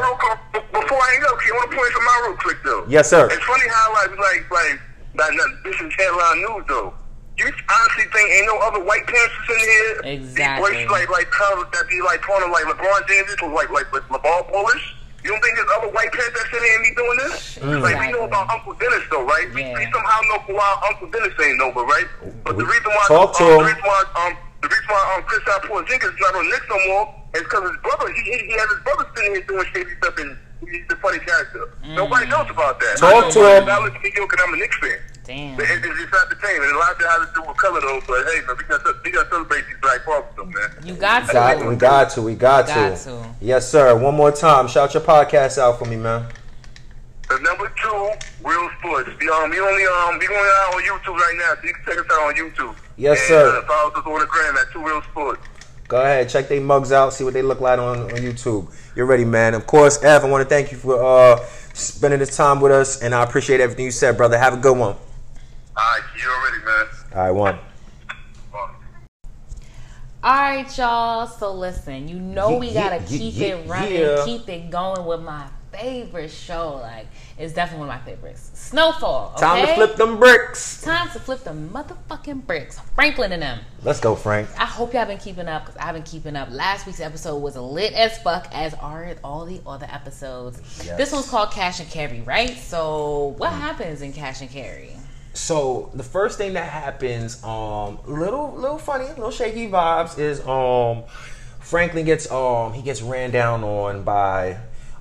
Before 0.52 1.00
I 1.00 1.08
hang 1.16 1.24
up, 1.24 1.40
you 1.48 1.54
want 1.56 1.72
to 1.72 1.78
point 1.78 1.94
some 1.94 2.04
out 2.04 2.28
real 2.28 2.36
quick, 2.36 2.58
though? 2.66 2.84
Yes, 2.90 3.10
sir. 3.10 3.32
It's 3.32 3.46
funny 3.46 3.64
how, 3.70 3.94
like, 3.94 4.12
like, 4.20 4.52
like, 4.52 4.80
like, 5.16 5.32
like 5.40 5.64
this 5.64 5.80
is 5.80 5.94
headline 5.96 6.44
news, 6.44 6.66
though. 6.68 6.94
You 7.38 7.46
honestly 7.48 8.04
think 8.12 8.30
ain't 8.30 8.46
no 8.46 8.58
other 8.60 8.84
white 8.84 9.08
parents 9.08 9.34
in 9.48 9.56
here? 9.56 10.20
Exactly. 10.20 10.72
These 10.76 10.84
boys, 10.84 10.92
like, 10.92 11.10
like, 11.10 11.32
colors 11.32 11.66
that 11.72 11.88
be 11.88 12.02
like 12.02 12.22
calling 12.22 12.52
like 12.52 12.66
LeBron 12.66 13.08
James 13.08 13.30
is 13.30 13.42
like, 13.42 13.72
like, 13.72 13.88
like 13.94 14.04
LeBron 14.12 14.52
Polish. 14.52 14.96
You 15.24 15.32
don't 15.32 15.40
think 15.42 15.56
there's 15.56 15.72
other 15.80 15.88
white 15.96 16.12
parents 16.12 16.36
that 16.36 16.48
sit 16.52 16.60
here 16.60 16.76
and 16.76 16.84
be 16.84 16.94
doing 17.00 17.18
this? 17.24 17.58
Like 17.64 17.96
we 18.00 18.12
know 18.12 18.26
about 18.28 18.50
Uncle 18.52 18.74
Dennis, 18.76 19.04
though, 19.10 19.24
right? 19.24 19.48
We, 19.56 19.64
we 19.64 19.84
somehow 19.92 20.20
know 20.28 20.40
why 20.52 20.68
Uncle 20.92 21.08
Dennis 21.16 21.32
ain't 21.40 21.58
know, 21.58 21.72
but 21.72 21.86
right? 21.88 22.08
But 22.44 22.58
the 22.60 22.66
reason 22.68 22.92
why, 22.92 23.06
Talk 23.08 23.38
to 23.40 23.44
him. 23.44 23.52
um, 23.52 23.58
the 23.64 23.68
reason 23.72 23.84
why, 23.88 24.04
um, 24.20 24.34
the 24.62 24.68
reason 24.68 24.88
why 24.92 25.02
um, 25.16 25.24
Chris 25.24 25.44
Porzingis 25.48 26.12
is 26.12 26.20
not 26.20 26.36
on 26.36 26.46
Knicks 26.52 26.68
no 26.68 26.80
more 26.92 27.04
is 27.36 27.44
because 27.44 27.64
his 27.72 27.80
brother, 27.82 28.12
he, 28.12 28.22
he, 28.22 28.36
he 28.52 28.54
has 28.60 28.68
his 28.70 28.82
brother 28.84 29.06
sitting 29.16 29.32
here 29.36 29.46
doing 29.48 29.66
shady 29.72 29.96
stuff 29.98 30.16
and 30.20 30.38
he's 30.68 30.84
a 30.92 30.96
funny 31.00 31.20
character. 31.20 31.72
Nobody 31.96 32.28
knows 32.28 32.50
about 32.52 32.80
that. 32.84 32.98
Talk 33.00 33.32
to 33.32 33.40
him. 33.40 33.64
I 33.68 33.80
listen 33.80 34.02
to 34.04 34.08
you 34.12 34.28
because 34.28 34.44
I'm 34.44 34.54
a 34.54 34.58
Knicks 34.58 34.78
fan. 34.78 35.00
Damn. 35.24 35.56
But 35.56 35.66
it, 35.70 35.86
it's 35.86 36.00
just 36.00 36.12
not 36.12 36.30
the 36.30 36.36
same. 36.36 36.62
And 36.62 36.72
a 36.76 36.78
lot 36.78 36.92
of 36.96 37.00
it 37.00 37.08
has 37.08 37.28
to 37.30 37.34
do 37.34 37.48
with 37.48 37.58
color, 37.58 37.80
though. 37.80 38.02
But 38.06 38.26
hey, 38.26 38.42
man, 38.46 38.58
we 38.58 38.64
got 38.66 38.84
to, 38.84 38.96
we 39.04 39.12
got 39.12 39.24
to 39.24 39.30
celebrate 39.30 39.66
these 39.68 39.78
black 39.82 40.04
fathers, 40.04 40.30
though, 40.36 40.46
man. 40.46 40.70
You 40.84 40.94
got 40.96 41.28
to. 41.28 41.34
Got, 41.34 41.66
we 41.66 41.76
got 41.76 42.10
to, 42.12 42.22
we 42.22 42.36
got, 42.36 42.68
Got 42.68 42.98
to. 42.98 43.04
to. 43.06 43.36
Yes, 43.40 43.70
sir. 43.70 43.98
One 43.98 44.16
more 44.16 44.32
time, 44.32 44.68
shout 44.68 44.94
your 44.94 45.04
podcast 45.04 45.58
out 45.58 45.80
for 45.80 45.86
me, 45.86 45.96
man. 45.96 46.28
The 47.30 47.40
number 47.40 47.72
two, 47.82 48.12
Real 48.48 48.70
Sports. 48.80 49.10
We, 49.20 49.30
um, 49.30 49.50
we 49.50 49.60
only 49.60 49.86
um, 49.86 50.20
we 50.20 50.28
going 50.28 50.52
out 50.60 50.76
on 50.76 50.82
YouTube 50.84 51.16
right 51.16 51.36
now, 51.40 51.56
so 51.60 51.68
you 51.68 51.74
can 51.74 51.86
check 51.86 51.98
us 51.98 52.06
out 52.12 52.28
on 52.28 52.36
YouTube. 52.36 52.76
Yes, 52.98 53.20
and, 53.20 53.28
sir. 53.28 53.60
Uh, 53.60 53.66
follow 53.66 53.92
us 53.92 54.06
on 54.06 54.20
the 54.20 54.26
gram 54.26 54.58
at 54.58 54.72
Two 54.72 54.86
Real 54.86 55.02
Sports. 55.04 55.48
Go 55.88 56.02
ahead, 56.02 56.28
check 56.30 56.48
their 56.48 56.60
mugs 56.60 56.92
out, 56.92 57.14
see 57.14 57.24
what 57.24 57.34
they 57.34 57.42
look 57.42 57.62
like 57.62 57.80
on, 57.80 58.02
on 58.02 58.10
YouTube. 58.10 58.74
You're 58.96 59.06
ready, 59.06 59.26
man. 59.26 59.54
Of 59.54 59.68
course, 59.68 60.04
Ev, 60.04 60.24
I 60.24 60.30
want 60.30 60.44
to 60.44 60.50
thank 60.50 60.72
you 60.72 60.78
for 60.78 61.02
uh, 61.04 61.40
spending 61.74 62.20
this 62.20 62.36
time 62.36 62.60
with 62.62 62.72
us, 62.72 63.02
and 63.02 63.16
I 63.16 63.24
appreciate 63.24 63.62
everything 63.62 63.86
you 63.86 63.92
said, 63.92 64.18
brother. 64.18 64.38
Have 64.38 64.54
a 64.54 64.58
good 64.58 64.78
one. 64.78 64.96
All 65.76 65.84
right, 65.84 66.02
you 66.22 66.30
already, 66.30 66.66
man. 66.66 66.86
All 67.14 67.24
right, 67.24 67.32
one. 67.32 67.60
All 70.24 70.34
right, 70.36 70.78
y'all. 70.78 71.28
So 71.28 71.52
listen, 71.52 72.08
you 72.08 72.20
know 72.20 72.58
we 72.58 72.74
gotta 72.74 73.04
ye- 73.12 73.18
keep 73.18 73.34
ye- 73.36 73.46
it 73.48 73.68
running, 73.68 73.94
yeah. 73.94 74.24
keep 74.24 74.48
it 74.48 74.70
going 74.70 75.06
with 75.06 75.22
my 75.22 75.48
favorite 75.74 76.30
show. 76.30 76.76
Like 76.76 77.08
it's 77.38 77.54
definitely 77.54 77.88
one 77.88 77.96
of 77.96 78.02
my 78.02 78.10
favorites. 78.10 78.52
Snowfall. 78.54 79.34
Okay? 79.36 79.42
Time 79.42 79.68
to 79.68 79.74
flip 79.74 79.96
them 79.96 80.20
bricks. 80.20 80.82
Time 80.82 81.10
to 81.10 81.20
flip 81.20 81.44
the 81.44 81.50
motherfucking 81.50 82.46
bricks. 82.46 82.80
Franklin 82.96 83.34
and 83.34 83.42
them. 83.42 83.60
Let's 83.82 84.00
go, 84.00 84.16
Frank. 84.16 84.48
I 84.58 84.66
hope 84.66 84.94
y'all 84.94 85.06
been 85.06 85.18
keeping 85.18 85.48
up 85.48 85.66
because 85.66 85.82
I've 85.82 85.96
been 85.96 86.04
keeping 86.04 86.36
up. 86.36 86.52
Last 86.52 86.86
week's 86.86 87.02
episode 87.02 87.40
was 87.40 87.58
lit 87.58 87.94
as 87.94 88.18
fuck, 88.20 88.48
as 88.54 88.76
are 88.76 89.16
all 89.24 89.46
the 89.46 89.60
other 89.68 89.88
episodes. 89.92 90.62
Yes. 90.86 90.98
This 90.98 91.12
one's 91.12 91.28
called 91.28 91.52
Cash 91.52 91.80
and 91.80 91.90
Carry, 91.90 92.22
right? 92.22 92.56
So, 92.58 93.36
what 93.38 93.52
mm. 93.52 93.60
happens 93.60 94.02
in 94.02 94.14
Cash 94.14 94.42
and 94.42 94.50
Carry? 94.50 94.92
So 95.34 95.90
the 95.96 96.04
first 96.04 96.38
thing 96.38 96.54
that 96.54 96.70
happens, 96.70 97.44
um, 97.44 97.98
little 98.06 98.54
little 98.54 98.78
funny, 98.78 99.08
little 99.10 99.32
shaky 99.32 99.68
vibes 99.68 100.20
is 100.20 100.40
um, 100.48 101.04
Franklin 101.60 102.06
gets 102.06 102.30
um 102.32 102.74
he 102.74 102.82
gets 102.82 103.02
ran 103.02 103.32
down 103.32 103.64
on 103.64 104.04
by 104.04 104.58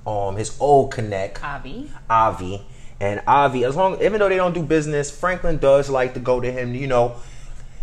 um 0.07 0.35
his 0.35 0.57
old 0.59 0.91
connect 0.91 1.43
Avi. 1.43 1.91
Avi. 2.09 2.61
And 2.99 3.21
Avi, 3.27 3.63
as 3.65 3.75
long 3.75 4.01
even 4.01 4.19
though 4.19 4.29
they 4.29 4.37
don't 4.37 4.53
do 4.53 4.63
business, 4.63 5.11
Franklin 5.11 5.57
does 5.57 5.89
like 5.89 6.13
to 6.15 6.19
go 6.19 6.39
to 6.39 6.51
him, 6.51 6.73
you 6.73 6.87
know, 6.87 7.15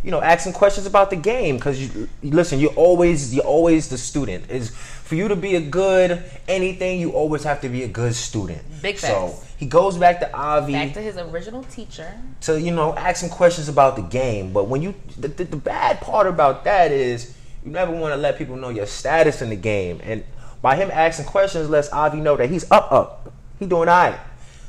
you 0.02 0.10
know, 0.10 0.20
ask 0.20 0.46
him 0.46 0.52
questions 0.52 0.86
about 0.86 1.10
the 1.10 1.16
game 1.16 1.56
because 1.56 1.80
you, 1.80 2.08
listen, 2.22 2.58
you're 2.58 2.72
always 2.72 3.34
you're 3.34 3.44
always 3.44 3.88
the 3.90 3.98
student. 3.98 4.50
Is 4.50 4.70
for 4.70 5.14
you 5.14 5.28
to 5.28 5.36
be 5.36 5.56
a 5.56 5.60
good 5.60 6.24
anything, 6.48 7.00
you 7.00 7.10
always 7.10 7.44
have 7.44 7.60
to 7.60 7.68
be 7.68 7.82
a 7.82 7.88
good 7.88 8.14
student. 8.14 8.62
Big 8.80 8.98
So 8.98 9.28
facts. 9.28 9.49
He 9.60 9.66
goes 9.66 9.98
back 9.98 10.20
to 10.20 10.34
Avi 10.34 10.72
Back 10.72 10.94
to 10.94 11.02
his 11.02 11.18
original 11.18 11.62
teacher. 11.64 12.10
to 12.40 12.58
you 12.58 12.70
know 12.70 12.94
ask 12.94 13.22
him 13.22 13.28
questions 13.28 13.68
about 13.68 13.94
the 13.94 14.00
game. 14.02 14.54
But 14.54 14.68
when 14.68 14.80
you 14.80 14.94
the, 15.18 15.28
the, 15.28 15.44
the 15.44 15.56
bad 15.58 16.00
part 16.00 16.26
about 16.26 16.64
that 16.64 16.90
is 16.92 17.34
You 17.62 17.70
never 17.70 17.92
want 17.92 18.14
to 18.14 18.16
let 18.16 18.38
people 18.38 18.56
know 18.56 18.70
your 18.70 18.86
status 18.86 19.42
in 19.42 19.50
the 19.50 19.56
game. 19.56 20.00
And 20.02 20.24
by 20.62 20.76
him 20.76 20.90
asking 20.90 21.26
questions, 21.26 21.68
lets 21.68 21.90
Avi 21.92 22.18
know 22.18 22.36
that 22.38 22.48
he's 22.48 22.64
up, 22.70 22.90
up. 22.90 23.32
He 23.58 23.66
doing 23.66 23.90
all 23.90 24.10
right. 24.10 24.18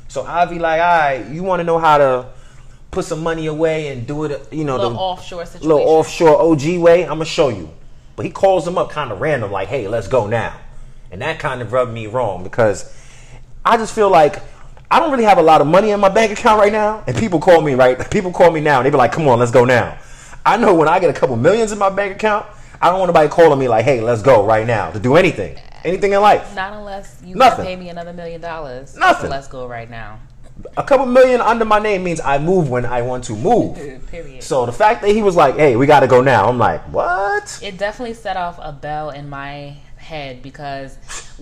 So 0.10 0.26
Avi 0.26 0.60
like, 0.60 0.82
all 0.82 0.98
right, 1.00 1.26
you 1.30 1.42
want 1.42 1.62
to 1.62 1.64
know 1.64 1.80
how 1.80 1.98
to 1.98 2.28
put 2.92 3.06
some 3.06 3.24
money 3.24 3.46
away 3.48 3.88
and 3.88 4.06
do 4.06 4.26
it, 4.26 4.52
you 4.52 4.66
know, 4.66 4.76
Little 4.76 4.92
the 4.92 4.98
offshore 4.98 5.46
situation. 5.46 5.70
little 5.70 5.88
offshore 5.88 6.42
OG 6.42 6.80
way. 6.80 7.04
I'm 7.04 7.12
gonna 7.12 7.26
show 7.26 7.48
you. 7.48 7.70
But 8.18 8.26
he 8.26 8.32
calls 8.32 8.68
him 8.68 8.78
up 8.78 8.89
kind 8.89 9.10
of 9.10 9.22
random, 9.22 9.54
like, 9.54 9.70
hey, 9.70 9.88
let's 9.88 10.10
go 10.10 10.28
now. 10.28 10.60
And 11.12 11.22
that 11.22 11.39
kind 11.39 11.62
of 11.62 11.72
rubbed 11.72 11.94
me 11.94 12.08
wrong 12.08 12.44
because 12.44 12.94
I 13.64 13.78
just 13.78 13.96
feel 13.96 14.10
like 14.10 14.42
I 14.92 15.00
don't 15.00 15.10
really 15.10 15.24
have 15.24 15.38
a 15.38 15.42
lot 15.42 15.62
of 15.62 15.68
money 15.68 15.92
in 15.92 16.00
my 16.02 16.10
bank 16.10 16.34
account 16.34 16.60
right 16.60 16.72
now. 16.72 17.02
And 17.08 17.16
people 17.16 17.39
call 17.39 17.62
me, 17.62 17.76
right? 17.76 18.12
People 18.12 18.34
call 18.34 18.52
me 18.52 18.60
now 18.60 18.80
and 18.80 18.86
they 18.86 18.89
be 18.89 18.98
like, 18.98 19.14
come 19.14 19.26
on, 19.30 19.39
let's 19.39 19.50
go 19.52 19.64
now. 19.64 19.98
I 20.46 20.58
know 20.58 20.76
when 20.76 20.89
I 20.89 21.00
get 21.00 21.10
a 21.10 21.14
couple 21.18 21.38
millions 21.38 21.72
in 21.72 21.78
my 21.80 21.89
bank 21.89 22.14
account, 22.14 22.46
I 22.82 22.89
don't 22.89 23.00
want 23.00 23.08
nobody 23.08 23.30
calling 23.30 23.58
me 23.58 23.70
like, 23.70 23.86
hey, 23.86 24.02
let's 24.02 24.22
go 24.22 24.46
right 24.46 24.68
now 24.68 24.92
to 24.92 25.00
do 25.00 25.16
anything. 25.16 25.58
Anything 25.86 26.12
in 26.12 26.20
life. 26.20 26.54
Not 26.56 26.74
unless 26.74 27.22
you 27.24 27.36
Nothing. 27.36 27.66
pay 27.66 27.76
me 27.78 27.88
another 27.88 28.12
million 28.12 28.42
dollars. 28.42 28.98
Nothing. 28.98 29.28
So 29.28 29.32
let's 29.32 29.48
go 29.48 29.66
right 29.66 29.89
now. 29.89 30.20
A 30.76 30.84
couple 30.84 31.06
million 31.06 31.39
under 31.39 31.64
my 31.64 31.80
name 31.80 32.04
means 32.04 32.20
I 32.20 32.38
move 32.38 32.70
when 32.70 32.86
I 32.86 33.02
want 33.02 33.24
to 33.26 33.36
move. 33.36 33.78
Period. 34.12 34.44
So 34.44 34.66
the 34.66 34.74
fact 34.74 35.02
that 35.04 35.12
he 35.12 35.24
was 35.24 35.38
like, 35.38 35.56
hey, 35.56 35.78
we 35.78 35.86
got 35.88 36.02
to 36.02 36.08
go 36.08 36.22
now, 36.22 36.50
I'm 36.50 36.58
like, 36.58 36.82
what? 36.92 37.60
it 37.64 37.78
definitely 37.78 38.14
set 38.14 38.36
off 38.36 38.60
a 38.62 38.74
bell 38.74 39.10
in 39.12 39.30
my 39.30 39.78
head 39.96 40.42
because 40.42 40.98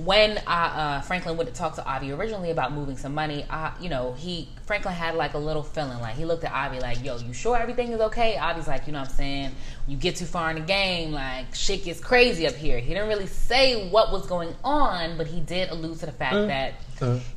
when 0.06 0.41
I, 0.47 0.66
uh, 0.66 1.02
Franklin 1.02 1.36
went 1.36 1.50
to 1.50 1.56
talk 1.56 1.76
to 1.76 1.86
Avi 1.86 2.12
originally 2.12 2.52
about 2.52 2.72
moving 2.72 2.95
some 2.95 3.14
money, 3.14 3.45
uh, 3.50 3.72
you 3.82 3.89
know, 3.89 4.14
he 4.14 4.47
Franklin 4.66 4.93
had 4.93 5.16
like 5.16 5.34
a 5.34 5.38
little 5.38 5.64
feeling 5.64 6.00
like 6.00 6.16
he 6.16 6.26
looked 6.26 6.43
at 6.45 6.54
Avi 6.54 6.80
like, 6.80 7.04
"Yo, 7.04 7.18
you 7.18 7.34
sure 7.34 7.58
everything 7.58 7.91
is 7.91 8.00
okay?" 8.00 8.38
Avi's 8.38 8.68
like, 8.68 8.88
"You 8.88 8.93
know 8.93 9.00
what 9.00 9.10
I'm 9.10 9.16
saying? 9.16 9.56
You 9.88 9.97
get 9.97 10.16
too 10.16 10.26
far 10.26 10.50
in 10.52 10.56
the 10.56 10.62
game, 10.62 11.12
like 11.12 11.54
shit 11.54 11.84
gets 11.84 12.00
crazy 12.00 12.47
up 12.47 12.54
here." 12.54 12.80
He 12.80 12.93
didn't 12.93 13.10
really 13.10 13.28
say 13.28 13.89
what 13.89 14.12
was 14.12 14.26
going 14.26 14.56
on, 14.64 15.18
but 15.18 15.28
he 15.28 15.41
did 15.41 15.70
allude 15.70 16.00
to 16.00 16.06
the 16.06 16.12
fact 16.14 16.36
that 16.47 16.76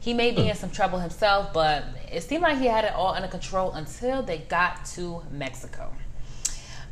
he 0.01 0.15
may 0.15 0.31
be 0.31 0.49
in 0.49 0.55
some 0.55 0.71
trouble 0.71 0.99
himself. 1.01 1.53
But 1.53 1.85
it 2.13 2.23
seemed 2.23 2.43
like 2.43 2.59
he 2.59 2.67
had 2.67 2.85
it 2.85 2.93
all 2.93 3.15
under 3.15 3.29
control 3.29 3.73
until 3.73 4.23
they 4.23 4.39
got 4.39 4.85
to 4.95 5.23
Mexico. 5.33 5.93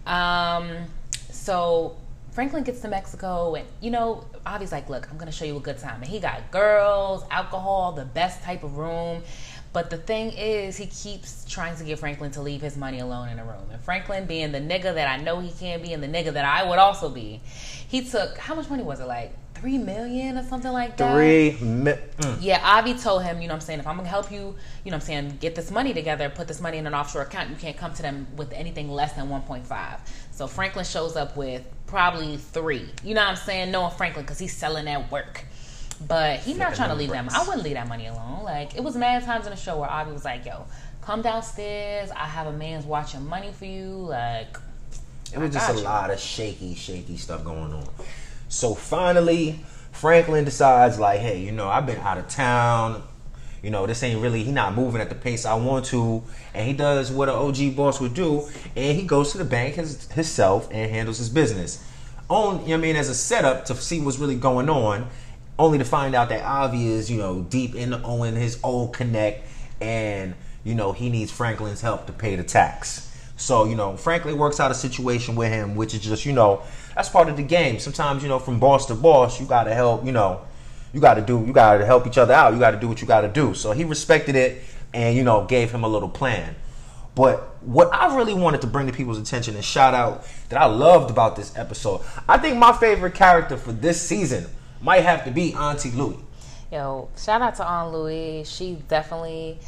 Um, 0.07 0.87
so 1.31 1.97
Franklin 2.41 2.64
gets 2.64 2.80
to 2.80 2.88
Mexico, 2.88 3.55
and 3.55 3.68
you 3.82 3.91
know, 3.91 4.24
Avi's 4.47 4.72
like, 4.72 4.88
"Look, 4.88 5.11
I'm 5.11 5.18
gonna 5.18 5.30
show 5.30 5.45
you 5.45 5.59
a 5.59 5.61
good 5.61 5.76
time." 5.76 6.01
And 6.01 6.11
he 6.11 6.18
got 6.20 6.51
girls, 6.51 7.22
alcohol, 7.30 7.93
the 7.93 8.07
best 8.07 8.43
type 8.43 8.64
of 8.64 8.78
room. 8.78 9.22
But 9.74 9.91
the 9.91 9.99
thing 9.99 10.32
is, 10.32 10.78
he 10.78 10.86
keeps 10.86 11.45
trying 11.47 11.76
to 11.76 11.84
get 11.84 11.99
Franklin 11.99 12.30
to 12.30 12.41
leave 12.41 12.62
his 12.62 12.78
money 12.78 13.01
alone 13.01 13.28
in 13.28 13.38
a 13.38 13.45
room. 13.45 13.68
And 13.70 13.78
Franklin, 13.82 14.24
being 14.24 14.53
the 14.53 14.59
nigga 14.59 14.95
that 14.95 15.07
I 15.07 15.22
know 15.22 15.41
he 15.41 15.51
can 15.51 15.82
be, 15.82 15.93
and 15.93 16.03
the 16.03 16.09
nigga 16.09 16.32
that 16.32 16.47
I 16.47 16.66
would 16.66 16.78
also 16.78 17.11
be, 17.11 17.43
he 17.86 18.01
took 18.01 18.38
how 18.38 18.55
much 18.55 18.70
money 18.70 18.84
was 18.84 19.01
it? 19.01 19.07
Like 19.07 19.34
three 19.61 19.76
million 19.76 20.38
or 20.38 20.43
something 20.43 20.72
like 20.72 20.97
that. 20.97 21.12
Three. 21.12 21.59
Mi- 21.61 21.93
mm. 21.93 22.38
Yeah, 22.41 22.61
Avi 22.64 22.95
told 22.95 23.22
him, 23.22 23.43
you 23.43 23.49
know 23.49 23.55
what 23.55 23.57
I'm 23.57 23.61
saying, 23.61 23.80
if 23.80 23.86
I'm 23.86 23.97
gonna 23.97 24.09
help 24.09 24.32
you, 24.32 24.38
you 24.38 24.43
know 24.43 24.57
what 24.84 24.95
I'm 24.95 25.01
saying, 25.01 25.38
get 25.41 25.55
this 25.55 25.70
money 25.70 25.93
together, 25.93 26.30
put 26.30 26.49
this 26.49 26.61
money 26.61 26.78
in 26.78 26.86
an 26.86 26.95
offshore 26.95 27.22
account, 27.22 27.51
you 27.51 27.57
can't 27.57 27.76
come 27.76 27.93
to 27.95 28.03
them 28.03 28.26
with 28.36 28.53
anything 28.53 28.91
less 28.91 29.12
than 29.12 29.28
1.5. 29.28 30.01
So 30.32 30.47
Franklin 30.47 30.86
shows 30.86 31.16
up 31.16 31.36
with 31.36 31.62
probably 31.91 32.36
three. 32.38 32.88
You 33.05 33.14
know 33.14 33.20
what 33.20 33.30
I'm 33.30 33.36
saying? 33.36 33.70
Knowing 33.70 33.91
Franklin 33.93 34.24
because 34.24 34.38
he's 34.38 34.57
selling 34.57 34.86
that 34.86 35.11
work. 35.11 35.45
But 36.07 36.38
he's 36.41 36.57
not 36.57 36.74
trying 36.74 36.88
to 36.88 36.95
leave 36.95 37.11
that. 37.11 37.24
bricks. 37.26 37.34
I 37.34 37.47
wouldn't 37.47 37.62
leave 37.62 37.74
that 37.74 37.88
money 37.88 38.07
alone. 38.07 38.43
Like 38.45 38.74
it 38.74 38.82
was 38.82 38.97
mad 38.97 39.22
times 39.24 39.45
in 39.45 39.51
the 39.51 39.57
show 39.57 39.78
where 39.78 39.91
Avi 39.91 40.12
was 40.12 40.24
like, 40.24 40.47
"Yo, 40.47 40.64
come 41.03 41.20
downstairs. 41.20 42.11
I 42.12 42.24
have 42.24 42.47
a 42.47 42.53
man's 42.53 42.86
watching 42.86 43.26
money 43.26 43.53
for 43.53 43.66
you." 43.66 43.88
Like 43.88 44.57
It 45.34 45.38
was 45.38 45.53
just 45.53 45.70
a 45.70 45.76
you. 45.76 45.82
lot 45.84 46.11
of 46.11 46.18
shaky, 46.18 46.74
shaky 46.74 47.18
stuff 47.18 47.45
going 47.45 47.72
on. 47.74 47.86
So 48.49 48.74
finally, 48.74 49.61
Franklin 49.93 50.45
decides, 50.45 50.99
like, 50.99 51.20
hey, 51.20 51.41
you 51.41 51.53
know, 51.53 51.68
I've 51.68 51.84
been 51.86 51.99
out 51.99 52.16
of 52.18 52.28
town. 52.28 53.03
You 53.63 53.71
know, 53.71 53.87
this 53.87 54.03
ain't 54.03 54.21
really, 54.21 54.43
he 54.43 54.53
not 54.53 54.75
moving 54.75 55.01
at 55.01 55.09
the 55.09 55.15
pace 55.15 55.45
I 55.45 55.55
want 55.55 55.85
to. 55.87 56.23
And 56.55 56.67
he 56.67 56.73
does 56.73 57.11
what 57.13 57.29
an 57.29 57.35
OG 57.35 57.77
boss 57.77 58.01
would 58.01 58.15
do. 58.15 58.49
And 58.75 58.97
he 58.97 59.05
goes 59.05 59.33
to 59.33 59.39
the 59.39 59.45
bank 59.45 59.75
his, 59.75 60.11
himself 60.13 60.69
and 60.71 60.91
handles 60.91 61.19
his 61.19 61.29
business. 61.29 61.85
On, 62.29 62.63
you 62.63 62.69
know 62.69 62.75
I 62.75 62.79
mean, 62.79 62.97
as 62.97 63.09
a 63.09 63.15
setup 63.15 63.67
to 63.67 63.75
see 63.75 64.01
what's 64.01 64.19
really 64.19 64.37
going 64.37 64.69
on. 64.69 65.09
Only 65.59 65.77
to 65.77 65.85
find 65.85 66.15
out 66.15 66.31
that 66.31 66.43
Avi 66.43 66.89
is, 66.89 67.11
you 67.11 67.19
know, 67.19 67.43
deep 67.43 67.75
in 67.75 67.93
owing 67.93 68.35
his 68.35 68.59
old 68.63 68.95
connect. 68.95 69.47
And, 69.79 70.35
you 70.65 70.75
know, 70.75 70.93
he 70.93 71.11
needs 71.11 71.31
Franklin's 71.31 71.83
help 71.83 72.07
to 72.07 72.13
pay 72.13 72.35
the 72.37 72.45
tax. 72.45 73.07
So, 73.37 73.65
you 73.65 73.75
know, 73.75 73.97
Franklin 73.97 74.39
works 74.39 74.61
out 74.61 74.71
a 74.71 74.75
situation 74.75 75.35
with 75.35 75.51
him, 75.51 75.75
which 75.75 75.95
is 75.95 76.01
just, 76.01 76.25
you 76.27 76.33
know, 76.33 76.63
that's 76.95 77.09
part 77.09 77.29
of 77.29 77.37
the 77.37 77.43
game. 77.43 77.79
Sometimes, 77.79 78.23
you 78.23 78.29
know, 78.29 78.39
from 78.39 78.59
boss 78.59 78.87
to 78.87 78.95
boss, 78.95 79.41
you 79.41 79.47
got 79.47 79.65
to 79.65 79.75
help, 79.75 80.05
you 80.05 80.13
know, 80.13 80.43
you 80.93 81.01
got 81.01 81.14
to 81.14 81.22
do, 81.22 81.45
you 81.47 81.53
got 81.53 81.78
to 81.78 81.86
help 81.86 82.07
each 82.07 82.18
other 82.18 82.34
out. 82.34 82.53
You 82.53 82.59
got 82.59 82.72
to 82.72 82.80
do 82.80 82.88
what 82.88 83.01
you 83.01 83.07
got 83.07 83.22
to 83.22 83.28
do. 83.28 83.55
So 83.55 83.72
he 83.72 83.84
respected 83.84 84.36
it 84.36 84.62
and, 84.93 85.16
you 85.16 85.22
know, 85.22 85.45
gave 85.45 85.70
him 85.70 85.84
a 85.84 85.88
little 85.88 86.09
plan. 86.09 86.55
But 87.14 87.62
what 87.62 87.93
I 87.93 88.16
really 88.16 88.34
wanted 88.34 88.61
to 88.62 88.66
bring 88.66 88.86
to 88.86 88.93
people's 88.93 89.18
attention 89.18 89.55
and 89.55 89.64
shout 89.64 89.95
out 89.95 90.26
that 90.49 90.61
I 90.61 90.66
loved 90.66 91.11
about 91.11 91.36
this 91.36 91.57
episode, 91.57 92.01
I 92.28 92.38
think 92.38 92.57
my 92.57 92.72
favorite 92.72 93.14
character 93.14 93.57
for 93.57 93.72
this 93.72 94.01
season 94.01 94.47
might 94.80 95.03
have 95.03 95.24
to 95.24 95.30
be 95.30 95.53
Auntie 95.55 95.91
Louie. 95.91 96.18
Yo, 96.72 97.09
shout 97.16 97.43
out 97.43 97.57
to 97.57 97.66
Aunt 97.66 97.93
Louie. 97.93 98.45
She's 98.45 98.78
definitely 98.88 99.59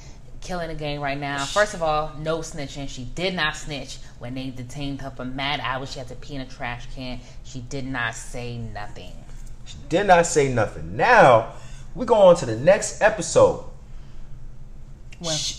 killing 0.40 0.68
the 0.68 0.74
game 0.74 1.00
right 1.00 1.18
now. 1.18 1.44
First 1.44 1.74
of 1.74 1.82
all, 1.82 2.12
no 2.18 2.38
snitching. 2.38 2.88
She 2.88 3.04
did 3.04 3.34
not 3.34 3.56
snitch 3.56 3.98
when 4.18 4.34
they 4.34 4.50
detained 4.50 5.00
her 5.02 5.10
for 5.10 5.24
mad 5.24 5.60
hours. 5.60 5.92
She 5.92 5.98
had 5.98 6.08
to 6.08 6.14
pee 6.14 6.36
in 6.36 6.40
a 6.40 6.46
trash 6.46 6.86
can. 6.94 7.20
She 7.44 7.60
did 7.60 7.86
not 7.86 8.14
say 8.14 8.56
nothing. 8.56 9.12
She 9.72 9.78
did 9.88 10.06
not 10.06 10.26
say 10.26 10.52
nothing. 10.52 10.96
Now, 10.96 11.52
we 11.94 12.04
go 12.04 12.14
on 12.14 12.36
to 12.36 12.46
the 12.46 12.56
next 12.56 13.00
episode. 13.00 13.64
When- 15.18 15.34
She, 15.34 15.56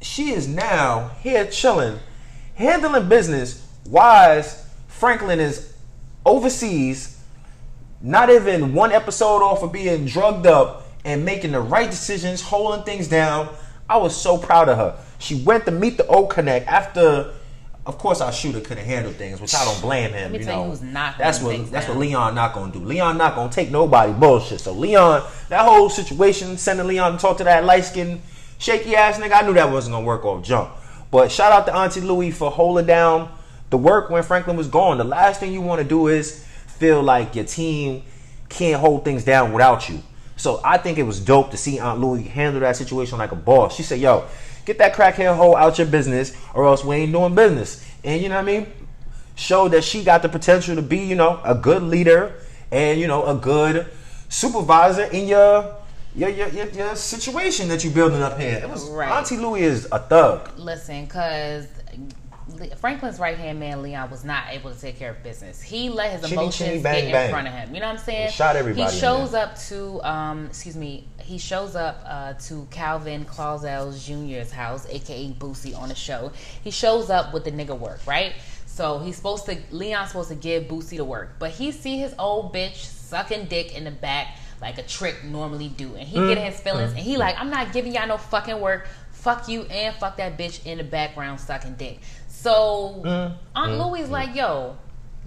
she 0.00 0.30
is 0.30 0.48
now 0.48 1.10
here 1.20 1.46
chilling, 1.46 1.98
handling 2.54 3.08
business. 3.08 3.66
Wise 3.86 4.64
Franklin 4.88 5.38
is 5.38 5.74
overseas, 6.24 7.20
not 8.00 8.30
even 8.30 8.72
one 8.74 8.90
episode 8.92 9.42
off 9.42 9.62
of 9.62 9.72
being 9.72 10.06
drugged 10.06 10.46
up 10.46 10.86
and 11.04 11.24
making 11.24 11.52
the 11.52 11.60
right 11.60 11.90
decisions, 11.90 12.40
holding 12.42 12.84
things 12.84 13.06
down. 13.06 13.48
I 13.88 13.98
was 13.98 14.16
so 14.16 14.38
proud 14.38 14.68
of 14.68 14.78
her. 14.78 14.98
She 15.18 15.42
went 15.42 15.64
to 15.66 15.70
meet 15.70 15.98
the 15.98 16.06
O 16.06 16.26
Connect 16.26 16.66
after. 16.66 17.34
Of 17.86 17.98
course, 17.98 18.20
our 18.20 18.32
shooter 18.32 18.60
couldn't 18.60 18.84
handle 18.84 19.12
things, 19.12 19.40
which 19.40 19.54
I 19.54 19.64
don't 19.64 19.80
blame 19.80 20.12
him. 20.12 20.34
You 20.34 20.40
you 20.40 20.46
know, 20.46 20.74
not 20.82 21.16
that's 21.18 21.40
what 21.40 21.70
that's 21.70 21.86
what. 21.86 21.98
Leon 21.98 22.34
not 22.34 22.52
gonna 22.52 22.72
do. 22.72 22.80
Leon 22.80 23.16
not 23.16 23.36
gonna 23.36 23.52
take 23.52 23.70
nobody 23.70 24.12
bullshit. 24.12 24.60
So 24.60 24.72
Leon, 24.72 25.22
that 25.50 25.64
whole 25.64 25.88
situation, 25.88 26.58
sending 26.58 26.88
Leon 26.88 27.12
to 27.12 27.18
talk 27.18 27.38
to 27.38 27.44
that 27.44 27.64
light 27.64 27.84
skinned 27.84 28.20
shaky 28.58 28.96
ass 28.96 29.18
nigga, 29.18 29.40
I 29.40 29.46
knew 29.46 29.54
that 29.54 29.70
wasn't 29.70 29.94
gonna 29.94 30.04
work 30.04 30.24
off 30.24 30.44
jump. 30.44 30.70
But 31.12 31.30
shout 31.30 31.52
out 31.52 31.66
to 31.66 31.74
Auntie 31.74 32.00
Louie 32.00 32.32
for 32.32 32.50
holding 32.50 32.86
down 32.86 33.30
the 33.70 33.78
work 33.78 34.10
when 34.10 34.22
Franklin 34.24 34.56
was 34.56 34.66
gone. 34.68 34.98
The 34.98 35.04
last 35.04 35.38
thing 35.38 35.52
you 35.52 35.60
want 35.60 35.80
to 35.80 35.86
do 35.86 36.08
is 36.08 36.44
feel 36.66 37.02
like 37.02 37.36
your 37.36 37.44
team 37.44 38.02
can't 38.48 38.80
hold 38.80 39.04
things 39.04 39.24
down 39.24 39.52
without 39.52 39.88
you. 39.88 40.02
So 40.36 40.60
I 40.64 40.78
think 40.78 40.98
it 40.98 41.04
was 41.04 41.20
dope 41.20 41.50
to 41.52 41.56
see 41.56 41.78
Aunt 41.78 42.00
Louie 42.00 42.22
handle 42.22 42.60
that 42.60 42.76
situation 42.76 43.18
like 43.18 43.32
a 43.32 43.36
boss. 43.36 43.74
She 43.74 43.82
said, 43.82 44.00
"Yo, 44.00 44.24
get 44.66 44.78
that 44.78 44.94
crackhead 44.94 45.34
hole 45.36 45.56
out 45.56 45.78
your 45.78 45.86
business, 45.86 46.36
or 46.52 46.66
else 46.66 46.84
we 46.84 46.96
ain't 46.96 47.12
doing 47.12 47.34
business." 47.34 47.82
And 48.04 48.22
you 48.22 48.28
know 48.28 48.34
what 48.34 48.42
I 48.42 48.58
mean? 48.58 48.66
Showed 49.34 49.68
that 49.70 49.84
she 49.84 50.04
got 50.04 50.22
the 50.22 50.28
potential 50.28 50.76
to 50.76 50.82
be, 50.82 50.98
you 50.98 51.14
know, 51.14 51.40
a 51.44 51.54
good 51.54 51.82
leader 51.82 52.34
and 52.70 53.00
you 53.00 53.06
know 53.06 53.24
a 53.26 53.34
good 53.34 53.86
supervisor 54.28 55.04
in 55.04 55.28
your 55.28 55.76
your 56.14 56.30
your, 56.30 56.48
your, 56.48 56.66
your 56.68 56.96
situation 56.96 57.68
that 57.68 57.84
you 57.84 57.90
building 57.90 58.22
up 58.22 58.38
here. 58.38 58.60
It 58.62 58.68
was 58.68 58.88
Right. 58.88 59.10
Auntie 59.10 59.36
Louie 59.36 59.62
is 59.62 59.86
a 59.92 59.98
thug. 59.98 60.50
Listen, 60.56 61.04
because 61.04 61.66
Franklin's 62.76 63.18
right 63.18 63.36
hand 63.36 63.58
man 63.58 63.82
Leon 63.82 64.10
was 64.10 64.24
not 64.24 64.44
able 64.50 64.72
to 64.72 64.80
take 64.80 64.98
care 64.98 65.10
of 65.10 65.22
business. 65.22 65.60
He 65.60 65.88
let 65.88 66.12
his 66.12 66.20
Chitty, 66.22 66.34
emotions 66.34 66.58
chitty, 66.70 66.82
bang, 66.82 66.94
get 66.94 67.04
in 67.06 67.12
bang. 67.12 67.30
front 67.30 67.48
of 67.48 67.54
him. 67.54 67.74
You 67.74 67.80
know 67.80 67.86
what 67.86 67.98
I'm 67.98 68.04
saying? 68.04 68.26
He 68.28 68.32
shot 68.32 68.54
everybody 68.56 68.92
He 68.92 68.98
shows 68.98 69.34
up 69.34 69.58
to, 69.68 70.00
um, 70.02 70.46
excuse 70.46 70.76
me, 70.76 71.08
he 71.20 71.38
shows 71.38 71.74
up 71.74 72.02
uh, 72.06 72.34
to 72.34 72.66
Calvin 72.70 73.24
Clausel's 73.24 74.06
Jr.'s 74.06 74.52
house, 74.52 74.86
aka 74.88 75.32
Boosie, 75.32 75.76
on 75.76 75.88
the 75.88 75.94
show. 75.96 76.30
He 76.62 76.70
shows 76.70 77.10
up 77.10 77.34
with 77.34 77.44
the 77.44 77.50
nigga 77.50 77.76
work, 77.76 78.06
right? 78.06 78.34
So 78.66 78.98
he's 79.00 79.16
supposed 79.16 79.46
to, 79.46 79.58
Leon's 79.70 80.08
supposed 80.08 80.28
to 80.28 80.34
give 80.34 80.64
Boosie 80.64 80.98
the 80.98 81.04
work, 81.04 81.36
but 81.38 81.50
he 81.50 81.72
see 81.72 81.98
his 81.98 82.14
old 82.18 82.54
bitch 82.54 82.76
sucking 82.76 83.46
dick 83.46 83.76
in 83.76 83.84
the 83.84 83.90
back 83.90 84.36
like 84.60 84.78
a 84.78 84.82
trick 84.82 85.22
normally 85.24 85.68
do, 85.68 85.94
and 85.96 86.08
he 86.08 86.16
get 86.16 86.38
in 86.38 86.44
his 86.44 86.60
feelings, 86.60 86.92
and 86.92 87.00
he 87.00 87.16
like, 87.16 87.38
I'm 87.38 87.50
not 87.50 87.72
giving 87.72 87.92
y'all 87.94 88.06
no 88.06 88.16
fucking 88.16 88.60
work. 88.60 88.86
Fuck 89.12 89.48
you 89.48 89.62
and 89.64 89.94
fuck 89.96 90.18
that 90.18 90.38
bitch 90.38 90.64
in 90.64 90.78
the 90.78 90.84
background 90.84 91.40
sucking 91.40 91.74
dick. 91.74 91.98
So 92.46 93.02
mm. 93.04 93.36
Aunt 93.56 93.72
mm. 93.72 93.90
Louie's 93.90 94.06
mm. 94.06 94.12
like, 94.12 94.36
yo, 94.36 94.76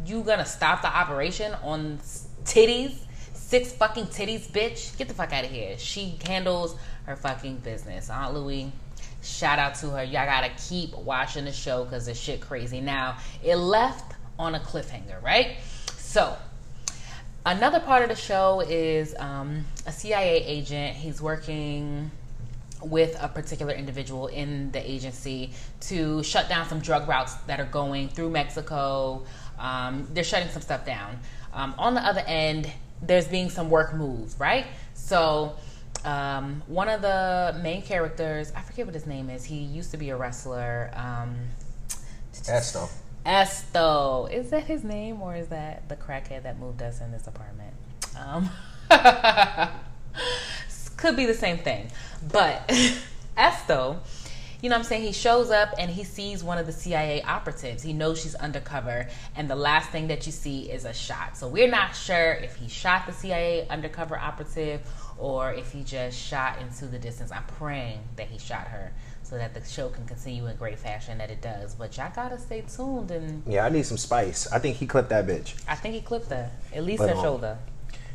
you 0.06 0.24
gonna 0.24 0.46
stop 0.46 0.82
the 0.82 0.88
operation 0.88 1.54
on 1.64 2.00
titties? 2.46 2.96
Six 3.34 3.74
fucking 3.74 4.06
titties, 4.06 4.50
bitch. 4.50 4.98
Get 4.98 5.10
the 5.10 5.14
fuck 5.14 5.34
out 5.34 5.44
of 5.44 5.52
here. 5.52 5.78
She 5.78 6.18
handles 6.26 6.78
her 7.08 7.18
fucking 7.18 7.58
business. 7.58 8.10
Aunt 8.10 8.36
Louie, 8.36 8.72
shout 9.22 9.60
out 9.60 9.76
to 9.82 9.90
her. 9.90 10.04
Y'all 10.06 10.28
gotta 10.28 10.50
keep 10.70 10.96
watching 10.96 11.44
the 11.44 11.52
show 11.52 11.84
because 11.84 12.06
the 12.06 12.14
shit 12.14 12.40
crazy. 12.40 12.80
Now, 12.80 13.18
it 13.44 13.58
left 13.58 14.16
on 14.38 14.56
a 14.56 14.60
cliffhanger, 14.62 15.22
right? 15.22 15.58
So, 15.98 16.38
another 17.46 17.82
part 17.82 18.04
of 18.04 18.08
the 18.08 18.16
show 18.16 18.62
is 18.62 19.14
um, 19.20 19.66
a 19.86 19.92
CIA 19.92 20.42
agent. 20.46 20.96
He's 20.96 21.22
working 21.22 22.12
with 22.82 23.18
a 23.22 23.28
particular 23.28 23.74
individual 23.74 24.28
in 24.28 24.72
the 24.72 24.90
agency 24.90 25.52
to 25.82 26.24
shut 26.24 26.48
down 26.48 26.68
some 26.68 26.80
drug 26.80 27.08
routes 27.08 27.34
that 27.48 27.60
are 27.60 27.66
going 27.66 28.10
through 28.10 28.30
Mexico. 28.30 29.24
Um, 29.58 30.08
they're 30.14 30.24
shutting 30.24 30.50
some 30.50 30.62
stuff 30.62 30.86
down. 30.86 31.20
Um, 31.54 31.76
on 31.78 31.94
the 31.94 32.02
other 32.02 32.24
end, 32.26 32.72
there's 33.02 33.28
being 33.28 33.50
some 33.50 33.70
work 33.70 33.94
moves, 33.94 34.40
right? 34.40 34.66
So, 34.94 35.56
um, 36.06 36.64
one 36.68 36.88
of 36.88 37.02
the 37.02 37.60
main 37.62 37.82
characters, 37.82 38.52
I 38.56 38.62
forget 38.62 38.86
what 38.86 38.96
his 38.96 39.06
name 39.06 39.30
is. 39.30 39.44
He 39.44 39.58
used 39.58 39.92
to 39.92 39.98
be 39.98 40.10
a 40.10 40.18
wrestler. 40.18 40.92
Um, 40.94 41.36
Esto. 42.48 42.90
Esto. 43.26 44.28
Is 44.32 44.50
that 44.52 44.64
his 44.64 44.84
name 44.84 45.22
or 45.22 45.36
is 45.36 45.48
that 45.48 45.90
the 45.90 45.96
crackhead 45.96 46.44
that 46.44 46.58
moved 46.60 46.82
us 46.82 47.02
in 47.02 47.12
this 47.12 47.28
apartment? 47.28 47.74
Um, 48.18 48.50
could 50.98 51.16
be 51.16 51.26
the 51.26 51.34
same 51.34 51.58
thing. 51.58 51.90
But 52.32 52.72
Esto, 53.38 54.00
you 54.62 54.70
know 54.70 54.76
what 54.76 54.80
I'm 54.80 54.86
saying? 54.86 55.04
He 55.04 55.14
shows 55.14 55.52
up 55.52 55.74
and 55.78 55.90
he 55.90 56.04
sees 56.04 56.44
one 56.44 56.58
of 56.58 56.66
the 56.66 56.74
CIA 56.74 57.22
operatives. 57.22 57.82
He 57.82 57.94
knows 57.94 58.22
she's 58.22 58.36
undercover, 58.36 59.08
and 59.36 59.50
the 59.50 59.56
last 59.56 59.90
thing 59.90 60.08
that 60.08 60.26
you 60.26 60.32
see 60.32 60.70
is 60.70 60.84
a 60.86 60.94
shot. 60.94 61.38
So 61.38 61.48
we're 61.48 61.70
not 61.70 61.96
sure 61.96 62.34
if 62.34 62.56
he 62.58 62.68
shot 62.68 63.06
the 63.06 63.14
CIA 63.14 63.68
undercover 63.70 64.18
operative 64.18 64.82
or 65.18 65.54
if 65.54 65.72
he 65.72 65.84
just 65.84 66.18
shot 66.18 66.60
into 66.62 66.86
the 66.86 67.00
distance. 67.00 67.32
I'm 67.32 67.44
praying 67.44 68.00
that 68.18 68.28
he 68.28 68.38
shot 68.38 68.68
her 68.68 68.92
so 69.24 69.38
that 69.38 69.54
the 69.54 69.64
show 69.64 69.90
can 69.90 70.06
continue 70.06 70.48
in 70.48 70.56
great 70.56 70.80
fashion 70.80 71.20
that 71.20 71.30
it 71.30 71.42
does. 71.42 71.76
But 71.76 71.96
y'all 71.98 72.12
gotta 72.14 72.40
stay 72.40 72.62
tuned 72.62 73.12
and 73.12 73.44
Yeah, 73.48 73.66
I 73.66 73.70
need 73.70 73.86
some 73.86 73.98
spice. 73.98 74.52
I 74.52 74.60
think 74.60 74.78
he 74.78 74.88
clipped 74.88 75.10
that 75.10 75.28
bitch. 75.28 75.54
I 75.68 75.76
think 75.76 75.94
he 75.94 76.02
clipped 76.02 76.30
her. 76.32 76.50
At 76.74 76.84
least 76.84 77.00
But, 77.00 77.10
her 77.10 77.16
um, 77.16 77.22
shoulder. 77.22 77.58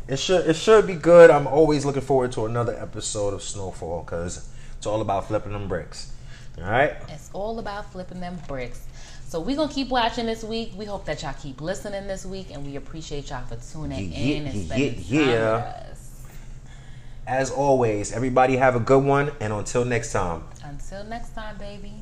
It 0.07 0.19
should 0.19 0.47
it 0.47 0.57
should 0.57 0.87
be 0.87 0.95
good. 0.95 1.31
I'm 1.31 1.47
always 1.47 1.85
looking 1.85 2.03
forward 2.03 2.33
to 2.33 2.45
another 2.47 2.75
episode 2.79 3.33
of 3.33 3.43
Snowfall 3.43 4.03
because 4.03 4.49
it's 4.77 4.87
all 4.87 5.01
about 5.01 5.29
flipping 5.29 5.53
them 5.53 5.67
bricks. 5.69 6.13
All 6.59 6.65
right. 6.71 6.95
It's 7.09 7.31
all 7.33 7.59
about 7.59 7.91
flipping 7.91 8.21
them 8.21 8.39
bricks. 8.47 8.87
So 9.27 9.41
we're 9.41 9.57
gonna 9.57 9.73
keep 9.73 9.89
watching 9.89 10.27
this 10.27 10.45
week. 10.45 10.73
We 10.77 10.85
hope 10.85 11.07
that 11.07 11.23
y'all 11.23 11.35
keep 11.41 11.61
listening 11.61 12.07
this 12.07 12.25
week, 12.27 12.49
and 12.53 12.65
we 12.65 12.77
appreciate 12.77 13.31
y'all 13.31 13.45
for 13.47 13.57
tuning 13.57 14.13
Yeah, 14.13 14.19
in 14.19 14.47
and 14.47 14.67
spending 14.67 15.05
yeah, 15.07 15.21
time 15.21 15.29
yeah. 15.31 15.55
with 15.55 15.91
us. 15.91 16.23
As 17.27 17.51
always, 17.51 18.13
everybody 18.13 18.57
have 18.57 18.77
a 18.77 18.81
good 18.81 19.03
one, 19.03 19.33
and 19.41 19.53
until 19.53 19.85
next 19.85 20.13
time. 20.13 20.45
Until 20.63 21.05
next 21.05 21.35
time, 21.35 21.57
baby. 21.57 21.95